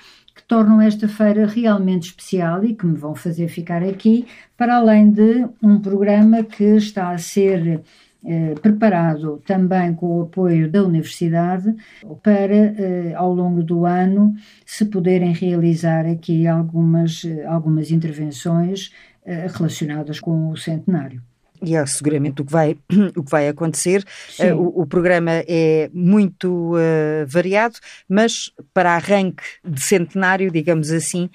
tornam 0.52 0.82
esta 0.82 1.08
feira 1.08 1.46
realmente 1.46 2.08
especial 2.08 2.62
e 2.62 2.74
que 2.74 2.84
me 2.84 2.94
vão 2.94 3.14
fazer 3.14 3.48
ficar 3.48 3.82
aqui, 3.82 4.26
para 4.54 4.76
além 4.76 5.10
de 5.10 5.48
um 5.62 5.80
programa 5.80 6.44
que 6.44 6.76
está 6.76 7.08
a 7.08 7.16
ser 7.16 7.80
eh, 8.22 8.54
preparado 8.60 9.42
também 9.46 9.94
com 9.94 10.18
o 10.18 10.22
apoio 10.24 10.70
da 10.70 10.84
Universidade 10.84 11.74
para, 12.22 12.54
eh, 12.54 13.14
ao 13.16 13.32
longo 13.32 13.62
do 13.62 13.86
ano, 13.86 14.34
se 14.66 14.84
poderem 14.84 15.32
realizar 15.32 16.04
aqui 16.04 16.46
algumas, 16.46 17.24
eh, 17.24 17.46
algumas 17.46 17.90
intervenções 17.90 18.92
relacionadas 19.24 20.18
com 20.20 20.50
o 20.50 20.56
centenário 20.56 21.22
e 21.62 21.76
é 21.76 21.86
seguramente 21.86 22.42
o 22.42 22.44
que 22.44 22.52
vai, 22.52 22.76
o 23.16 23.22
que 23.22 23.30
vai 23.30 23.48
acontecer. 23.48 24.04
Uh, 24.38 24.54
o, 24.54 24.82
o, 24.82 24.86
programa 24.86 25.30
é 25.46 25.88
muito 25.92 26.74
uh, 26.74 27.26
variado, 27.26 27.76
mas 28.08 28.50
para 28.74 28.94
arranque 28.94 29.44
de 29.64 29.80
centenário, 29.80 30.50
digamos 30.50 30.90
assim, 30.90 31.30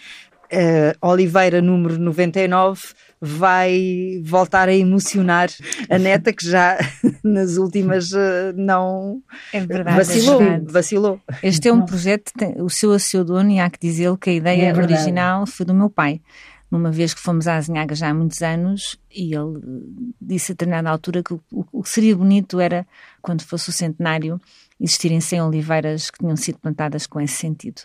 uh, 0.51 1.07
Oliveira 1.07 1.61
número 1.61 1.97
99 1.97 2.81
vai 3.19 4.21
voltar 4.23 4.69
a 4.69 4.75
emocionar 4.75 5.49
a 5.89 5.97
neta 5.97 6.31
que 6.31 6.47
já 6.47 6.77
nas 7.23 7.57
últimas 7.57 8.11
não 8.55 9.23
é 9.51 9.59
verdade, 9.61 9.97
vacilou, 9.97 10.35
é 10.41 10.45
verdade. 10.45 10.71
vacilou. 10.71 11.21
Este 11.41 11.69
é 11.69 11.73
um 11.73 11.83
projeto, 11.83 12.31
o 12.57 12.69
seu 12.69 12.91
a 12.91 12.99
seu 12.99 13.25
dono 13.25 13.49
e 13.49 13.59
há 13.59 13.69
que 13.71 13.79
dizê-lo 13.79 14.17
que 14.17 14.29
a 14.29 14.33
ideia 14.33 14.69
é 14.69 14.77
original 14.77 15.47
foi 15.47 15.65
do 15.65 15.73
meu 15.73 15.89
pai. 15.89 16.21
Numa 16.69 16.91
vez 16.91 17.13
que 17.13 17.21
fomos 17.21 17.47
à 17.47 17.55
Azinhaga 17.55 17.95
já 17.95 18.09
há 18.09 18.13
muitos 18.13 18.41
anos 18.41 18.99
e 19.09 19.33
ele 19.33 19.59
disse 20.19 20.51
a 20.51 20.53
determinada 20.53 20.89
altura 20.89 21.23
que 21.23 21.33
o, 21.33 21.41
o 21.51 21.81
que 21.81 21.89
seria 21.89 22.15
bonito 22.15 22.59
era, 22.59 22.85
quando 23.21 23.41
fosse 23.41 23.69
o 23.69 23.73
centenário, 23.73 24.39
existirem 24.79 25.21
100 25.21 25.43
oliveiras 25.43 26.11
que 26.11 26.19
tinham 26.19 26.35
sido 26.35 26.59
plantadas 26.59 27.07
com 27.07 27.21
esse 27.21 27.35
sentido. 27.35 27.81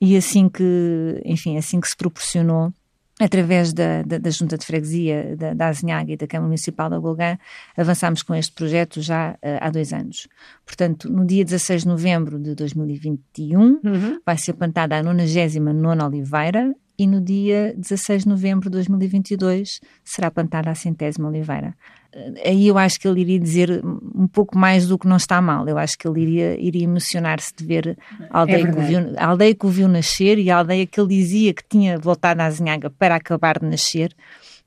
E 0.00 0.16
assim 0.16 0.48
que, 0.48 1.20
enfim, 1.24 1.58
assim 1.58 1.80
que 1.80 1.88
se 1.88 1.96
proporcionou, 1.96 2.72
através 3.20 3.72
da, 3.74 4.02
da, 4.02 4.16
da, 4.16 4.30
Junta 4.30 4.56
de 4.56 4.64
Freguesia 4.64 5.36
da, 5.36 5.52
da 5.52 5.68
Azinhaga 5.68 6.12
e 6.12 6.16
da 6.16 6.26
Câmara 6.26 6.48
Municipal 6.48 6.88
da 6.88 6.98
Golgã, 6.98 7.36
avançámos 7.76 8.22
com 8.22 8.34
este 8.34 8.52
projeto 8.52 9.02
já 9.02 9.32
uh, 9.32 9.58
há 9.60 9.70
dois 9.70 9.92
anos. 9.92 10.26
Portanto, 10.64 11.10
no 11.10 11.26
dia 11.26 11.44
16 11.44 11.82
de 11.82 11.88
novembro 11.88 12.38
de 12.38 12.54
2021, 12.54 13.60
uhum. 13.60 14.20
vai 14.24 14.38
ser 14.38 14.54
plantada 14.54 14.96
a 14.96 15.02
99 15.02 16.02
oliveira 16.02 16.74
e 17.00 17.06
no 17.06 17.18
dia 17.18 17.72
16 17.78 18.24
de 18.24 18.28
novembro 18.28 18.68
de 18.68 18.76
2022 18.76 19.80
será 20.04 20.30
plantada 20.30 20.70
a 20.70 20.74
centésima 20.74 21.30
oliveira. 21.30 21.74
Eh, 22.12 22.50
aí 22.50 22.68
eu 22.68 22.76
acho 22.76 23.00
que 23.00 23.08
ele 23.08 23.22
iria 23.22 23.40
dizer 23.40 23.82
um 24.14 24.28
pouco 24.28 24.58
mais 24.58 24.86
do 24.86 24.98
que 24.98 25.08
não 25.08 25.16
está 25.16 25.40
mal. 25.40 25.66
Eu 25.66 25.78
acho 25.78 25.96
que 25.96 26.06
ele 26.06 26.20
iria, 26.20 26.60
iria 26.60 26.84
emocionar-se 26.84 27.54
de 27.56 27.64
ver 27.64 27.96
a 28.28 28.40
aldeia, 28.40 28.68
é 28.68 28.70
que 28.70 28.80
viu, 28.82 28.98
a 29.16 29.26
aldeia 29.28 29.54
que 29.54 29.64
o 29.64 29.70
viu 29.70 29.88
nascer 29.88 30.38
e 30.38 30.50
a 30.50 30.58
aldeia 30.58 30.86
que 30.86 31.00
ele 31.00 31.08
dizia 31.08 31.54
que 31.54 31.64
tinha 31.66 31.98
voltado 31.98 32.42
à 32.42 32.44
Azinhaga 32.44 32.90
para 32.90 33.14
acabar 33.14 33.58
de 33.58 33.64
nascer 33.64 34.14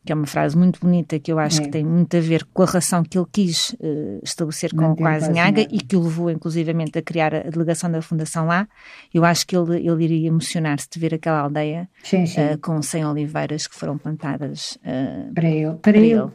que 0.05 0.11
é 0.11 0.15
uma 0.15 0.25
frase 0.25 0.57
muito 0.57 0.79
bonita 0.79 1.17
que 1.17 1.31
eu 1.31 1.39
acho 1.39 1.61
é. 1.61 1.65
que 1.65 1.71
tem 1.71 1.83
muito 1.83 2.15
a 2.17 2.19
ver 2.19 2.45
com 2.53 2.63
a 2.63 2.65
relação 2.65 3.03
que 3.03 3.17
ele 3.17 3.27
quis 3.31 3.69
uh, 3.79 4.19
estabelecer 4.21 4.73
com, 4.73 4.95
com 4.95 5.05
a 5.05 5.13
Azinhaga 5.13 5.61
e 5.61 5.79
que 5.79 5.95
o 5.95 6.03
levou 6.03 6.29
inclusivamente 6.29 6.97
a 6.97 7.01
criar 7.01 7.33
a 7.33 7.43
delegação 7.43 7.89
da 7.89 8.01
Fundação 8.01 8.45
lá. 8.45 8.67
Eu 9.13 9.23
acho 9.23 9.47
que 9.47 9.55
ele, 9.55 9.87
ele 9.87 10.03
iria 10.03 10.27
emocionar-se 10.27 10.89
de 10.89 10.99
ver 10.99 11.13
aquela 11.13 11.39
aldeia 11.39 11.87
sim, 12.03 12.25
sim. 12.25 12.41
Uh, 12.41 12.57
com 12.57 12.81
100 12.81 13.05
oliveiras 13.05 13.65
que 13.65 13.75
foram 13.75 13.97
plantadas 13.97 14.77
uh, 14.81 15.33
para, 15.33 15.47
ele, 15.47 15.65
para, 15.71 15.79
para 15.79 15.97
ele. 15.97 16.11
ele. 16.13 16.31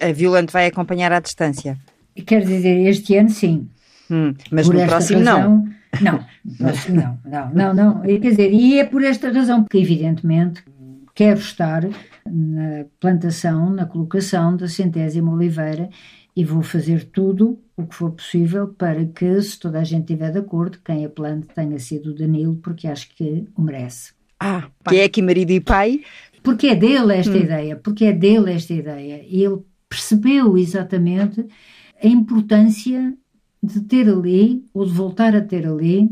A 0.00 0.12
Violante 0.12 0.52
vai 0.52 0.66
acompanhar 0.66 1.12
à 1.12 1.20
distância. 1.20 1.78
Quer 2.26 2.44
dizer, 2.44 2.88
este 2.88 3.16
ano 3.16 3.28
sim. 3.28 3.68
Hum, 4.10 4.34
mas 4.50 4.66
por 4.66 4.74
no 4.74 4.86
próximo 4.86 5.24
razão, 5.24 5.42
não. 5.42 5.80
Não, 6.00 6.24
não, 6.88 7.18
não, 7.24 7.50
não, 7.52 7.74
não. 7.74 8.02
Quer 8.02 8.18
dizer, 8.18 8.52
e 8.52 8.78
é 8.78 8.84
por 8.84 9.02
esta 9.04 9.30
razão, 9.30 9.62
porque 9.62 9.78
evidentemente 9.78 10.62
quero 11.14 11.38
estar 11.40 11.82
na 12.26 12.84
plantação, 12.98 13.70
na 13.70 13.86
colocação 13.86 14.56
da 14.56 14.68
centésima 14.68 15.32
oliveira 15.32 15.88
e 16.36 16.44
vou 16.44 16.62
fazer 16.62 17.04
tudo 17.04 17.58
o 17.76 17.86
que 17.86 17.94
for 17.94 18.12
possível 18.12 18.68
para 18.68 19.04
que, 19.04 19.40
se 19.42 19.58
toda 19.58 19.80
a 19.80 19.84
gente 19.84 20.02
estiver 20.02 20.30
de 20.30 20.38
acordo, 20.38 20.78
quem 20.84 21.04
a 21.04 21.08
plante 21.08 21.48
tenha 21.54 21.78
sido 21.78 22.10
o 22.10 22.14
Danilo, 22.14 22.56
porque 22.56 22.86
acho 22.86 23.14
que 23.14 23.46
o 23.56 23.62
merece. 23.62 24.12
Ah, 24.38 24.70
que 24.88 24.96
é 24.96 25.04
aqui 25.04 25.20
marido 25.20 25.50
e 25.50 25.60
pai. 25.60 26.00
Porque 26.42 26.68
é 26.68 26.74
dele 26.74 27.14
esta 27.14 27.32
hum. 27.32 27.42
ideia, 27.42 27.76
porque 27.76 28.06
é 28.06 28.12
dele 28.12 28.52
esta 28.52 28.72
ideia. 28.72 29.22
E 29.26 29.44
ele 29.44 29.58
percebeu 29.88 30.56
exatamente 30.56 31.44
a 32.02 32.06
importância 32.06 33.14
de 33.62 33.80
ter 33.82 34.08
ali, 34.08 34.64
ou 34.72 34.86
de 34.86 34.92
voltar 34.92 35.34
a 35.36 35.42
ter 35.42 35.66
ali, 35.66 36.08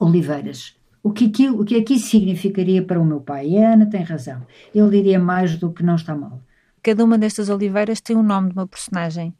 oliveiras 0.00 0.77
o 1.08 1.12
que, 1.12 1.26
aquilo, 1.26 1.62
o 1.62 1.64
que 1.64 1.76
aqui 1.76 1.98
significaria 1.98 2.82
para 2.82 3.00
o 3.00 3.04
meu 3.04 3.20
pai. 3.20 3.48
E 3.48 3.58
a 3.58 3.72
Ana 3.72 3.86
tem 3.86 4.02
razão. 4.02 4.46
Ele 4.74 4.90
diria 4.90 5.18
mais 5.18 5.56
do 5.56 5.72
que 5.72 5.82
não 5.82 5.94
está 5.94 6.14
mal. 6.14 6.40
Cada 6.82 7.02
uma 7.04 7.16
destas 7.16 7.48
oliveiras 7.48 8.00
tem 8.00 8.14
o 8.16 8.22
nome 8.22 8.50
de 8.50 8.54
uma 8.54 8.66
personagem 8.66 9.34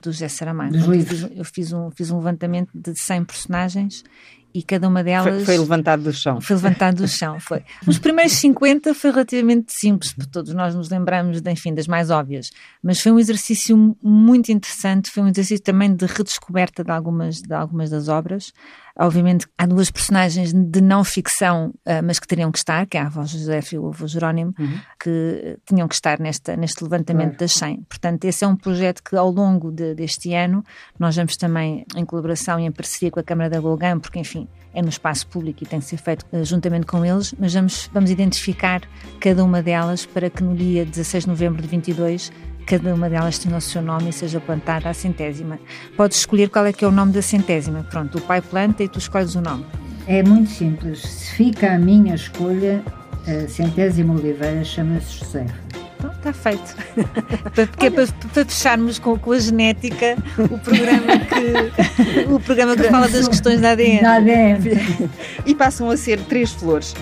do 0.00 0.10
José 0.10 0.28
Saramago. 0.28 0.72
Dos 0.72 0.86
livros. 0.86 1.28
Eu 1.34 1.44
fiz 1.44 1.72
um, 1.72 1.90
fiz 1.90 2.10
um 2.10 2.16
levantamento 2.16 2.70
de 2.74 2.98
100 2.98 3.24
personagens 3.24 4.04
e 4.52 4.62
cada 4.62 4.88
uma 4.88 5.02
delas. 5.02 5.34
Foi, 5.36 5.44
foi 5.44 5.58
levantado 5.58 6.02
do 6.02 6.12
chão. 6.12 6.40
Foi 6.40 6.56
levantado 6.56 6.96
do 6.96 7.08
chão, 7.08 7.38
foi. 7.40 7.62
Os 7.86 7.98
primeiros 7.98 8.32
50 8.34 8.94
foi 8.94 9.10
relativamente 9.10 9.72
simples, 9.72 10.12
porque 10.12 10.30
todos 10.30 10.52
nós 10.54 10.74
nos 10.74 10.88
lembramos, 10.90 11.40
enfim, 11.46 11.74
das 11.74 11.86
mais 11.86 12.10
óbvias, 12.10 12.50
mas 12.82 13.00
foi 13.00 13.12
um 13.12 13.18
exercício 13.18 13.96
muito 14.02 14.50
interessante, 14.50 15.10
foi 15.10 15.22
um 15.22 15.28
exercício 15.28 15.62
também 15.62 15.94
de 15.94 16.06
redescoberta 16.06 16.82
de 16.82 16.90
algumas, 16.90 17.40
de 17.40 17.54
algumas 17.54 17.90
das 17.90 18.08
obras. 18.08 18.52
Obviamente 18.98 19.46
há 19.56 19.66
duas 19.66 19.90
personagens 19.90 20.52
de 20.52 20.80
não 20.80 21.02
ficção, 21.04 21.68
uh, 21.86 22.04
mas 22.04 22.18
que 22.18 22.26
teriam 22.26 22.50
que 22.50 22.58
estar, 22.58 22.86
que 22.86 22.98
é 22.98 23.00
a 23.00 23.06
avó 23.06 23.24
José 23.24 23.60
e 23.72 23.78
o 23.78 23.88
avô 23.88 24.06
Jerónimo, 24.06 24.52
uhum. 24.58 24.78
que 25.02 25.58
tinham 25.64 25.88
que 25.88 25.94
estar 25.94 26.18
nesta, 26.18 26.56
neste 26.56 26.82
levantamento 26.82 27.38
das 27.38 27.52
100. 27.52 27.82
Portanto, 27.88 28.24
esse 28.24 28.44
é 28.44 28.46
um 28.46 28.56
projeto 28.56 29.02
que 29.02 29.16
ao 29.16 29.30
longo 29.30 29.70
de, 29.70 29.94
deste 29.94 30.34
ano 30.34 30.62
nós 30.98 31.16
vamos 31.16 31.36
também 31.36 31.86
em 31.96 32.04
colaboração 32.04 32.58
e 32.60 32.66
em 32.66 32.72
parceria 32.72 33.10
com 33.10 33.20
a 33.20 33.22
Câmara 33.22 33.48
da 33.48 33.60
Golgã, 33.60 33.98
porque 33.98 34.18
enfim, 34.18 34.39
é 34.72 34.82
no 34.82 34.88
espaço 34.88 35.26
público 35.26 35.64
e 35.64 35.66
tem 35.66 35.80
que 35.80 35.86
ser 35.86 35.96
feito 35.96 36.24
uh, 36.32 36.44
juntamente 36.44 36.86
com 36.86 37.04
eles, 37.04 37.34
mas 37.38 37.52
vamos, 37.54 37.90
vamos 37.92 38.10
identificar 38.10 38.82
cada 39.18 39.44
uma 39.44 39.62
delas 39.62 40.06
para 40.06 40.30
que 40.30 40.42
no 40.42 40.54
dia 40.54 40.84
16 40.84 41.24
de 41.24 41.30
novembro 41.30 41.60
de 41.60 41.68
22 41.68 42.32
cada 42.66 42.94
uma 42.94 43.10
delas 43.10 43.38
tenha 43.38 43.56
o 43.56 43.60
seu 43.60 43.82
nome 43.82 44.10
e 44.10 44.12
seja 44.12 44.38
plantada 44.38 44.88
a 44.88 44.94
centésima. 44.94 45.58
Podes 45.96 46.18
escolher 46.18 46.48
qual 46.50 46.64
é 46.66 46.72
que 46.72 46.84
é 46.84 46.88
o 46.88 46.92
nome 46.92 47.12
da 47.12 47.20
centésima. 47.20 47.82
Pronto, 47.90 48.18
o 48.18 48.20
pai 48.20 48.40
planta 48.40 48.84
e 48.84 48.88
tu 48.88 49.00
escolhes 49.00 49.34
o 49.34 49.40
nome. 49.40 49.66
É 50.06 50.22
muito 50.22 50.50
simples. 50.50 51.00
Se 51.00 51.32
fica 51.32 51.74
a 51.74 51.78
minha 51.78 52.14
escolha, 52.14 52.80
a 53.26 53.48
centésima 53.48 54.14
Oliveira 54.14 54.62
chama-se 54.62 55.18
Josefa. 55.18 55.89
Então, 56.00 56.10
está 56.12 56.32
feito. 56.32 56.76
Porque 57.54 57.86
é 57.86 57.90
para, 57.90 58.06
para 58.06 58.44
fecharmos 58.44 58.98
com, 58.98 59.18
com, 59.18 59.32
a 59.32 59.38
genética 59.38 60.16
o 60.38 60.58
programa 60.58 61.18
que, 61.18 62.32
o 62.32 62.40
programa 62.40 62.76
que 62.76 62.84
fala 62.84 63.06
das 63.08 63.28
questões 63.28 63.60
da 63.60 63.72
ADN. 63.72 64.00
Da 64.00 64.14
ADN. 64.14 65.10
E 65.44 65.54
passam 65.54 65.90
a 65.90 65.96
ser 65.96 66.18
três 66.20 66.52
flores. 66.52 66.94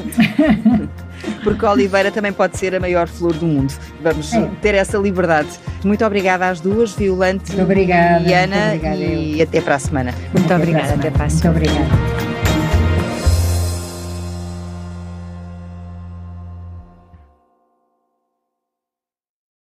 Porque 1.45 1.65
a 1.65 1.73
Oliveira 1.73 2.11
também 2.11 2.33
pode 2.33 2.57
ser 2.59 2.75
a 2.75 2.81
maior 2.81 3.07
flor 3.09 3.35
do 3.35 3.47
mundo. 3.47 3.73
Vamos 4.03 4.33
é. 4.33 4.51
ter 4.61 4.75
essa 4.75 4.99
liberdade. 4.99 5.49
Muito 5.85 6.05
obrigada 6.05 6.49
às 6.49 6.61
duas, 6.61 6.93
Violante 6.93 7.59
obrigada, 7.61 8.29
e 8.29 8.35
Ana. 8.35 8.75
Obrigada, 8.75 8.97
e 8.97 9.43
até 9.43 9.61
para 9.61 9.77
a 9.77 9.79
semana. 9.79 10.13
Muito, 10.13 10.39
muito 10.39 10.55
obrigada. 10.55 10.95
Até 10.95 11.11
para 11.11 11.25
a 11.25 11.31
semana. 11.31 11.61
Muito 11.61 11.71
obrigada. 11.71 12.28